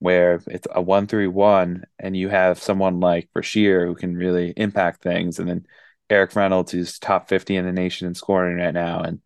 where 0.00 0.40
it's 0.46 0.68
a 0.70 0.80
one 0.82 1.06
three 1.08 1.26
one 1.26 1.84
and 1.98 2.16
you 2.16 2.28
have 2.28 2.62
someone 2.62 3.00
like 3.00 3.28
Rasheer 3.36 3.86
who 3.86 3.94
can 3.96 4.16
really 4.16 4.52
impact 4.56 5.02
things 5.02 5.38
and 5.38 5.48
then 5.48 5.66
Erik 6.10 6.36
Reynolds 6.36 6.72
who's 6.72 6.98
top 6.98 7.28
fifty 7.28 7.56
in 7.56 7.66
the 7.66 7.72
nation 7.72 8.06
in 8.06 8.14
scoring 8.14 8.58
right 8.58 8.74
now 8.74 9.00
and 9.02 9.20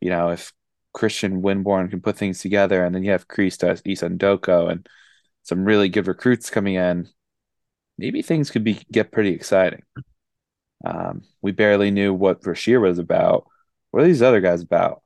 you 0.00 0.10
know 0.10 0.30
if 0.30 0.52
Christian 0.92 1.42
Winborne 1.42 1.88
can 1.88 2.02
put 2.02 2.16
things 2.18 2.40
together 2.40 2.84
and 2.84 2.94
then 2.94 3.02
you 3.02 3.12
have 3.12 3.28
Krista 3.28 3.72
Essandoko 3.72 4.70
and 4.70 4.86
some 5.42 5.64
really 5.64 5.88
good 5.88 6.06
recruits 6.06 6.50
coming 6.50 6.74
in 6.74 7.08
maybe 8.02 8.20
things 8.20 8.50
could 8.50 8.64
be 8.64 8.80
get 8.90 9.12
pretty 9.12 9.30
exciting. 9.30 9.82
Um, 10.84 11.22
we 11.40 11.52
barely 11.52 11.92
knew 11.92 12.12
what 12.12 12.42
Rasheer 12.42 12.80
was 12.80 12.98
about. 12.98 13.46
What 13.92 14.02
are 14.02 14.06
these 14.06 14.22
other 14.22 14.40
guys 14.40 14.60
about? 14.60 15.02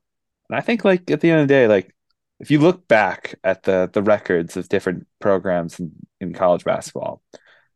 And 0.49 0.57
I 0.57 0.61
think, 0.61 0.83
like 0.83 1.11
at 1.11 1.21
the 1.21 1.29
end 1.29 1.41
of 1.41 1.47
the 1.47 1.53
day, 1.53 1.67
like 1.67 1.93
if 2.39 2.49
you 2.49 2.59
look 2.59 2.87
back 2.87 3.35
at 3.43 3.63
the 3.63 3.87
the 3.93 4.01
records 4.01 4.57
of 4.57 4.67
different 4.67 5.05
programs 5.19 5.79
in, 5.79 5.91
in 6.19 6.33
college 6.33 6.63
basketball, 6.63 7.21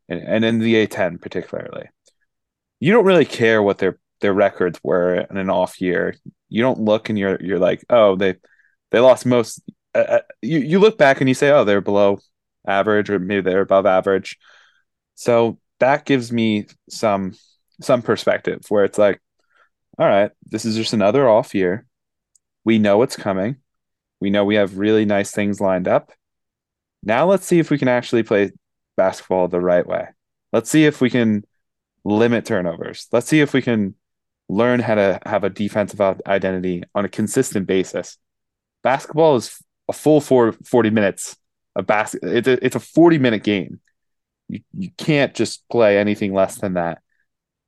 and, 0.09 0.19
and 0.22 0.43
in 0.43 0.57
the 0.57 0.88
A10 0.88 1.22
particularly, 1.22 1.88
you 2.80 2.91
don't 2.91 3.05
really 3.05 3.26
care 3.26 3.61
what 3.61 3.78
their 3.78 3.99
their 4.22 4.34
records 4.34 4.80
were 4.84 5.13
in 5.15 5.38
an 5.38 5.51
off 5.51 5.80
year. 5.80 6.15
You 6.49 6.63
don't 6.63 6.82
look 6.82 7.09
and 7.09 7.19
you're 7.19 7.39
you're 7.39 7.59
like, 7.59 7.86
oh, 7.91 8.15
they 8.15 8.38
they 8.89 8.99
lost 8.99 9.28
most. 9.28 9.61
Uh, 9.93 9.99
uh, 9.99 10.22
you 10.41 10.59
you 10.59 10.80
look 10.80 10.97
back 10.97 11.22
and 11.22 11.30
you 11.30 11.36
say, 11.36 11.51
oh, 11.51 11.63
they're 11.63 11.80
below 11.80 12.17
average 12.65 13.11
or 13.11 13.19
maybe 13.19 13.41
they're 13.41 13.61
above 13.61 13.86
average. 13.86 14.39
So 15.16 15.59
that 15.80 16.05
gives 16.05 16.32
me 16.32 16.68
some 16.89 17.34
some 17.82 18.01
perspective 18.01 18.62
where 18.70 18.86
it's 18.86 18.97
like, 18.97 19.20
all 19.97 20.07
right, 20.07 20.32
this 20.45 20.66
is 20.66 20.76
just 20.76 20.93
another 20.93 21.28
off 21.28 21.55
year. 21.55 21.86
We 22.64 22.80
know 22.80 23.01
it's 23.01 23.16
coming. 23.16 23.57
We 24.20 24.30
know 24.30 24.45
we 24.45 24.55
have 24.55 24.78
really 24.78 25.05
nice 25.05 25.32
things 25.32 25.59
lined 25.59 25.88
up. 25.88 26.12
Now 27.03 27.26
let's 27.26 27.45
see 27.45 27.59
if 27.59 27.72
we 27.72 27.80
can 27.80 27.88
actually 27.88 28.24
play 28.24 28.51
basketball 28.95 29.47
the 29.47 29.59
right 29.59 29.86
way. 29.86 30.07
Let's 30.53 30.70
see 30.70 30.86
if 30.86 31.01
we 31.01 31.09
can 31.09 31.43
limit 32.03 32.45
turnovers. 32.45 33.07
Let's 33.12 33.28
see 33.28 33.41
if 33.41 33.53
we 33.53 33.62
can 33.62 33.95
learn 34.49 34.80
how 34.80 34.95
to 34.95 35.20
have 35.26 35.43
a 35.43 35.49
defensive 35.49 36.01
identity 36.01 36.84
on 36.93 37.05
a 37.05 37.09
consistent 37.09 37.66
basis. 37.66 38.18
Basketball 38.84 39.38
is 39.38 39.57
a 39.89 39.93
full 39.93 40.22
four, 40.22 40.51
40 40.51 40.89
minutes 40.89 41.38
of 41.76 41.88
basket. 41.88 42.22
It's 42.24 42.47
a, 42.47 42.66
it's 42.66 42.76
a 42.76 42.80
40 42.80 43.18
minute 43.18 43.43
game. 43.43 43.80
You, 44.52 44.60
you 44.78 44.89
can't 44.97 45.34
just 45.34 45.68
play 45.70 45.97
anything 45.97 46.34
less 46.34 46.60
than 46.60 46.74
that. 46.74 46.99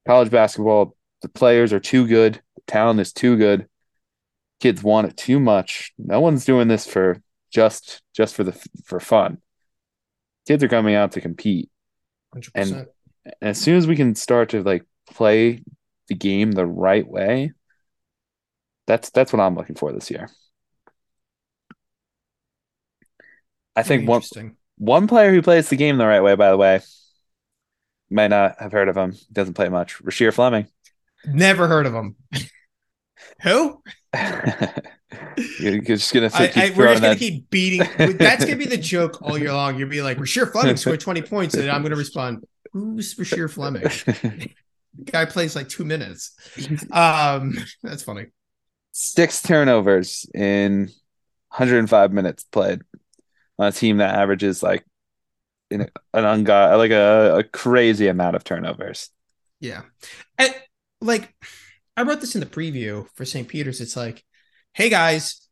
College 0.05 0.29
basketball, 0.29 0.95
the 1.21 1.29
players 1.29 1.71
are 1.71 1.79
too 1.79 2.05
good. 2.07 2.41
The 2.55 2.61
talent 2.67 2.99
is 2.99 3.13
too 3.13 3.37
good. 3.37 3.67
Kids 4.59 4.83
want 4.83 5.07
it 5.07 5.15
too 5.15 5.39
much. 5.39 5.93
No 5.97 6.19
one's 6.19 6.45
doing 6.45 6.67
this 6.67 6.85
for 6.85 7.21
just 7.51 8.01
just 8.13 8.35
for 8.35 8.43
the 8.43 8.51
for 8.83 8.99
fun. 8.99 9.37
Kids 10.45 10.63
are 10.63 10.67
coming 10.67 10.95
out 10.95 11.13
to 11.13 11.21
compete. 11.21 11.69
100%. 12.35 12.49
And 12.55 12.87
as 13.41 13.57
soon 13.59 13.77
as 13.77 13.87
we 13.87 13.95
can 13.95 14.15
start 14.15 14.49
to 14.49 14.61
like 14.61 14.83
play 15.09 15.63
the 16.09 16.15
game 16.15 16.51
the 16.51 16.65
right 16.65 17.07
way, 17.07 17.53
that's 18.87 19.09
that's 19.11 19.31
what 19.31 19.39
I'm 19.39 19.55
looking 19.55 19.75
for 19.75 19.93
this 19.93 20.11
year. 20.11 20.29
I 23.75 23.83
think 23.83 24.07
one. 24.07 24.21
One 24.83 25.07
player 25.07 25.31
who 25.31 25.41
plays 25.41 25.69
the 25.69 25.77
game 25.77 25.97
the 25.97 26.05
right 26.05 26.21
way, 26.21 26.35
by 26.35 26.49
the 26.49 26.57
way, 26.57 26.81
you 28.09 28.15
might 28.15 28.27
not 28.27 28.59
have 28.59 28.73
heard 28.73 28.89
of 28.89 28.97
him. 28.97 29.15
Doesn't 29.31 29.53
play 29.53 29.69
much. 29.69 30.03
Rasheer 30.03 30.33
Fleming. 30.33 30.67
Never 31.25 31.67
heard 31.67 31.85
of 31.85 31.93
him. 31.93 32.15
Who? 33.43 33.81
You're 35.59 35.79
just 35.81 36.13
gonna 36.13 36.29
I, 36.33 36.51
I, 36.55 36.73
we're 36.75 36.87
just 36.87 37.01
gonna 37.01 37.13
that. 37.13 37.17
keep 37.17 37.49
beating. 37.49 37.87
That's 38.17 38.43
gonna 38.43 38.57
be 38.57 38.65
the 38.65 38.77
joke 38.77 39.21
all 39.21 39.37
year 39.37 39.53
long. 39.53 39.79
You'll 39.79 39.89
be 39.89 40.01
like, 40.01 40.17
Rasheer 40.17 40.51
Fleming 40.51 40.75
scored 40.75 40.99
20 40.99 41.21
points, 41.21 41.55
and 41.55 41.69
I'm 41.71 41.81
gonna 41.81 41.95
respond, 41.95 42.45
Who's 42.73 43.15
Rasheer 43.15 43.49
Fleming? 43.49 43.83
Guy 45.05 45.25
plays 45.25 45.55
like 45.55 45.69
two 45.69 45.85
minutes. 45.85 46.35
Um, 46.91 47.57
that's 47.81 48.03
funny. 48.03 48.27
Six 48.91 49.41
turnovers 49.41 50.27
in 50.35 50.89
105 51.49 52.11
minutes 52.11 52.43
played 52.43 52.81
on 53.59 53.67
a 53.67 53.71
team 53.71 53.97
that 53.97 54.15
averages 54.15 54.63
like 54.63 54.85
in 55.69 55.81
an 55.81 55.89
ungo- 56.13 56.77
like 56.77 56.91
a, 56.91 57.37
a 57.37 57.43
crazy 57.43 58.07
amount 58.07 58.35
of 58.35 58.43
turnovers. 58.43 59.09
Yeah. 59.59 59.81
And 60.37 60.53
like 61.01 61.33
I 61.95 62.03
wrote 62.03 62.21
this 62.21 62.35
in 62.35 62.41
the 62.41 62.47
preview 62.47 63.07
for 63.15 63.25
St. 63.25 63.47
Peter's. 63.47 63.81
It's 63.81 63.95
like, 63.95 64.23
hey 64.73 64.89
guys, 64.89 65.47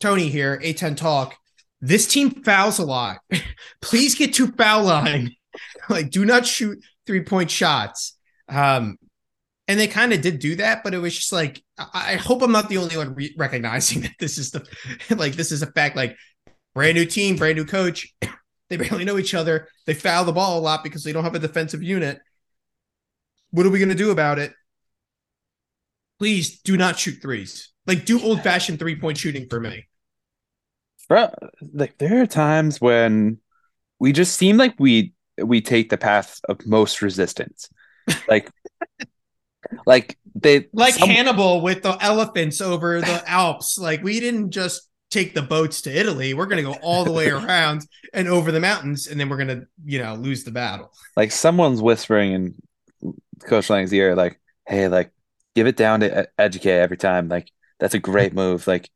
Tony 0.00 0.28
here, 0.28 0.58
A10 0.62 0.96
Talk. 0.96 1.36
This 1.80 2.06
team 2.06 2.30
fouls 2.42 2.78
a 2.78 2.84
lot. 2.84 3.18
Please 3.82 4.14
get 4.14 4.34
to 4.34 4.48
foul 4.48 4.84
line. 4.84 5.32
like, 5.88 6.10
do 6.10 6.24
not 6.24 6.46
shoot 6.46 6.82
three-point 7.06 7.50
shots. 7.50 8.16
Um, 8.48 8.96
and 9.68 9.80
they 9.80 9.86
kind 9.86 10.12
of 10.12 10.20
did 10.20 10.38
do 10.38 10.56
that, 10.56 10.82
but 10.84 10.94
it 10.94 10.98
was 10.98 11.14
just 11.14 11.32
like, 11.32 11.62
I, 11.78 12.12
I 12.12 12.16
hope 12.16 12.42
I'm 12.42 12.52
not 12.52 12.68
the 12.68 12.78
only 12.78 12.96
one 12.96 13.14
re- 13.14 13.34
recognizing 13.38 14.00
that 14.02 14.14
this 14.18 14.38
is 14.38 14.50
the 14.50 14.66
like 15.14 15.34
this 15.34 15.52
is 15.52 15.62
a 15.62 15.66
fact. 15.72 15.96
Like, 15.96 16.16
brand 16.74 16.96
new 16.96 17.04
team, 17.06 17.36
brand 17.36 17.56
new 17.56 17.64
coach. 17.64 18.12
They 18.70 18.78
barely 18.78 19.04
know 19.04 19.18
each 19.18 19.34
other. 19.34 19.68
They 19.86 19.92
foul 19.92 20.24
the 20.24 20.32
ball 20.32 20.58
a 20.58 20.60
lot 20.60 20.82
because 20.82 21.04
they 21.04 21.12
don't 21.12 21.22
have 21.22 21.34
a 21.34 21.38
defensive 21.38 21.82
unit. 21.82 22.18
What 23.50 23.66
are 23.66 23.70
we 23.70 23.78
going 23.78 23.90
to 23.90 23.94
do 23.94 24.10
about 24.10 24.38
it? 24.38 24.54
Please 26.18 26.60
do 26.62 26.76
not 26.78 26.98
shoot 26.98 27.20
threes. 27.20 27.70
Like, 27.86 28.06
do 28.06 28.20
old 28.22 28.42
fashioned 28.42 28.78
three 28.78 28.98
point 28.98 29.18
shooting 29.18 29.48
for 29.50 29.60
me. 29.60 29.86
Bro, 31.08 31.28
like 31.74 31.98
there 31.98 32.22
are 32.22 32.26
times 32.26 32.80
when 32.80 33.38
we 33.98 34.12
just 34.12 34.34
seem 34.34 34.56
like 34.56 34.74
we 34.78 35.12
we 35.40 35.60
take 35.60 35.90
the 35.90 35.98
path 35.98 36.40
of 36.48 36.66
most 36.66 37.02
resistance. 37.02 37.68
Like 38.28 38.50
like 39.86 40.18
they 40.34 40.68
Like 40.72 40.94
some- 40.94 41.10
Hannibal 41.10 41.60
with 41.60 41.82
the 41.82 41.98
elephants 42.02 42.62
over 42.62 43.00
the 43.02 43.22
Alps. 43.28 43.76
Like, 43.78 44.02
we 44.02 44.20
didn't 44.20 44.50
just 44.52 44.88
take 45.14 45.34
the 45.34 45.42
boats 45.42 45.80
to 45.82 45.90
Italy. 45.90 46.34
We're 46.34 46.46
going 46.46 46.64
to 46.64 46.70
go 46.72 46.78
all 46.82 47.04
the 47.04 47.12
way 47.12 47.28
around 47.30 47.86
and 48.12 48.28
over 48.28 48.52
the 48.52 48.60
mountains, 48.60 49.06
and 49.06 49.18
then 49.18 49.28
we're 49.28 49.36
going 49.36 49.60
to, 49.60 49.66
you 49.84 49.98
know, 50.02 50.14
lose 50.14 50.44
the 50.44 50.50
battle. 50.50 50.92
like 51.16 51.32
someone's 51.32 51.80
whispering 51.80 52.32
in 52.32 52.54
Coach 53.46 53.70
Lange's 53.70 53.92
ear, 53.92 54.14
like, 54.14 54.40
"Hey, 54.66 54.88
like, 54.88 55.12
give 55.54 55.66
it 55.66 55.76
down 55.76 56.00
to 56.00 56.28
Ejike 56.38 56.66
every 56.66 56.96
time. 56.96 57.28
Like, 57.28 57.50
that's 57.78 57.94
a 57.94 57.98
great 57.98 58.32
move. 58.42 58.66
Like, 58.66 58.90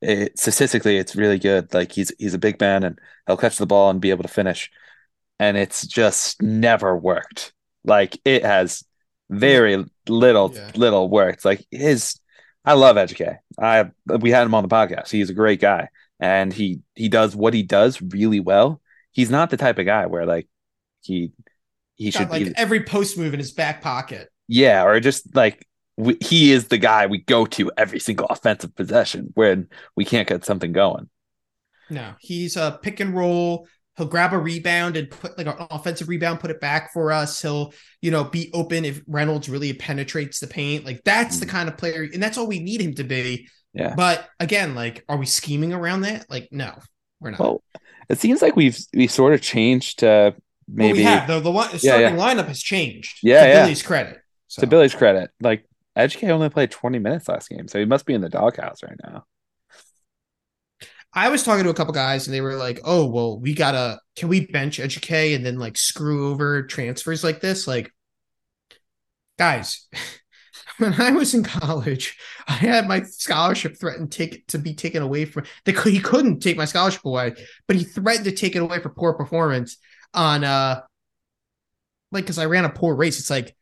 it, 0.00 0.38
statistically, 0.38 0.96
it's 0.96 1.16
really 1.16 1.38
good. 1.38 1.72
Like, 1.74 1.92
he's 1.92 2.12
he's 2.18 2.34
a 2.34 2.38
big 2.38 2.60
man 2.60 2.84
and 2.84 2.98
he'll 3.26 3.36
catch 3.36 3.58
the 3.58 3.66
ball 3.66 3.90
and 3.90 4.00
be 4.00 4.10
able 4.10 4.22
to 4.24 4.28
finish. 4.28 4.70
And 5.40 5.56
it's 5.56 5.86
just 5.86 6.42
never 6.42 6.96
worked. 6.96 7.52
Like, 7.84 8.18
it 8.24 8.44
has 8.44 8.84
very 9.30 9.84
little 10.08 10.52
Yeah. 10.54 10.70
little 10.74 11.08
worked. 11.08 11.44
Like 11.44 11.64
his, 11.70 12.18
I 12.68 12.74
love 12.74 12.96
Ejike. 12.96 13.38
I 13.58 13.90
we 14.06 14.30
had 14.30 14.44
him 14.46 14.54
on 14.54 14.62
the 14.62 14.68
podcast. 14.68 15.10
He's 15.10 15.30
a 15.30 15.34
great 15.34 15.58
guy, 15.60 15.88
and 16.20 16.52
he 16.52 16.80
he 16.94 17.08
does 17.08 17.34
what 17.34 17.54
he 17.54 17.62
does 17.62 18.00
really 18.02 18.40
well. 18.40 18.82
He's 19.12 19.30
not 19.30 19.48
the 19.48 19.56
type 19.56 19.78
of 19.78 19.86
guy 19.86 20.04
where 20.06 20.26
like 20.26 20.48
he 21.00 21.32
he 21.94 22.10
should 22.10 22.28
Got 22.28 22.30
like 22.30 22.44
be 22.44 22.52
every 22.56 22.82
post 22.84 23.16
move 23.16 23.32
in 23.32 23.40
his 23.40 23.52
back 23.52 23.80
pocket. 23.80 24.28
yeah, 24.48 24.84
or 24.84 25.00
just 25.00 25.34
like 25.34 25.66
we, 25.96 26.16
he 26.20 26.52
is 26.52 26.68
the 26.68 26.78
guy 26.78 27.06
we 27.06 27.18
go 27.18 27.46
to 27.46 27.72
every 27.76 28.00
single 28.00 28.26
offensive 28.26 28.74
possession 28.74 29.32
when 29.34 29.68
we 29.96 30.04
can't 30.04 30.28
get 30.28 30.44
something 30.44 30.72
going. 30.72 31.08
No, 31.90 32.14
he's 32.18 32.56
a 32.56 32.78
pick 32.82 33.00
and 33.00 33.14
roll. 33.16 33.66
He'll 33.98 34.06
grab 34.06 34.32
a 34.32 34.38
rebound 34.38 34.96
and 34.96 35.10
put 35.10 35.36
like 35.36 35.48
an 35.48 35.54
offensive 35.70 36.08
rebound, 36.08 36.40
put 36.40 36.50
it 36.50 36.60
back 36.60 36.92
for 36.92 37.12
us. 37.12 37.42
He'll, 37.42 37.74
you 38.00 38.10
know, 38.10 38.24
be 38.24 38.50
open 38.54 38.84
if 38.84 39.02
Reynolds 39.06 39.48
really 39.48 39.72
penetrates 39.74 40.38
the 40.40 40.46
paint. 40.46 40.84
Like 40.86 41.02
that's 41.04 41.38
the 41.40 41.46
Mhm. 41.46 41.50
kind 41.50 41.68
of 41.68 41.76
player, 41.76 42.08
and 42.10 42.22
that's 42.22 42.38
all 42.38 42.46
we 42.46 42.60
need 42.60 42.80
him 42.80 42.94
to 42.94 43.04
be. 43.04 43.48
Yeah. 43.74 43.94
But 43.96 44.26
again, 44.40 44.74
like, 44.74 45.04
are 45.08 45.16
we 45.18 45.26
scheming 45.26 45.72
around 45.74 46.00
that? 46.02 46.24
Like, 46.30 46.48
no, 46.52 46.72
we're 47.20 47.32
not. 47.32 47.40
Well, 47.40 47.62
it 48.08 48.18
seems 48.18 48.40
like 48.40 48.56
we've 48.56 48.78
we 48.94 49.06
sort 49.08 49.34
of 49.34 49.42
changed 49.42 49.98
to 49.98 50.06
Well, 50.06 50.34
maybe 50.68 50.98
we 50.98 51.02
have 51.04 51.26
the 51.28 51.40
the, 51.40 51.50
one, 51.50 51.66
the 51.72 51.78
Yeah, 51.82 51.96
starting 51.98 52.16
lineup 52.18 52.46
has 52.48 52.62
changed. 52.62 53.18
Yeah, 53.22 53.42
to 53.42 53.48
yeah. 53.48 53.62
Billy's 53.64 53.82
credit. 53.82 54.20
So 54.46 54.60
to 54.60 54.66
Billy's 54.66 54.94
credit, 54.94 55.30
like 55.40 55.64
Ejike 55.96 56.28
only 56.30 56.48
played 56.48 56.70
20 56.70 56.98
minutes 57.00 57.28
last 57.28 57.48
game, 57.50 57.66
so 57.68 57.78
he 57.78 57.84
must 57.84 58.06
be 58.06 58.14
in 58.14 58.20
the 58.20 58.28
doghouse 58.28 58.82
right 58.82 58.96
now. 59.04 59.24
I 61.14 61.30
was 61.30 61.42
talking 61.42 61.64
to 61.64 61.70
a 61.70 61.74
couple 61.74 61.94
guys 61.94 62.26
and 62.26 62.34
they 62.34 62.40
were 62.40 62.54
like, 62.56 62.80
"Oh, 62.84 63.06
well, 63.06 63.38
we 63.40 63.54
gotta 63.54 64.00
can 64.16 64.28
we 64.28 64.46
bench 64.46 64.78
Ejike 64.78 65.34
and 65.34 65.44
then 65.44 65.58
like 65.58 65.76
screw 65.76 66.30
over 66.30 66.62
transfers 66.62 67.24
like 67.24 67.40
this?" 67.40 67.66
Like, 67.66 67.92
guys, 69.38 69.88
when 70.78 71.00
I 71.00 71.10
was 71.12 71.34
in 71.34 71.44
college, 71.44 72.16
I 72.46 72.52
had 72.52 72.88
my 72.88 73.02
scholarship 73.02 73.78
threatened 73.78 74.12
take 74.12 74.46
to 74.48 74.58
be 74.58 74.74
taken 74.74 75.02
away 75.02 75.24
from. 75.24 75.44
They, 75.64 75.72
he 75.72 76.00
couldn't 76.00 76.40
take 76.40 76.56
my 76.56 76.66
scholarship 76.66 77.04
away, 77.04 77.34
but 77.66 77.76
he 77.76 77.84
threatened 77.84 78.26
to 78.26 78.32
take 78.32 78.56
it 78.56 78.62
away 78.62 78.80
for 78.80 78.90
poor 78.90 79.14
performance 79.14 79.78
on 80.14 80.44
uh, 80.44 80.82
like 82.12 82.24
because 82.24 82.38
I 82.38 82.46
ran 82.46 82.64
a 82.64 82.70
poor 82.70 82.94
race. 82.94 83.18
It's 83.18 83.30
like, 83.30 83.54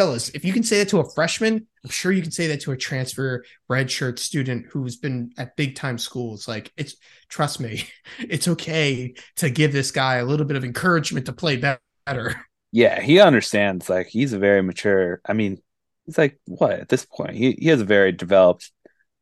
fellas, 0.00 0.30
if 0.30 0.46
you 0.46 0.52
can 0.54 0.62
say 0.62 0.78
that 0.78 0.88
to 0.88 1.00
a 1.00 1.10
freshman, 1.10 1.66
I'm 1.84 1.90
sure 1.90 2.10
you 2.10 2.22
can 2.22 2.30
say 2.30 2.46
that 2.46 2.62
to 2.62 2.72
a 2.72 2.76
transfer 2.76 3.44
redshirt 3.70 4.18
student 4.18 4.64
who's 4.70 4.96
been 4.96 5.30
at 5.36 5.56
big 5.56 5.76
time 5.76 5.98
schools. 5.98 6.48
Like 6.48 6.72
it's 6.78 6.96
trust 7.28 7.60
me, 7.60 7.84
it's 8.18 8.48
okay 8.48 9.12
to 9.36 9.50
give 9.50 9.74
this 9.74 9.90
guy 9.90 10.16
a 10.16 10.24
little 10.24 10.46
bit 10.46 10.56
of 10.56 10.64
encouragement 10.64 11.26
to 11.26 11.34
play 11.34 11.56
better. 11.56 12.46
Yeah, 12.72 13.00
he 13.00 13.20
understands. 13.20 13.90
Like 13.90 14.06
he's 14.06 14.32
a 14.32 14.38
very 14.38 14.62
mature. 14.62 15.20
I 15.26 15.34
mean, 15.34 15.60
he's 16.06 16.16
like 16.16 16.40
what 16.46 16.80
at 16.80 16.88
this 16.88 17.04
point? 17.04 17.34
He 17.34 17.52
he 17.58 17.68
has 17.68 17.82
a 17.82 17.84
very 17.84 18.12
developed 18.12 18.72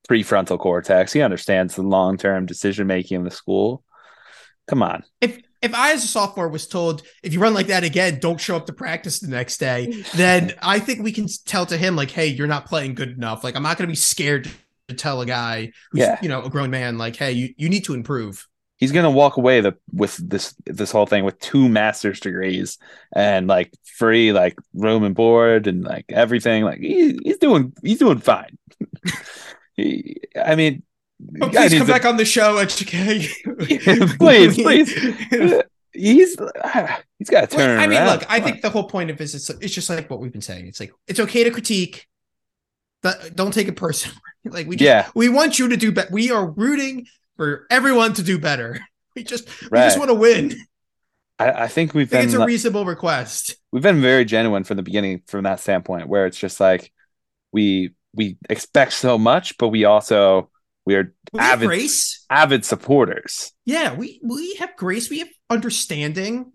prefrontal 0.09 0.61
cortex. 0.61 1.13
He 1.13 1.23
understands 1.23 1.75
the 1.75 1.83
long 1.83 2.19
term 2.19 2.47
decision 2.47 2.87
making 2.87 3.17
in 3.17 3.25
the 3.25 3.33
school. 3.33 3.83
Come 4.69 4.85
on, 4.85 5.03
If 5.21 5.41
if 5.63 5.75
I 5.75 5.93
as 5.93 6.05
a 6.05 6.09
sophomore 6.09 6.49
was 6.49 6.67
told 6.67 7.03
if 7.23 7.33
you 7.33 7.41
run 7.41 7.55
like 7.55 7.67
that 7.69 7.85
again, 7.85 8.19
don't 8.21 8.41
show 8.41 8.57
up 8.57 8.67
to 8.67 8.73
practice 8.73 9.19
the 9.21 9.29
next 9.29 9.59
day, 9.59 10.05
then 10.15 10.55
I 10.63 10.79
think 10.79 11.03
we 11.03 11.13
can 11.13 11.27
tell 11.47 11.67
to 11.67 11.77
him 11.77 11.97
like, 11.97 12.11
hey, 12.11 12.27
you're 12.27 12.47
not 12.47 12.67
playing 12.67 12.95
good 12.95 13.11
enough. 13.11 13.43
Like 13.45 13.57
I'm 13.57 13.63
not 13.63 13.77
going 13.77 13.89
to 13.89 13.93
be 13.93 13.97
scared 13.97 14.49
to 14.89 14.95
tell 14.95 15.21
a 15.21 15.27
guy 15.27 15.73
who's 15.91 16.01
Yeah. 16.01 16.19
you 16.23 16.29
know 16.29 16.43
a 16.43 16.51
grown 16.51 16.71
man 16.71 16.97
like, 16.99 17.17
hey, 17.17 17.33
you 17.33 17.55
you 17.57 17.69
need 17.69 17.85
to 17.85 17.95
improve. 17.95 18.47
he's 18.77 18.93
gonna 18.93 19.11
walk 19.11 19.37
away 19.37 19.61
the 19.61 19.75
with 19.93 20.17
this 20.17 20.55
this 20.65 20.93
whole 20.93 21.07
thing 21.07 21.25
with 21.25 21.39
two 21.41 21.69
master's 21.69 22.21
degrees 22.21 22.79
and 23.13 23.49
like 23.49 23.73
free 23.85 24.33
like 24.33 24.57
room 24.75 25.03
and 25.05 25.15
board 25.17 25.67
and 25.67 25.83
like 25.85 26.05
everything. 26.11 26.63
Like 26.65 26.79
he, 26.79 27.19
he's 27.25 27.39
doing 27.39 27.73
he's 27.83 27.99
doing 27.99 28.19
fine. 28.19 28.57
he, 29.75 30.21
I 30.41 30.55
mean, 30.55 30.83
Oh, 31.41 31.49
please 31.49 31.73
come 31.75 31.83
a- 31.89 31.93
back 31.93 32.05
on 32.05 32.17
the 32.17 32.25
show, 32.25 32.57
HK. 32.65 34.19
please, 34.19 34.55
please. 34.57 35.63
He's 35.93 36.37
ah, 36.63 37.01
he's 37.19 37.31
got 37.31 37.49
to 37.51 37.57
turn. 37.57 37.79
I 37.81 37.87
mean, 37.89 37.99
around. 37.99 38.21
look, 38.21 38.31
I 38.31 38.41
think 38.41 38.63
the 38.63 38.71
whole 38.71 38.85
point 38.85 39.11
of 39.11 39.19
this 39.19 39.35
is 39.35 39.51
it's 39.61 39.75
just 39.75 39.91
like 39.91 40.09
what 40.09 40.21
we've 40.21 40.31
been 40.33 40.41
saying. 40.43 40.67
It's 40.69 40.79
like 40.79 40.93
it's 41.09 41.19
okay 41.19 41.43
to 41.45 41.51
critique, 41.51 42.07
but 43.03 43.35
don't 43.35 43.53
take 43.53 43.69
it 43.69 43.77
personally. 43.77 44.17
Like 44.45 44.67
we 44.69 44.77
just, 44.77 44.87
Yeah. 44.87 45.11
we 45.17 45.29
want 45.29 45.59
you 45.59 45.69
to 45.69 45.77
do 45.77 45.91
better. 45.93 46.09
We 46.11 46.31
are 46.31 46.47
rooting 46.49 47.07
for 47.37 47.67
everyone 47.71 48.15
to 48.15 48.23
do 48.23 48.39
better. 48.39 48.79
We 49.17 49.25
just 49.25 49.49
we 49.71 49.79
just 49.79 49.99
want 49.99 50.11
to 50.11 50.15
win. 50.15 50.55
I 51.41 51.47
I, 51.51 51.65
I 51.65 51.67
think 51.69 51.93
we've 51.93 52.09
think 52.09 52.21
been 52.21 52.29
it's 52.29 52.35
a 52.35 52.39
like- 52.39 52.47
reasonable 52.47 52.85
request. 52.85 53.57
we've 53.73 53.83
been 53.83 54.01
very 54.01 54.25
genuine 54.25 54.63
from 54.63 54.77
the 54.77 54.83
beginning 54.85 55.23
from 55.27 55.43
that 55.43 55.59
standpoint 55.59 56.07
where 56.09 56.27
it's 56.27 56.39
just 56.39 56.61
like 56.61 56.93
we 57.53 57.91
we 58.15 58.37
expect 58.49 58.93
so 58.93 59.19
much 59.19 59.59
but 59.59 59.69
we 59.69 59.85
also 59.85 60.51
we 60.89 60.95
are 60.97 61.13
We 61.33 61.41
avid 61.41 61.67
grace. 61.69 62.25
avid 62.31 62.65
supporters 62.65 63.53
Yeah, 63.67 63.95
we 63.95 64.21
we 64.25 64.55
have 64.57 64.75
grace. 64.77 65.11
We 65.11 65.19
have 65.19 65.29
understanding, 65.51 66.53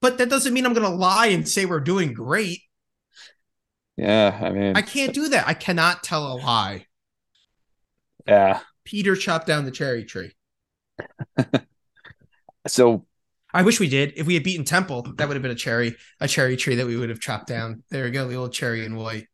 but 0.00 0.18
that 0.18 0.28
doesn't 0.28 0.52
mean 0.52 0.66
I'm 0.66 0.74
going 0.74 0.90
to 0.90 0.96
lie 0.96 1.28
and 1.28 1.48
say 1.48 1.64
we're 1.66 1.80
doing 1.80 2.12
great. 2.12 2.60
yeah 3.96 4.38
i 4.42 4.50
mean 4.50 4.76
I 4.76 4.82
can't 4.82 5.14
do 5.14 5.28
that. 5.28 5.46
I 5.46 5.54
cannot 5.54 6.02
tell 6.02 6.26
a 6.32 6.34
lie. 6.34 6.86
yeah 8.26 8.60
Peter 8.84 9.14
chopped 9.14 9.46
down 9.46 9.64
the 9.66 9.70
cherry 9.70 10.04
tree. 10.04 10.32
so 12.66 13.06
I 13.52 13.62
wish 13.62 13.78
we 13.80 13.88
did. 13.88 14.14
If 14.16 14.26
we 14.26 14.34
had 14.34 14.42
beaten 14.42 14.64
Temple, 14.64 15.02
that 15.16 15.26
would 15.28 15.34
have 15.34 15.42
been 15.42 15.50
a 15.50 15.56
cherry, 15.56 15.96
a 16.20 16.26
cherry 16.28 16.56
tree 16.56 16.76
that 16.76 16.86
we 16.86 16.96
would 16.96 17.08
have 17.10 17.20
chopped 17.20 17.46
down. 17.48 17.82
There 17.90 18.04
we 18.04 18.10
go, 18.10 18.26
the 18.28 18.36
old 18.36 18.52
cherry 18.52 18.84
and 18.84 18.96
white. 18.96 19.26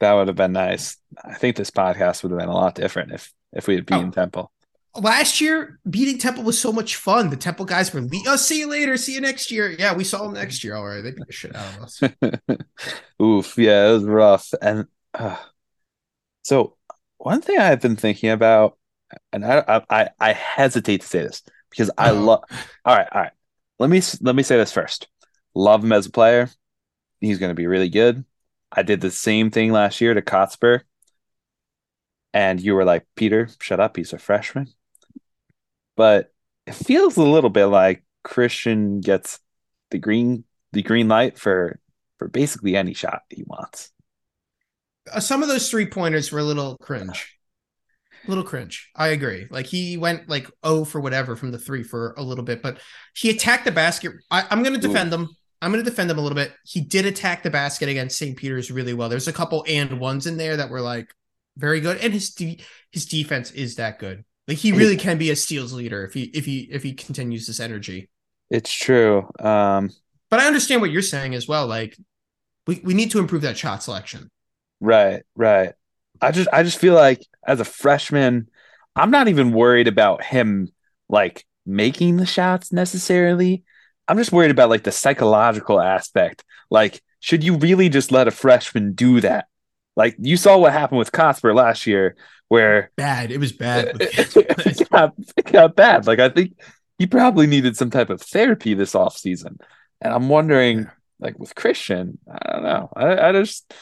that 0.00 0.12
would 0.14 0.28
have 0.28 0.36
been 0.36 0.52
nice 0.52 0.96
i 1.22 1.34
think 1.34 1.56
this 1.56 1.70
podcast 1.70 2.22
would 2.22 2.32
have 2.32 2.40
been 2.40 2.48
a 2.48 2.54
lot 2.54 2.74
different 2.74 3.12
if 3.12 3.30
if 3.54 3.66
we 3.66 3.74
had 3.76 3.86
beaten 3.86 4.08
Oh. 4.08 4.12
temple 4.12 4.50
Last 4.96 5.40
year, 5.40 5.80
beating 5.90 6.18
Temple 6.18 6.44
was 6.44 6.56
so 6.56 6.70
much 6.72 6.94
fun. 6.94 7.28
The 7.28 7.36
Temple 7.36 7.64
guys 7.64 7.92
were, 7.92 8.00
le- 8.00 8.10
oh, 8.28 8.36
see 8.36 8.60
you 8.60 8.68
later. 8.70 8.96
See 8.96 9.12
you 9.12 9.20
next 9.20 9.50
year. 9.50 9.68
Yeah, 9.76 9.92
we 9.92 10.04
saw 10.04 10.22
them 10.22 10.34
next 10.34 10.62
year. 10.62 10.76
All 10.76 10.86
right. 10.86 11.00
They 11.02 11.10
beat 11.10 11.26
the 11.26 11.32
shit 11.32 11.52
out 11.56 11.76
of 11.76 11.82
us. 11.82 12.00
oof 13.20 13.58
yeah 13.58 13.88
it 13.88 13.92
was 13.92 14.04
rough 14.04 14.52
and 14.62 14.86
uh, 15.14 15.36
so 16.42 16.76
one 17.18 17.40
thing 17.40 17.58
i've 17.58 17.80
been 17.80 17.96
thinking 17.96 18.30
about 18.30 18.76
and 19.32 19.44
i 19.44 19.82
i 19.90 20.08
i, 20.20 20.32
hesitate 20.32 21.00
to 21.00 21.06
say 21.06 21.20
this 21.22 21.42
because 21.70 21.90
i 21.98 22.10
Oh. 22.10 22.14
love 22.14 22.42
all 22.84 22.94
right 22.96 23.08
all 23.12 23.20
right 23.22 23.32
let 23.80 23.90
me 23.90 24.00
let 24.20 24.34
me 24.36 24.42
say 24.44 24.56
this 24.56 24.72
first 24.72 25.08
love 25.54 25.82
him 25.84 25.92
as 25.92 26.06
a 26.06 26.10
player 26.10 26.50
he's 27.20 27.38
going 27.38 27.50
to 27.50 27.54
be 27.54 27.66
really 27.66 27.88
good 27.88 28.24
i 28.72 28.82
did 28.82 29.00
the 29.00 29.10
same 29.10 29.50
thing 29.50 29.72
last 29.72 30.00
year 30.00 30.14
to 30.14 30.22
Kotspur 30.22 30.80
and 32.34 32.60
you 32.60 32.74
were 32.74 32.84
like 32.84 33.06
peter 33.16 33.48
shut 33.60 33.80
up 33.80 33.96
he's 33.96 34.14
a 34.14 34.18
freshman 34.18 34.68
but 35.96 36.32
it 36.66 36.74
feels 36.74 37.16
a 37.16 37.22
little 37.22 37.50
bit 37.50 37.66
like 37.66 38.04
christian 38.22 39.00
gets 39.00 39.40
the 39.90 39.98
green 39.98 40.44
the 40.72 40.82
green 40.82 41.08
light 41.08 41.38
for 41.38 41.80
for 42.18 42.28
basically 42.28 42.76
any 42.76 42.94
shot 42.94 43.22
he 43.30 43.44
wants 43.46 43.92
Uh, 45.12 45.20
some 45.20 45.42
of 45.42 45.48
those 45.48 45.70
three 45.70 45.86
pointers 45.86 46.30
were 46.32 46.38
a 46.40 46.44
little 46.44 46.76
cringe. 46.78 47.38
A 48.26 48.30
little 48.30 48.44
cringe. 48.44 48.90
I 48.96 49.08
agree. 49.08 49.46
Like 49.50 49.66
he 49.66 49.98
went 49.98 50.28
like 50.28 50.50
oh 50.62 50.84
for 50.84 51.00
whatever 51.00 51.36
from 51.36 51.50
the 51.50 51.58
three 51.58 51.82
for 51.82 52.14
a 52.16 52.22
little 52.22 52.44
bit, 52.44 52.62
but 52.62 52.78
he 53.14 53.28
attacked 53.30 53.66
the 53.66 53.72
basket. 53.72 54.12
I, 54.30 54.46
I'm 54.50 54.62
going 54.62 54.74
to 54.74 54.80
defend 54.80 55.12
him. 55.12 55.28
I'm 55.60 55.72
going 55.72 55.84
to 55.84 55.88
defend 55.90 56.10
him 56.10 56.18
a 56.18 56.22
little 56.22 56.36
bit. 56.36 56.52
He 56.64 56.80
did 56.80 57.04
attack 57.06 57.42
the 57.42 57.50
basket 57.50 57.88
against 57.88 58.18
St. 58.18 58.36
Peter's 58.36 58.70
really 58.70 58.94
well. 58.94 59.08
There's 59.10 59.28
a 59.28 59.32
couple 59.32 59.64
and 59.68 60.00
ones 60.00 60.26
in 60.26 60.38
there 60.38 60.56
that 60.56 60.70
were 60.70 60.80
like 60.80 61.14
very 61.56 61.80
good, 61.80 61.98
and 61.98 62.12
his 62.12 62.30
de- 62.30 62.60
his 62.90 63.06
defense 63.06 63.50
is 63.52 63.76
that 63.76 63.98
good. 63.98 64.24
Like 64.48 64.58
he 64.58 64.72
really 64.72 64.96
can 64.96 65.18
be 65.18 65.30
a 65.30 65.36
steals 65.36 65.72
leader 65.72 66.04
if 66.04 66.14
he 66.14 66.24
if 66.24 66.44
he 66.44 66.68
if 66.70 66.82
he 66.82 66.92
continues 66.94 67.46
this 67.46 67.60
energy. 67.60 68.10
it's 68.50 68.72
true 68.72 69.28
um 69.40 69.90
But 70.30 70.40
I 70.40 70.46
understand 70.46 70.80
what 70.80 70.90
you're 70.90 71.02
saying 71.02 71.34
as 71.34 71.48
well. 71.48 71.66
Like 71.66 71.96
we, 72.66 72.80
we 72.84 72.94
need 72.94 73.10
to 73.12 73.18
improve 73.18 73.42
that 73.42 73.58
shot 73.58 73.82
selection. 73.82 74.30
Right, 74.80 75.22
right. 75.34 75.72
I 76.20 76.30
just 76.30 76.48
I 76.52 76.62
just 76.62 76.78
feel 76.78 76.94
like 76.94 77.20
as 77.46 77.60
a 77.60 77.64
freshman, 77.64 78.48
I'm 78.96 79.10
not 79.10 79.28
even 79.28 79.52
worried 79.52 79.88
about 79.88 80.22
him 80.24 80.68
like 81.08 81.44
making 81.66 82.16
the 82.16 82.26
shots 82.26 82.72
necessarily. 82.72 83.64
I'm 84.08 84.18
just 84.18 84.32
worried 84.32 84.50
about 84.50 84.70
like 84.70 84.84
the 84.84 84.92
psychological 84.92 85.80
aspect. 85.80 86.44
Like, 86.70 87.02
should 87.20 87.42
you 87.44 87.56
really 87.56 87.88
just 87.88 88.12
let 88.12 88.28
a 88.28 88.30
freshman 88.30 88.92
do 88.94 89.20
that? 89.22 89.46
Like 89.96 90.16
you 90.18 90.36
saw 90.36 90.58
what 90.58 90.72
happened 90.72 90.98
with 90.98 91.12
Cosper 91.12 91.54
last 91.54 91.86
year, 91.86 92.16
where 92.48 92.90
Bad. 92.96 93.30
It 93.30 93.38
was 93.38 93.52
bad. 93.52 93.96
it, 94.00 94.90
got, 94.90 95.14
it 95.36 95.52
got 95.52 95.76
bad. 95.76 96.06
Like 96.06 96.18
I 96.18 96.28
think 96.28 96.58
he 96.98 97.06
probably 97.06 97.46
needed 97.46 97.76
some 97.76 97.90
type 97.90 98.10
of 98.10 98.20
therapy 98.20 98.74
this 98.74 98.94
off 98.94 99.16
season. 99.16 99.58
And 100.00 100.12
I'm 100.12 100.28
wondering, 100.28 100.88
like 101.20 101.38
with 101.38 101.54
Christian, 101.54 102.18
I 102.30 102.52
don't 102.52 102.62
know. 102.62 102.88
I, 102.96 103.28
I 103.28 103.32
just 103.32 103.72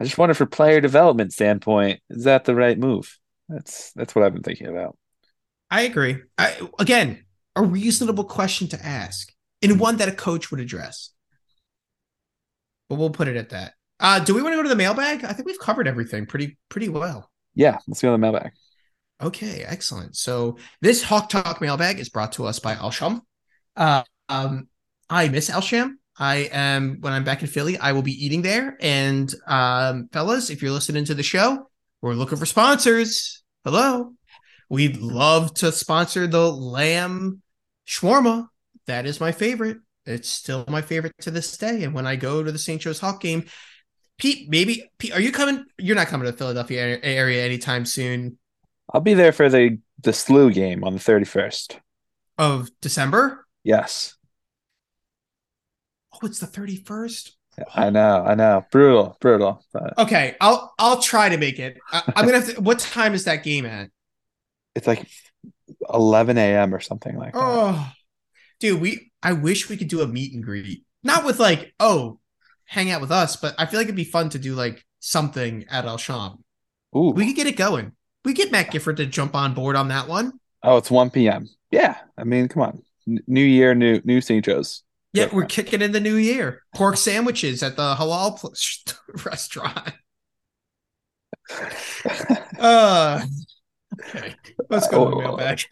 I 0.00 0.04
just 0.04 0.18
wonder 0.18 0.34
for 0.34 0.46
player 0.46 0.80
development 0.80 1.32
standpoint, 1.32 2.00
is 2.10 2.24
that 2.24 2.44
the 2.44 2.54
right 2.54 2.78
move? 2.78 3.18
That's 3.48 3.92
that's 3.92 4.14
what 4.14 4.24
I've 4.24 4.32
been 4.32 4.42
thinking 4.42 4.68
about. 4.68 4.96
I 5.70 5.82
agree. 5.82 6.22
I, 6.36 6.68
again, 6.78 7.24
a 7.54 7.62
reasonable 7.62 8.24
question 8.24 8.66
to 8.68 8.84
ask 8.84 9.32
and 9.62 9.78
one 9.78 9.98
that 9.98 10.08
a 10.08 10.12
coach 10.12 10.50
would 10.50 10.60
address. 10.60 11.10
But 12.88 12.96
we'll 12.96 13.10
put 13.10 13.28
it 13.28 13.36
at 13.36 13.50
that. 13.50 13.74
Uh, 14.00 14.18
do 14.18 14.34
we 14.34 14.42
want 14.42 14.54
to 14.54 14.56
go 14.56 14.62
to 14.62 14.68
the 14.68 14.76
mailbag? 14.76 15.24
I 15.24 15.32
think 15.32 15.46
we've 15.46 15.58
covered 15.58 15.86
everything 15.86 16.26
pretty 16.26 16.58
pretty 16.68 16.88
well. 16.88 17.30
Yeah, 17.54 17.78
let's 17.86 18.00
go 18.00 18.08
to 18.08 18.12
the 18.12 18.18
mailbag. 18.18 18.52
Okay, 19.22 19.62
excellent. 19.66 20.16
So 20.16 20.56
this 20.80 21.02
Hawk 21.02 21.28
Talk 21.28 21.60
mailbag 21.60 22.00
is 22.00 22.08
brought 22.08 22.32
to 22.32 22.46
us 22.46 22.58
by 22.58 22.74
Alsham. 22.74 23.20
Uh, 23.76 24.02
um, 24.30 24.68
I 25.10 25.28
miss 25.28 25.50
Alsham. 25.50 25.96
I 26.18 26.48
am 26.52 26.98
when 27.00 27.12
I'm 27.12 27.24
back 27.24 27.42
in 27.42 27.48
Philly, 27.48 27.78
I 27.78 27.92
will 27.92 28.02
be 28.02 28.24
eating 28.24 28.42
there. 28.42 28.76
And 28.80 29.32
um, 29.46 30.08
fellas, 30.12 30.50
if 30.50 30.62
you're 30.62 30.70
listening 30.70 31.04
to 31.06 31.14
the 31.14 31.22
show, 31.22 31.70
we're 32.02 32.14
looking 32.14 32.38
for 32.38 32.46
sponsors. 32.46 33.42
Hello, 33.64 34.12
we'd 34.68 34.96
love 34.98 35.54
to 35.54 35.72
sponsor 35.72 36.26
the 36.26 36.50
lamb 36.50 37.42
shawarma. 37.86 38.48
That 38.86 39.06
is 39.06 39.20
my 39.20 39.32
favorite. 39.32 39.78
It's 40.06 40.28
still 40.28 40.64
my 40.68 40.82
favorite 40.82 41.14
to 41.20 41.30
this 41.30 41.56
day. 41.56 41.84
And 41.84 41.94
when 41.94 42.06
I 42.06 42.16
go 42.16 42.42
to 42.42 42.50
the 42.50 42.58
St. 42.58 42.80
Joe's 42.80 43.00
Hawk 43.00 43.20
game, 43.20 43.44
Pete, 44.20 44.48
maybe 44.50 44.90
Pete, 44.98 45.12
are 45.12 45.20
you 45.20 45.32
coming? 45.32 45.64
You're 45.78 45.96
not 45.96 46.08
coming 46.08 46.26
to 46.26 46.32
the 46.32 46.36
Philadelphia 46.38 46.98
area- 47.02 47.44
anytime 47.44 47.84
soon. 47.84 48.38
I'll 48.92 49.00
be 49.00 49.14
there 49.14 49.32
for 49.32 49.48
the 49.48 49.78
the 50.02 50.10
SLU 50.12 50.52
game 50.52 50.84
on 50.84 50.94
the 50.94 51.00
31st. 51.00 51.78
of 52.38 52.68
December. 52.80 53.46
Yes. 53.64 54.16
Oh, 56.14 56.26
it's 56.26 56.38
the 56.38 56.46
31st. 56.46 57.30
I 57.74 57.90
know, 57.90 58.24
I 58.24 58.34
know. 58.34 58.64
Brutal, 58.70 59.16
brutal. 59.20 59.64
But 59.72 59.98
Okay, 59.98 60.34
I'll 60.40 60.72
I'll 60.78 61.00
try 61.02 61.28
to 61.28 61.36
make 61.36 61.58
it. 61.58 61.78
I, 61.92 62.02
I'm 62.16 62.24
gonna 62.24 62.40
have 62.40 62.54
to. 62.54 62.60
What 62.60 62.78
time 62.78 63.14
is 63.14 63.24
that 63.24 63.42
game 63.44 63.66
at? 63.66 63.90
it's 64.76 64.86
like 64.86 65.08
11 65.92 66.38
a.m. 66.38 66.72
or 66.74 66.80
something 66.80 67.16
like 67.16 67.32
that. 67.34 67.40
Oh, 67.42 67.92
dude, 68.60 68.80
we. 68.80 69.12
I 69.22 69.32
wish 69.32 69.68
we 69.68 69.76
could 69.76 69.88
do 69.88 70.00
a 70.00 70.06
meet 70.06 70.32
and 70.32 70.42
greet, 70.42 70.84
not 71.02 71.24
with 71.24 71.38
like 71.38 71.74
oh, 71.80 72.18
hang 72.70 72.88
out 72.92 73.00
with 73.00 73.10
us, 73.10 73.34
but 73.34 73.52
I 73.58 73.66
feel 73.66 73.80
like 73.80 73.86
it'd 73.86 73.96
be 73.96 74.04
fun 74.04 74.28
to 74.30 74.38
do 74.38 74.54
like 74.54 74.84
something 75.00 75.64
at 75.68 75.86
El 75.86 75.98
Sham. 75.98 76.44
Ooh. 76.96 77.10
We 77.10 77.26
could 77.26 77.34
get 77.36 77.46
it 77.48 77.56
going. 77.56 77.90
We 78.24 78.32
get 78.32 78.52
Matt 78.52 78.70
Gifford 78.70 78.96
to 78.98 79.06
jump 79.06 79.34
on 79.34 79.54
board 79.54 79.74
on 79.74 79.88
that 79.88 80.06
one. 80.06 80.32
Oh, 80.62 80.76
it's 80.76 80.90
1 80.90 81.10
p.m. 81.10 81.48
Yeah. 81.72 81.96
I 82.16 82.22
mean, 82.22 82.46
come 82.48 82.62
on. 82.62 82.82
N- 83.08 83.18
New 83.26 83.42
year, 83.44 83.74
new 83.74 84.00
new 84.04 84.20
St. 84.20 84.44
Joe's. 84.44 84.84
Yeah, 85.12 85.28
we're 85.32 85.46
kicking 85.46 85.82
in 85.82 85.90
the 85.90 85.98
new 86.00 86.14
year. 86.14 86.62
Pork 86.76 86.96
sandwiches 86.96 87.62
at 87.64 87.74
the 87.76 87.96
halal 87.96 88.38
pl- 88.38 88.54
restaurant. 89.24 89.92
Uh, 92.60 93.22
okay, 94.08 94.34
let's 94.68 94.86
go 94.88 95.04
to 95.06 95.10
the 95.10 95.16
Oh. 95.16 95.36
mailbag 95.36 95.62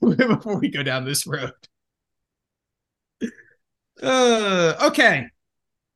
before 0.28 0.58
we 0.60 0.68
go 0.68 0.82
down 0.82 1.04
this 1.06 1.26
road. 1.26 1.52
Uh, 4.02 4.74
okay. 4.82 5.26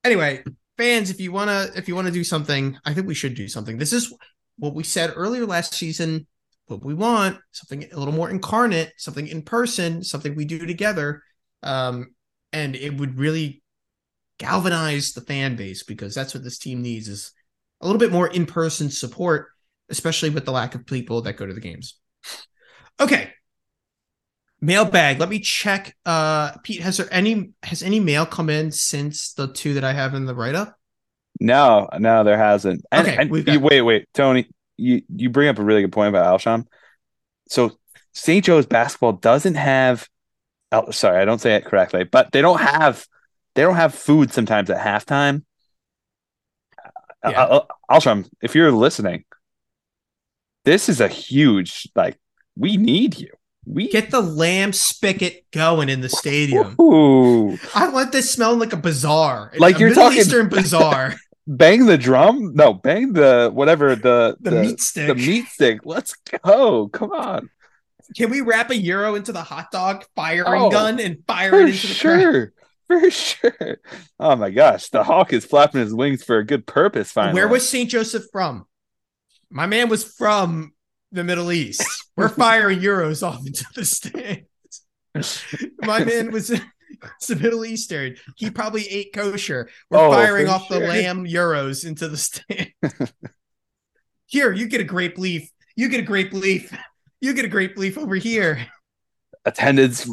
Anyway, 0.04 0.44
fans, 0.76 1.10
if 1.10 1.20
you 1.20 1.32
wanna 1.32 1.68
if 1.74 1.88
you 1.88 1.96
wanna 1.96 2.10
do 2.10 2.24
something, 2.24 2.78
I 2.84 2.94
think 2.94 3.06
we 3.06 3.14
should 3.14 3.34
do 3.34 3.48
something. 3.48 3.78
This 3.78 3.92
is 3.92 4.12
what 4.58 4.74
we 4.74 4.84
said 4.84 5.12
earlier 5.16 5.46
last 5.46 5.74
season. 5.74 6.26
What 6.66 6.84
we 6.84 6.94
want 6.94 7.38
something 7.50 7.86
a 7.92 7.98
little 7.98 8.14
more 8.14 8.30
incarnate, 8.30 8.92
something 8.96 9.26
in 9.26 9.42
person, 9.42 10.02
something 10.02 10.34
we 10.34 10.44
do 10.44 10.64
together, 10.66 11.22
um, 11.62 12.14
and 12.52 12.76
it 12.76 12.96
would 12.96 13.18
really 13.18 13.62
galvanize 14.38 15.12
the 15.12 15.20
fan 15.20 15.56
base 15.56 15.82
because 15.82 16.14
that's 16.14 16.34
what 16.34 16.44
this 16.44 16.58
team 16.58 16.82
needs 16.82 17.08
is 17.08 17.32
a 17.80 17.86
little 17.86 17.98
bit 17.98 18.12
more 18.12 18.28
in-person 18.28 18.90
support 18.90 19.48
especially 19.90 20.30
with 20.30 20.44
the 20.44 20.52
lack 20.52 20.74
of 20.74 20.86
people 20.86 21.22
that 21.22 21.36
go 21.36 21.46
to 21.46 21.54
the 21.54 21.60
games 21.60 21.98
okay 22.98 23.30
Mailbag. 24.64 25.20
Let 25.20 25.28
me 25.28 25.40
check. 25.40 25.94
Uh, 26.06 26.56
Pete, 26.62 26.80
has 26.80 26.96
there 26.96 27.08
any 27.10 27.50
has 27.62 27.82
any 27.82 28.00
mail 28.00 28.24
come 28.24 28.48
in 28.48 28.70
since 28.72 29.32
the 29.34 29.52
two 29.52 29.74
that 29.74 29.84
I 29.84 29.92
have 29.92 30.14
in 30.14 30.24
the 30.24 30.34
write 30.34 30.54
up? 30.54 30.76
No, 31.40 31.88
no, 31.98 32.24
there 32.24 32.38
hasn't. 32.38 32.84
And, 32.90 33.06
Okay, 33.06 33.16
and 33.16 33.30
we've 33.30 33.48
you- 33.48 33.60
wait, 33.60 33.82
wait, 33.82 34.08
Tony, 34.14 34.48
you 34.76 35.02
you 35.14 35.30
bring 35.30 35.48
up 35.48 35.58
a 35.58 35.64
really 35.64 35.82
good 35.82 35.92
point 35.92 36.08
about 36.08 36.40
Alsham. 36.40 36.66
So 37.48 37.72
St. 38.12 38.44
Joe's 38.44 38.66
basketball 38.66 39.12
doesn't 39.12 39.54
have. 39.56 40.08
Oh, 40.72 40.90
sorry, 40.90 41.20
I 41.20 41.24
don't 41.24 41.40
say 41.40 41.56
it 41.56 41.64
correctly, 41.64 42.04
but 42.04 42.32
they 42.32 42.40
don't 42.40 42.60
have 42.60 43.06
they 43.54 43.62
don't 43.62 43.76
have 43.76 43.94
food 43.94 44.32
sometimes 44.32 44.70
at 44.70 44.78
halftime. 44.78 45.44
Yeah. 47.22 47.42
Uh, 47.42 47.60
uh, 47.90 47.98
Alsham, 47.98 48.28
if 48.42 48.54
you're 48.54 48.72
listening, 48.72 49.24
this 50.64 50.88
is 50.88 51.00
a 51.00 51.08
huge 51.08 51.88
like. 51.94 52.18
We 52.56 52.76
need 52.76 53.18
you. 53.18 53.30
We 53.66 53.88
Get 53.88 54.10
the 54.10 54.20
lamb 54.20 54.72
spigot 54.72 55.44
going 55.52 55.88
in 55.88 56.00
the 56.00 56.08
stadium. 56.08 56.76
Ooh. 56.80 57.58
I 57.74 57.88
want 57.88 58.12
this 58.12 58.30
smelling 58.30 58.58
like 58.58 58.72
a 58.72 58.76
bazaar, 58.76 59.52
Like 59.58 59.76
a 59.76 59.78
you're 59.80 59.88
Middle 59.90 60.04
talking- 60.04 60.18
Eastern 60.20 60.48
bazaar. 60.50 61.14
bang 61.46 61.86
the 61.86 61.96
drum. 61.98 62.52
No, 62.54 62.74
bang 62.74 63.12
the 63.14 63.50
whatever 63.52 63.96
the 63.96 64.36
The, 64.40 64.50
meat 64.50 64.80
stick. 64.80 65.06
the 65.08 65.14
meat 65.14 65.46
stick. 65.46 65.80
Let's 65.84 66.14
go. 66.44 66.88
Come 66.88 67.12
on. 67.12 67.48
Can 68.16 68.30
we 68.30 68.42
wrap 68.42 68.70
a 68.70 68.78
gyro 68.78 69.14
into 69.14 69.32
the 69.32 69.42
hot 69.42 69.70
dog 69.72 70.04
firing 70.14 70.62
Oh, 70.62 70.70
gun 70.70 71.00
and 71.00 71.24
fire 71.26 71.54
it 71.60 71.70
into 71.70 71.86
the 71.86 71.94
crowd? 71.98 72.20
sure. 72.20 72.52
For 72.86 73.10
sure. 73.10 73.78
Oh 74.20 74.36
my 74.36 74.50
gosh. 74.50 74.90
The 74.90 75.02
hawk 75.04 75.32
is 75.32 75.46
flapping 75.46 75.80
his 75.80 75.94
wings 75.94 76.22
for 76.22 76.36
a 76.36 76.44
good 76.44 76.66
purpose 76.66 77.10
finally. 77.10 77.34
Where 77.34 77.48
was 77.48 77.66
St. 77.66 77.88
Joseph 77.88 78.24
from? 78.30 78.66
My 79.50 79.64
man 79.66 79.88
was 79.88 80.04
from 80.04 80.73
the 81.14 81.24
Middle 81.24 81.52
East. 81.52 81.86
We're 82.16 82.28
firing 82.28 82.80
gyros 82.80 83.22
off 83.22 83.46
into 83.46 83.64
the 83.74 83.84
stands. 83.84 84.42
My 85.80 86.04
man 86.04 86.30
was 86.30 86.50
it's 86.50 87.26
the 87.26 87.36
Middle 87.36 87.64
Eastern. 87.64 88.16
He 88.36 88.50
probably 88.50 88.86
ate 88.88 89.12
kosher. 89.12 89.68
We're 89.90 89.98
Oh, 89.98 90.10
firing 90.12 90.48
off 90.48 90.68
the 90.68 90.80
lamb 90.80 91.26
gyros 91.26 91.84
into 91.84 92.08
the 92.08 92.16
stand. 92.16 92.72
here, 94.26 94.52
you 94.52 94.66
get 94.68 94.80
a 94.80 94.84
grape 94.84 95.18
leaf. 95.18 95.50
You 95.76 95.88
get 95.88 96.00
a 96.00 96.04
grape 96.04 96.32
leaf. 96.32 96.76
You 97.20 97.34
get 97.34 97.44
a 97.44 97.48
grape 97.48 97.76
leaf 97.76 97.98
over 97.98 98.14
here. 98.14 98.66
attendance 99.44 100.08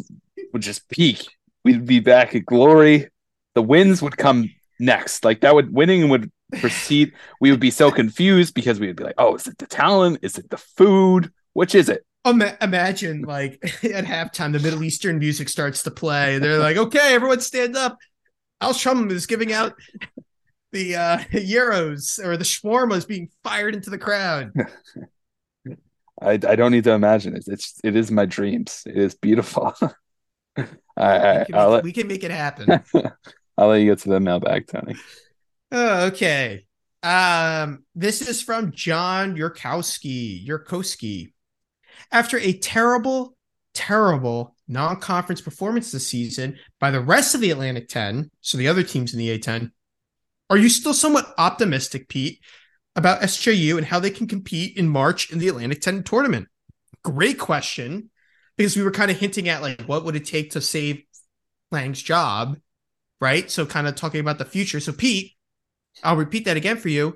would 0.53 0.61
just 0.61 0.89
peak. 0.89 1.27
We'd 1.63 1.85
be 1.85 1.99
back 1.99 2.35
at 2.35 2.45
glory. 2.45 3.09
The 3.53 3.61
winds 3.61 4.01
would 4.01 4.17
come 4.17 4.49
next. 4.81 5.23
Like 5.23 5.41
that 5.41 5.55
would 5.55 5.73
winning 5.73 6.09
would 6.09 6.31
proceed. 6.59 7.13
We 7.39 7.51
would 7.51 7.59
be 7.59 7.71
so 7.71 7.91
confused 7.91 8.53
because 8.53 8.79
we 8.79 8.87
would 8.87 8.95
be 8.95 9.03
like, 9.03 9.15
oh, 9.17 9.35
is 9.35 9.47
it 9.47 9.57
the 9.57 9.67
talent? 9.67 10.19
Is 10.21 10.37
it 10.37 10.49
the 10.49 10.57
food? 10.57 11.31
Which 11.53 11.75
is 11.75 11.89
it? 11.89 12.05
Ima- 12.25 12.57
imagine 12.61 13.21
like 13.21 13.59
at 13.83 14.05
halftime, 14.05 14.51
the 14.51 14.59
Middle 14.59 14.83
Eastern 14.83 15.19
music 15.19 15.49
starts 15.49 15.83
to 15.83 15.91
play. 15.91 16.39
They're 16.39 16.59
like, 16.59 16.77
okay, 16.77 17.13
everyone 17.13 17.39
stand 17.39 17.77
up. 17.77 17.97
Al 18.59 18.73
Shum 18.73 19.09
is 19.09 19.25
giving 19.25 19.53
out 19.53 19.73
the 20.71 20.95
uh, 20.95 21.23
gyros 21.31 22.19
or 22.23 22.37
the 22.37 22.43
shawarmas 22.43 23.07
being 23.07 23.29
fired 23.43 23.75
into 23.75 23.89
the 23.89 23.97
crowd. 23.97 24.51
I, 26.21 26.33
I 26.33 26.55
don't 26.55 26.71
need 26.71 26.83
to 26.83 26.91
imagine 26.91 27.35
it. 27.35 27.45
It's 27.47 27.79
it 27.83 27.95
is 27.95 28.11
my 28.11 28.25
dreams. 28.25 28.83
It 28.85 28.97
is 28.97 29.15
beautiful. 29.15 29.73
All 30.57 30.67
right, 30.97 31.39
we, 31.39 31.45
can 31.45 31.55
make, 31.55 31.69
let, 31.69 31.83
we 31.83 31.91
can 31.93 32.07
make 32.07 32.23
it 32.23 32.31
happen. 32.31 32.83
I'll 33.61 33.67
let 33.67 33.81
you 33.81 33.91
get 33.91 33.99
to 33.99 34.09
the 34.09 34.19
mailbag, 34.19 34.65
Tony. 34.65 34.95
Oh, 35.71 36.07
okay. 36.07 36.65
Um, 37.03 37.85
this 37.93 38.27
is 38.27 38.41
from 38.41 38.71
John 38.71 39.37
Yurkowski. 39.37 40.43
Yurkowski. 40.47 41.33
After 42.11 42.39
a 42.39 42.53
terrible, 42.53 43.37
terrible 43.75 44.55
non-conference 44.67 45.41
performance 45.41 45.91
this 45.91 46.07
season 46.07 46.57
by 46.79 46.89
the 46.89 47.01
rest 47.01 47.35
of 47.35 47.41
the 47.41 47.51
Atlantic 47.51 47.87
10, 47.87 48.31
so 48.41 48.57
the 48.57 48.67
other 48.67 48.81
teams 48.81 49.13
in 49.13 49.19
the 49.19 49.37
A10, 49.37 49.69
are 50.49 50.57
you 50.57 50.67
still 50.67 50.95
somewhat 50.95 51.31
optimistic, 51.37 52.09
Pete, 52.09 52.39
about 52.95 53.21
SJU 53.21 53.77
and 53.77 53.85
how 53.85 53.99
they 53.99 54.09
can 54.09 54.25
compete 54.25 54.75
in 54.75 54.87
March 54.87 55.31
in 55.31 55.37
the 55.37 55.49
Atlantic 55.49 55.81
10 55.81 56.01
tournament? 56.01 56.47
Great 57.03 57.37
question, 57.37 58.09
because 58.57 58.75
we 58.75 58.81
were 58.81 58.89
kind 58.89 59.11
of 59.11 59.17
hinting 59.17 59.49
at 59.49 59.61
like 59.61 59.83
what 59.83 60.03
would 60.03 60.15
it 60.15 60.25
take 60.25 60.49
to 60.51 60.61
save 60.61 61.03
Lange's 61.69 62.01
job, 62.01 62.57
right? 63.21 63.49
So 63.49 63.65
kind 63.65 63.87
of 63.87 63.95
talking 63.95 64.19
about 64.19 64.39
the 64.39 64.45
future. 64.45 64.79
So 64.81 64.91
Pete, 64.91 65.33
I'll 66.03 66.17
repeat 66.17 66.43
that 66.45 66.57
again 66.57 66.77
for 66.77 66.89
you. 66.89 67.15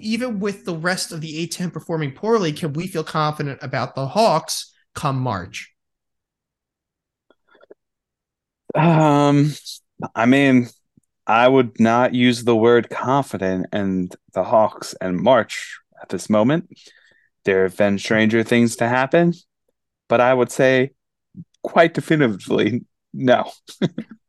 Even 0.00 0.38
with 0.38 0.64
the 0.64 0.76
rest 0.76 1.10
of 1.10 1.20
the 1.20 1.46
A10 1.46 1.72
performing 1.72 2.12
poorly, 2.12 2.52
can 2.52 2.72
we 2.74 2.86
feel 2.86 3.04
confident 3.04 3.58
about 3.62 3.94
the 3.94 4.06
Hawks 4.08 4.72
come 4.94 5.18
March? 5.18 5.72
Um, 8.74 9.52
I 10.14 10.26
mean, 10.26 10.68
I 11.26 11.48
would 11.48 11.80
not 11.80 12.14
use 12.14 12.44
the 12.44 12.56
word 12.56 12.90
confident 12.90 13.66
and 13.72 14.14
the 14.32 14.44
Hawks 14.44 14.94
and 15.00 15.16
March 15.18 15.78
at 16.00 16.10
this 16.10 16.30
moment. 16.30 16.68
There 17.44 17.64
have 17.64 17.76
been 17.76 17.98
stranger 17.98 18.42
things 18.42 18.76
to 18.76 18.88
happen, 18.88 19.34
but 20.08 20.20
I 20.20 20.32
would 20.32 20.50
say 20.50 20.92
quite 21.62 21.94
definitively 21.94 22.84
no. 23.12 23.50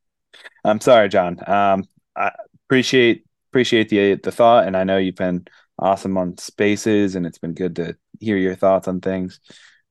I'm 0.67 0.81
sorry, 0.81 1.09
John. 1.09 1.39
Um, 1.49 1.85
I 2.15 2.31
appreciate 2.65 3.25
appreciate 3.51 3.89
the 3.89 4.15
the 4.15 4.31
thought, 4.31 4.67
and 4.67 4.75
I 4.75 4.83
know 4.83 4.97
you've 4.97 5.15
been 5.15 5.47
awesome 5.79 6.17
on 6.17 6.37
spaces, 6.37 7.15
and 7.15 7.25
it's 7.25 7.37
been 7.37 7.53
good 7.53 7.77
to 7.77 7.95
hear 8.19 8.37
your 8.37 8.55
thoughts 8.55 8.87
on 8.87 8.99
things. 8.99 9.39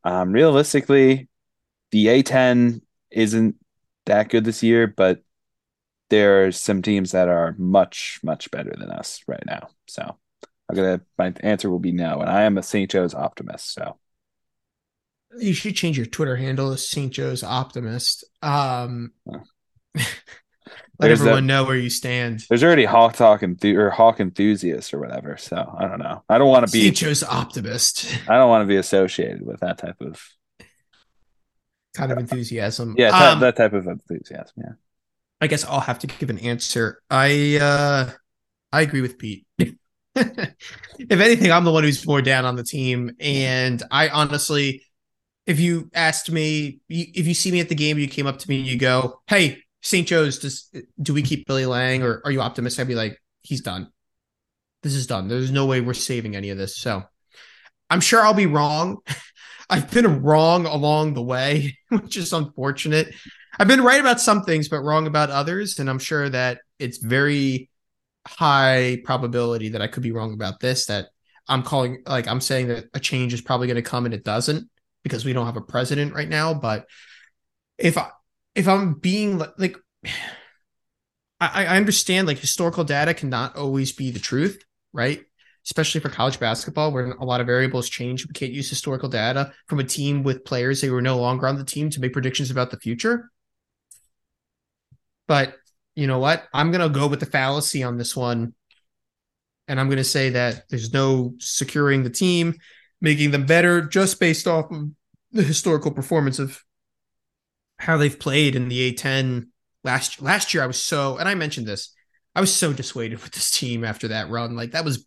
Um, 0.05 0.33
realistically, 0.33 1.29
the 1.93 2.09
A10 2.09 2.83
isn't 3.11 3.57
that 4.05 4.29
good 4.29 4.45
this 4.45 4.62
year, 4.62 4.87
but 4.87 5.22
there 6.11 6.45
are 6.45 6.53
some 6.53 6.83
teams 6.83 7.12
that 7.12 7.29
are 7.29 7.55
much, 7.59 8.20
much 8.22 8.51
better 8.51 8.74
than 8.79 8.91
us 8.91 9.22
right 9.27 9.43
now. 9.47 9.68
So 9.89 10.03
I'm 10.68 10.77
gonna 10.77 11.01
my 11.18 11.33
answer 11.41 11.70
will 11.70 11.79
be 11.79 11.93
no, 11.93 12.20
and 12.20 12.29
I 12.31 12.43
am 12.43 12.59
a 12.59 12.62
St. 12.62 12.91
Joe's 12.91 13.14
optimist. 13.14 13.72
So 13.72 13.99
You 15.39 15.55
should 15.55 15.74
change 15.74 15.97
your 15.97 16.07
Twitter 16.07 16.37
handle 16.37 16.70
to 16.70 16.79
St. 16.79 17.12
Joe's 17.12 17.43
Optimist. 17.43 18.24
Um, 18.43 19.12
Huh. 19.27 19.41
let 20.99 21.09
There's 21.09 21.21
everyone 21.21 21.47
that- 21.47 21.53
know 21.55 21.64
where 21.64 21.77
you 21.77 21.91
stand. 21.91 22.45
there's 22.49 22.64
already 22.64 22.85
Hawk 22.85 23.14
Talk 23.14 23.43
enthu- 23.43 23.77
or 23.77 23.91
Hawk 23.91 24.19
enthusiasts 24.21 24.93
or 24.95 24.99
whatever. 24.99 25.37
So 25.37 25.57
I 25.79 25.87
don't 25.87 25.99
know. 25.99 26.23
I 26.29 26.39
don't 26.39 26.49
want 26.49 26.67
to 26.67 26.73
be. 26.73 26.91
Joe's 26.91 27.23
Optimist 27.23 28.07
I 28.29 28.37
don't 28.37 28.49
want 28.49 28.62
to 28.62 28.67
be 28.67 28.77
associated 28.77 29.45
with 29.45 29.61
that 29.61 29.79
type 29.79 30.01
of 30.01 30.21
kind 31.95 32.12
of 32.12 32.19
enthusiasm. 32.19 32.95
yeah 32.99 33.11
that, 33.11 33.33
Um, 33.35 33.41
that 33.41 33.57
type 33.57 33.73
of 33.73 33.87
enthusiasm. 33.87 34.55
Yeah. 34.59 34.73
I 35.41 35.47
guess 35.49 35.64
I'll 35.64 35.81
have 35.81 35.99
to 36.01 36.07
give 36.07 36.31
an 36.31 36.39
answer. 36.39 37.01
I 37.11 37.59
uh 37.61 38.11
I 38.73 38.81
agree 38.83 39.01
with 39.03 39.19
Pete. 39.19 39.47
if 39.59 39.71
anything, 41.11 41.53
I'm 41.53 41.64
the 41.64 41.73
one 41.73 41.85
who's 41.85 42.07
more 42.07 42.23
down 42.23 42.45
on 42.47 42.57
the 42.57 42.64
team. 42.64 43.12
And 43.21 43.83
I 43.91 44.09
honestly, 44.09 44.83
if 45.47 45.61
you 45.61 45.91
asked 45.95 46.31
me, 46.31 46.81
if 46.89 47.27
you 47.27 47.35
see 47.35 47.53
me 47.53 47.61
at 47.61 47.69
the 47.69 47.75
game, 47.75 47.99
you 47.99 48.09
came 48.09 48.27
up 48.27 48.39
to 48.39 48.49
me 48.49 48.59
and 48.59 48.67
you 48.67 48.79
go, 48.79 49.21
Hey, 49.27 49.62
St. 49.87 50.09
Joe's, 50.09 50.41
does 50.41 50.68
do 51.01 51.14
we 51.14 51.22
keep 51.22 51.47
Billy 51.47 51.64
Lange 51.64 52.03
or 52.03 52.20
are 52.24 52.32
you 52.32 52.41
optimistic? 52.41 52.80
I'd 52.80 52.89
be 52.89 52.97
like, 52.97 53.22
he's 53.43 53.61
done. 53.61 53.93
This 54.82 54.95
is 54.95 55.07
done. 55.07 55.28
There's 55.28 55.53
no 55.53 55.64
way 55.66 55.80
we're 55.80 55.95
saving 55.95 56.34
any 56.34 56.51
of 56.51 56.59
this. 56.59 56.76
So 56.76 57.05
I'm 57.89 58.01
sure 58.01 58.20
I'll 58.20 58.34
be 58.34 58.47
wrong. 58.47 58.99
I've 59.70 59.89
been 59.89 60.22
wrong 60.22 60.66
along 60.66 61.14
the 61.14 61.22
way, 61.22 61.78
which 61.89 62.16
is 62.16 62.32
unfortunate. 62.32 63.14
I've 63.61 63.68
been 63.68 63.80
right 63.80 64.01
about 64.01 64.20
some 64.20 64.43
things, 64.43 64.68
but 64.68 64.80
wrong 64.80 65.07
about 65.07 65.30
others. 65.30 65.78
And 65.78 65.89
I'm 65.89 66.01
sure 66.01 66.28
that 66.30 66.62
it's 66.80 66.99
very 66.99 67.70
high 68.26 69.01
probability 69.05 69.68
that 69.68 69.82
I 69.82 69.87
could 69.87 70.03
be 70.03 70.11
wrong 70.11 70.34
about 70.34 70.59
this. 70.59 70.87
That 70.87 71.11
I'm 71.47 71.62
calling, 71.62 72.03
like, 72.07 72.26
I'm 72.26 72.41
saying 72.41 72.68
that 72.68 72.87
a 72.93 72.99
change 72.99 73.32
is 73.32 73.41
probably 73.41 73.68
going 73.68 73.76
to 73.76 73.82
come 73.82 74.05
and 74.05 74.14
it 74.14 74.24
doesn't 74.24 74.68
because 75.05 75.24
we 75.24 75.32
don't 75.32 75.47
have 75.47 75.57
a 75.57 75.61
president 75.61 76.12
right 76.12 76.28
now. 76.28 76.55
But 76.55 76.87
if 77.78 77.97
I, 77.97 78.11
if 78.57 78.67
I'm 78.67 78.95
being 78.95 79.39
li- 79.39 79.47
like, 79.59 79.77
I, 81.39 81.67
I 81.67 81.77
understand 81.77 82.27
like 82.27 82.39
historical 82.39 82.83
data 82.83 83.13
cannot 83.13 83.57
always 83.57 83.93
be 83.93 84.11
the 84.11 84.19
truth, 84.19 84.65
right? 84.95 85.23
Especially 85.67 86.01
for 86.01 86.09
college 86.09 86.41
basketball, 86.41 86.93
where 86.93 87.11
a 87.11 87.25
lot 87.25 87.43
of 87.43 87.47
variables 87.47 87.91
change. 87.91 88.27
We 88.27 88.33
can't 88.33 88.53
use 88.53 88.71
historical 88.71 89.11
data 89.11 89.53
from 89.69 89.79
a 89.79 89.85
team 89.85 90.23
with 90.23 90.47
players 90.47 90.81
who 90.81 90.95
are 90.95 91.03
no 91.03 91.19
longer 91.19 91.47
on 91.47 91.59
the 91.59 91.65
team 91.65 91.91
to 91.91 92.01
make 92.01 92.15
predictions 92.15 92.51
about 92.51 92.71
the 92.71 92.79
future. 92.79 93.31
But 95.29 95.57
you 95.95 96.07
know 96.07 96.21
what? 96.21 96.45
I'm 96.55 96.71
going 96.71 96.81
to 96.81 96.99
go 96.99 97.07
with 97.07 97.21
the 97.21 97.27
fallacy 97.27 97.83
on 97.83 97.99
this 97.99 98.17
one. 98.17 98.55
And 99.69 99.79
I'm 99.79 99.89
going 99.89 99.99
to 99.99 100.05
say 100.05 100.31
that 100.31 100.63
there's 100.71 100.93
no 100.95 101.35
securing 101.39 102.03
the 102.03 102.11
team, 102.11 102.55
making 103.03 103.33
them 103.33 103.45
better 103.45 103.83
just 103.83 104.19
based 104.21 104.47
off 104.47 104.71
of 104.71 104.89
the 105.33 105.43
historical 105.43 105.91
performance 105.91 106.39
of 106.39 106.63
how 107.79 107.97
they've 107.97 108.18
played 108.18 108.57
in 108.57 108.68
the 108.68 108.93
A10 108.93 109.49
last 109.85 110.22
last 110.22 110.55
year. 110.55 110.62
I 110.62 110.66
was 110.66 110.83
so, 110.83 111.18
and 111.18 111.29
I 111.29 111.35
mentioned 111.35 111.66
this, 111.66 111.95
I 112.35 112.41
was 112.41 112.55
so 112.55 112.72
dissuaded 112.72 113.22
with 113.22 113.33
this 113.33 113.51
team 113.51 113.85
after 113.85 114.09
that 114.09 114.31
run. 114.31 114.57
Like 114.57 114.72
that 114.72 114.85
was 114.85 115.07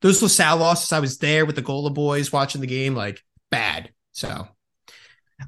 those 0.00 0.22
LaSalle 0.22 0.58
losses. 0.58 0.92
I 0.92 1.00
was 1.00 1.18
there 1.18 1.44
with 1.44 1.56
the 1.56 1.62
Gola 1.62 1.90
boys 1.90 2.32
watching 2.32 2.60
the 2.60 2.66
game, 2.66 2.94
like 2.94 3.22
bad. 3.50 3.90
So, 4.12 4.48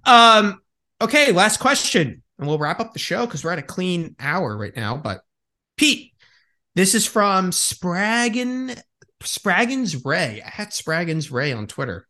um, 0.05 0.61
Okay, 1.03 1.33
last 1.33 1.61
question, 1.61 2.23
and 2.39 2.47
we'll 2.47 2.59
wrap 2.59 2.79
up 2.79 2.93
the 2.93 2.99
show 2.99 3.25
because 3.25 3.43
we're 3.43 3.53
at 3.53 3.59
a 3.59 3.63
clean 3.63 4.17
hour 4.21 4.55
right 4.55 4.77
now. 4.77 4.99
But 4.99 5.23
Pete, 5.79 6.13
this 6.75 6.95
is 6.95 7.07
from 7.07 7.53
Spraggin 7.53 8.79
Spraggins 9.23 10.05
Ray. 10.05 10.43
I 10.45 10.51
had 10.51 10.69
Spraggins 10.69 11.33
Ray 11.33 11.55
on 11.55 11.67
Twitter. 11.67 12.07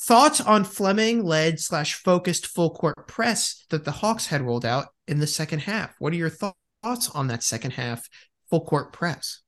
Thoughts 0.00 0.40
on 0.40 0.62
Fleming 0.64 1.24
led 1.24 1.58
slash 1.58 1.94
focused 1.94 2.46
full 2.46 2.70
court 2.70 3.08
press 3.08 3.64
that 3.70 3.84
the 3.84 3.90
Hawks 3.90 4.26
had 4.26 4.42
rolled 4.42 4.64
out 4.64 4.86
in 5.08 5.18
the 5.18 5.26
second 5.26 5.60
half. 5.60 5.94
What 5.98 6.12
are 6.12 6.16
your 6.16 6.30
thoughts 6.30 7.10
on 7.14 7.26
that 7.28 7.42
second 7.42 7.72
half 7.72 8.08
full 8.48 8.64
court 8.64 8.92
press? 8.92 9.40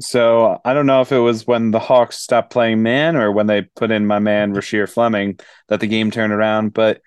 So 0.00 0.60
I 0.64 0.74
don't 0.74 0.86
know 0.86 1.02
if 1.02 1.12
it 1.12 1.18
was 1.18 1.46
when 1.46 1.70
the 1.70 1.78
Hawks 1.78 2.18
stopped 2.18 2.50
playing 2.50 2.82
man 2.82 3.16
or 3.16 3.30
when 3.30 3.46
they 3.46 3.62
put 3.62 3.90
in 3.90 4.06
my 4.06 4.18
man 4.18 4.54
Rasheer 4.54 4.88
Fleming 4.88 5.38
that 5.68 5.80
the 5.80 5.86
game 5.86 6.10
turned 6.10 6.32
around, 6.32 6.72
but 6.72 7.00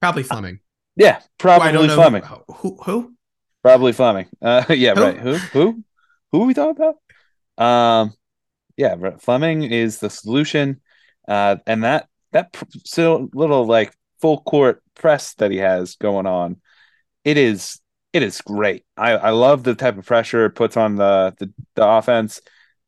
probably 0.00 0.22
Fleming. 0.22 0.60
Yeah, 0.96 1.20
probably 1.38 1.88
Fleming. 1.88 2.22
Who, 2.22 2.44
who, 2.54 2.78
who? 2.84 3.14
Probably 3.62 3.92
Fleming. 3.92 4.28
Uh, 4.40 4.64
yeah, 4.70 4.94
Who? 4.94 5.02
right. 5.02 5.18
Who? 5.18 5.34
Who? 5.34 5.84
Who 6.32 6.42
are 6.42 6.46
we 6.46 6.54
talking 6.54 6.76
about? 7.56 7.62
Um, 7.62 8.14
yeah. 8.76 8.94
Fleming 9.18 9.62
is 9.64 9.98
the 9.98 10.10
solution, 10.10 10.80
uh, 11.28 11.56
and 11.66 11.84
that 11.84 12.08
that 12.32 12.56
so 12.84 13.28
little 13.34 13.66
like 13.66 13.94
full 14.20 14.40
court 14.40 14.82
press 14.94 15.34
that 15.34 15.50
he 15.50 15.58
has 15.58 15.96
going 15.96 16.26
on, 16.26 16.60
it 17.24 17.36
is 17.36 17.80
it 18.12 18.22
is 18.22 18.40
great. 18.40 18.84
I 18.96 19.12
I 19.12 19.30
love 19.30 19.62
the 19.62 19.74
type 19.74 19.98
of 19.98 20.06
pressure 20.06 20.46
it 20.46 20.52
puts 20.56 20.76
on 20.76 20.96
the 20.96 21.34
the, 21.38 21.52
the 21.74 21.86
offense. 21.86 22.40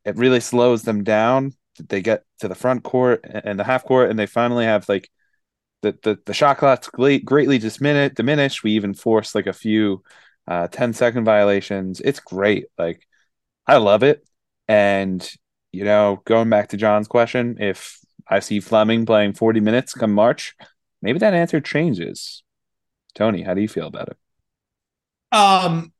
It 0.05 0.17
really 0.17 0.41
slows 0.41 0.83
them 0.83 1.05
down. 1.05 1.53
They 1.89 2.03
get 2.03 2.25
to 2.41 2.49
the 2.49 2.55
front 2.55 2.83
court 2.83 3.25
and 3.25 3.59
the 3.59 3.65
half 3.65 3.85
court, 3.85 4.11
and 4.11 4.19
they 4.19 4.27
finally 4.27 4.65
have 4.65 4.89
like 4.89 5.11
the 5.83 5.97
the, 6.03 6.19
the 6.27 6.35
shot 6.35 6.59
clock's 6.59 6.89
great, 6.89 7.25
greatly 7.25 7.59
diminish, 7.59 8.15
diminished. 8.15 8.63
We 8.63 8.73
even 8.73 8.95
force 8.95 9.35
like 9.35 9.47
a 9.47 9.53
few 9.53 10.03
uh 10.49 10.69
10 10.69 10.95
second 10.95 11.25
violations. 11.25 12.01
It's 12.01 12.21
great. 12.21 12.67
Like 12.79 13.07
I 13.67 13.77
love 13.79 14.03
it. 14.03 14.27
And 14.69 15.29
you 15.73 15.85
know, 15.85 16.23
going 16.25 16.51
back 16.51 16.71
to 16.71 16.77
John's 16.77 17.09
question, 17.09 17.59
if 17.61 18.00
I 18.31 18.39
see 18.39 18.61
Fleming 18.61 19.05
playing 19.05 19.35
40 19.35 19.61
minutes 19.61 19.93
come 19.93 20.15
March, 20.15 20.55
maybe 21.03 21.19
that 21.19 21.35
answer 21.35 21.61
changes. 21.61 22.45
Tony, 23.15 23.43
how 23.43 23.55
do 23.55 23.61
you 23.61 23.69
feel 23.69 23.89
about 23.89 24.09
it? 24.09 24.17
Um, 25.37 25.93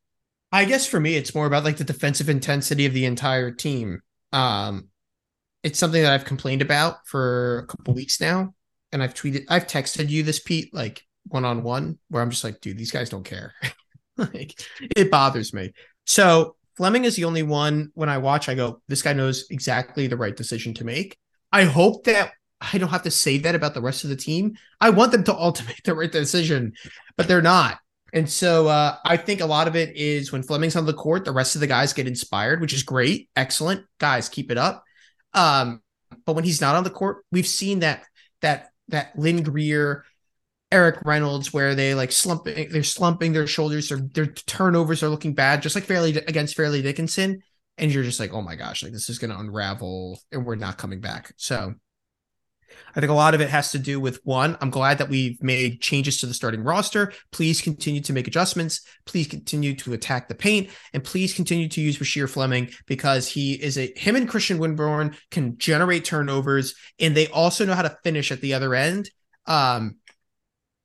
I 0.53 0.65
guess 0.65 0.87
for 0.87 1.01
me, 1.01 1.17
it's 1.17 1.35
more 1.35 1.47
about 1.47 1.65
like 1.65 1.77
the 1.77 1.85
defensive 1.85 2.29
intensity 2.29 2.87
of 2.87 2.95
the 2.95 3.05
entire 3.05 3.51
team. 3.51 4.01
Um, 4.33 4.89
it's 5.65 5.79
something 5.79 6.03
that 6.03 6.13
I've 6.13 6.25
complained 6.25 6.63
about 6.63 7.07
for 7.07 7.59
a 7.59 7.67
couple 7.67 7.95
weeks 7.95 8.21
now, 8.21 8.55
and 8.93 9.03
I've 9.03 9.15
tweeted, 9.15 9.45
I've 9.49 9.67
texted 9.67 10.09
you 10.09 10.23
this, 10.23 10.39
Pete, 10.39 10.73
like 10.73 11.03
one 11.25 11.45
on 11.45 11.65
one, 11.65 11.99
where 12.09 12.23
I'm 12.23 12.31
just 12.31 12.45
like, 12.45 12.61
dude, 12.61 12.79
these 12.79 12.93
guys 12.93 13.11
don't 13.11 13.25
care. 13.25 13.55
like, 14.17 14.61
it 14.81 15.11
bothers 15.11 15.53
me. 15.53 15.73
So 16.07 16.57
Fleming 16.77 17.05
is 17.05 17.17
the 17.17 17.25
only 17.25 17.43
one 17.43 17.91
when 17.95 18.09
I 18.09 18.19
watch, 18.19 18.49
I 18.49 18.55
go, 18.55 18.81
this 18.89 19.03
guy 19.03 19.13
knows 19.13 19.47
exactly 19.51 20.07
the 20.07 20.17
right 20.17 20.35
decision 20.35 20.75
to 20.75 20.85
make. 20.85 21.19
I 21.53 21.65
hope 21.65 22.05
that 22.05 22.33
I 22.61 22.79
don't 22.79 22.91
have 22.91 23.03
to 23.05 23.11
say 23.11 23.39
that 23.39 23.55
about 23.55 23.75
the 23.75 23.81
rest 23.81 24.05
of 24.05 24.11
the 24.11 24.17
team. 24.17 24.57
I 24.81 24.91
want 24.91 25.13
them 25.13 25.25
to 25.25 25.35
all 25.35 25.53
to 25.53 25.65
make 25.67 25.83
the 25.83 25.95
right 25.95 26.13
decision, 26.13 26.75
but 27.17 27.27
they're 27.27 27.43
not. 27.43 27.79
And 28.13 28.29
so 28.29 28.67
uh, 28.67 28.97
I 29.05 29.17
think 29.17 29.41
a 29.41 29.47
lot 29.47 29.69
of 29.69 29.77
it 29.77 29.97
is 29.97 30.33
when 30.33 30.43
Fleming's 30.43 30.77
on 30.77 30.87
the 30.87 30.93
court, 30.93 31.25
the 31.25 31.33
rest 31.33 31.55
of 31.55 31.61
the 31.61 31.67
guys 31.67 31.93
get 31.93 32.09
inspired, 32.09 32.61
which 32.61 32.75
is 32.75 32.83
great. 32.83 33.29
Excellent. 33.37 33.87
Guys, 33.99 34.29
keep 34.29 34.51
it 34.51 34.59
up. 34.59 34.85
Um, 35.33 35.81
but 36.27 36.35
when 36.35 36.45
he's 36.45 36.61
not 36.61 36.75
on 36.75 36.85
the 36.85 36.91
court, 36.91 37.25
we've 37.31 37.47
seen 37.47 37.81
that 37.81 38.05
that 38.41 38.71
that 38.89 39.17
Lynn 39.17 39.45
Greer, 39.45 40.05
Erik 40.73 41.03
Reynolds, 41.05 41.53
where 41.53 41.77
they 41.77 41.95
like 41.95 42.11
slumping, 42.11 42.69
they're 42.71 42.83
slumping 42.83 43.33
their 43.33 43.47
shoulders, 43.47 43.89
their 43.89 43.99
their 43.99 44.27
turnovers 44.27 45.03
are 45.05 45.09
looking 45.09 45.35
bad, 45.35 45.63
just 45.63 45.77
like 45.77 45.85
fairly 45.85 46.17
against 46.17 46.57
Fairleigh 46.57 46.83
Dickinson. 46.83 47.43
And 47.79 47.93
you're 47.93 48.05
just 48.05 48.21
like, 48.21 48.33
oh 48.33 48.43
my 48.43 48.57
gosh, 48.57 48.83
like 48.83 48.93
this 48.93 49.09
is 49.09 49.19
gonna 49.19 49.39
unravel 49.39 50.21
and 50.33 50.45
we're 50.45 50.57
not 50.57 50.79
coming 50.79 51.01
back. 51.01 51.33
So 51.37 51.75
I 52.95 53.01
think 53.01 53.11
a 53.11 53.15
lot 53.15 53.35
of 53.35 53.41
it 53.41 53.51
has 53.51 53.71
to 53.73 53.79
do 53.79 54.01
with 54.01 54.21
one, 54.25 54.57
I'm 54.61 54.71
glad 54.71 54.99
that 54.99 55.09
we've 55.09 55.43
made 55.43 55.81
changes 55.81 56.21
to 56.21 56.27
the 56.27 56.35
starting 56.35 56.63
roster. 56.63 57.13
Please 57.33 57.61
continue 57.61 58.01
to 58.03 58.13
make 58.13 58.27
adjustments. 58.27 58.83
Please 59.07 59.27
continue 59.27 59.75
to 59.77 59.93
attack 59.93 60.29
the 60.29 60.35
paint 60.35 60.71
and 60.93 61.05
please 61.05 61.35
continue 61.35 61.69
to 61.69 61.81
use 61.81 61.99
Rasheer 61.99 62.29
Fleming 62.29 62.71
because 62.87 63.29
he 63.29 63.55
is 63.55 63.79
a 63.79 63.93
him 63.97 64.17
and 64.17 64.29
Christian 64.29 64.59
Winborne 64.59 65.17
can 65.31 65.59
generate 65.59 66.05
turnovers 66.05 66.75
and 66.99 67.17
they 67.17 67.29
also 67.29 67.65
know 67.65 67.75
how 67.75 67.83
to 67.83 67.99
finish 68.03 68.33
at 68.33 68.41
the 68.41 68.55
other 68.55 68.75
end 68.75 69.11
um 69.47 69.97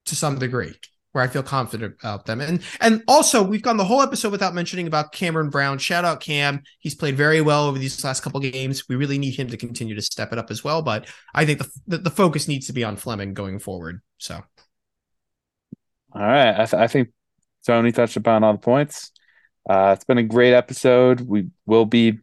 to 0.06 0.16
some 0.16 0.38
degree 0.40 0.74
where 1.16 1.24
I 1.24 1.28
feel 1.28 1.44
confident 1.44 1.96
about 2.02 2.26
them. 2.26 2.42
And 2.42 2.62
and 2.82 3.02
also 3.08 3.42
we've 3.42 3.62
gone 3.62 3.78
the 3.78 3.86
whole 3.86 4.02
episode 4.02 4.34
without 4.34 4.54
mentioning 4.54 4.86
about 4.86 5.14
Cameron 5.14 5.50
Brown. 5.50 5.78
Shout 5.78 6.04
out 6.04 6.20
Cam. 6.20 6.62
He's 6.80 6.94
played 6.94 7.16
very 7.16 7.40
well 7.40 7.68
over 7.68 7.80
these 7.80 8.04
last 8.04 8.22
couple 8.22 8.42
games. 8.42 8.90
We 8.90 8.98
really 8.98 9.18
need 9.18 9.34
him 9.36 9.48
to 9.48 9.56
continue 9.56 9.96
to 9.96 10.02
step 10.02 10.34
it 10.34 10.38
up 10.38 10.52
as 10.52 10.62
well. 10.62 10.82
But 10.82 11.08
I 11.34 11.46
think 11.46 11.60
the 11.60 11.72
the, 11.88 11.98
the 12.00 12.10
focus 12.10 12.50
needs 12.50 12.68
to 12.68 12.74
be 12.74 12.84
on 12.84 12.98
Fleming 12.98 13.34
going 13.34 13.60
forward. 13.60 14.02
So 14.18 14.42
All 16.14 16.22
right. 16.22 16.54
I, 16.54 16.66
th- 16.66 16.74
I 16.74 16.88
think 16.88 17.10
Tony 17.66 17.94
touched 17.94 18.18
upon 18.18 18.44
all 18.44 18.52
the 18.52 18.60
points. 18.60 19.12
Uh, 19.70 19.94
it's 19.96 20.06
been 20.06 20.18
a 20.18 20.24
great 20.24 20.54
episode. 20.54 21.22
We 21.22 21.48
will 21.66 21.86
be 21.86 22.20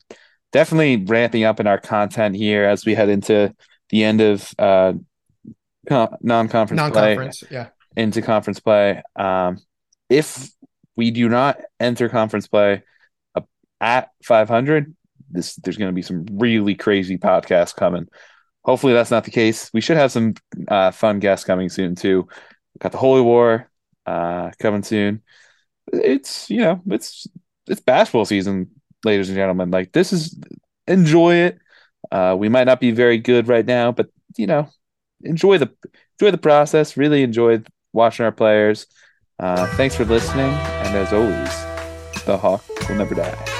definitely 0.52 0.96
ramping 0.96 1.44
up 1.44 1.60
in 1.60 1.66
our 1.66 1.78
content 1.78 2.36
here 2.36 2.64
as 2.64 2.84
we 2.84 2.94
head 2.94 3.08
into 3.08 3.54
the 3.88 4.04
end 4.04 4.20
of 4.20 4.52
uh, 4.58 4.92
con- 5.88 6.16
non-conference, 6.20 6.78
non-conference. 6.78 7.44
Yeah. 7.50 7.68
Into 7.96 8.22
conference 8.22 8.60
play. 8.60 9.02
Um, 9.16 9.58
if 10.08 10.50
we 10.96 11.10
do 11.10 11.28
not 11.28 11.60
enter 11.80 12.08
conference 12.08 12.46
play 12.46 12.82
uh, 13.34 13.42
at 13.80 14.10
500, 14.24 14.94
this 15.30 15.56
there's 15.56 15.76
going 15.76 15.90
to 15.90 15.94
be 15.94 16.02
some 16.02 16.26
really 16.32 16.74
crazy 16.74 17.18
podcasts 17.18 17.74
coming. 17.74 18.06
Hopefully, 18.64 18.92
that's 18.92 19.10
not 19.10 19.24
the 19.24 19.30
case. 19.30 19.70
We 19.72 19.80
should 19.80 19.96
have 19.96 20.12
some 20.12 20.34
uh, 20.68 20.90
fun 20.92 21.18
guests 21.18 21.44
coming 21.44 21.68
soon 21.68 21.94
too. 21.94 22.28
got 22.78 22.92
the 22.92 22.98
Holy 22.98 23.22
War 23.22 23.68
uh, 24.06 24.50
coming 24.60 24.82
soon. 24.82 25.22
It's 25.92 26.48
you 26.48 26.60
know 26.60 26.80
it's 26.86 27.26
it's 27.66 27.80
basketball 27.80 28.24
season, 28.24 28.70
ladies 29.04 29.28
and 29.28 29.36
gentlemen. 29.36 29.70
Like 29.70 29.92
this 29.92 30.12
is 30.12 30.38
enjoy 30.86 31.34
it. 31.34 31.58
Uh, 32.10 32.36
we 32.38 32.48
might 32.48 32.64
not 32.64 32.80
be 32.80 32.90
very 32.90 33.18
good 33.18 33.48
right 33.48 33.66
now, 33.66 33.90
but 33.92 34.08
you 34.36 34.46
know 34.46 34.68
enjoy 35.22 35.58
the 35.58 35.72
enjoy 36.18 36.30
the 36.30 36.38
process. 36.38 36.96
Really 36.96 37.22
enjoy 37.22 37.62
watching 37.92 38.24
our 38.24 38.32
players. 38.32 38.86
Uh, 39.38 39.66
thanks 39.76 39.96
for 39.96 40.04
listening, 40.04 40.52
and 40.52 40.96
as 40.96 41.12
always, 41.12 42.24
the 42.24 42.36
hawk 42.36 42.64
will 42.88 42.96
never 42.96 43.14
die. 43.14 43.51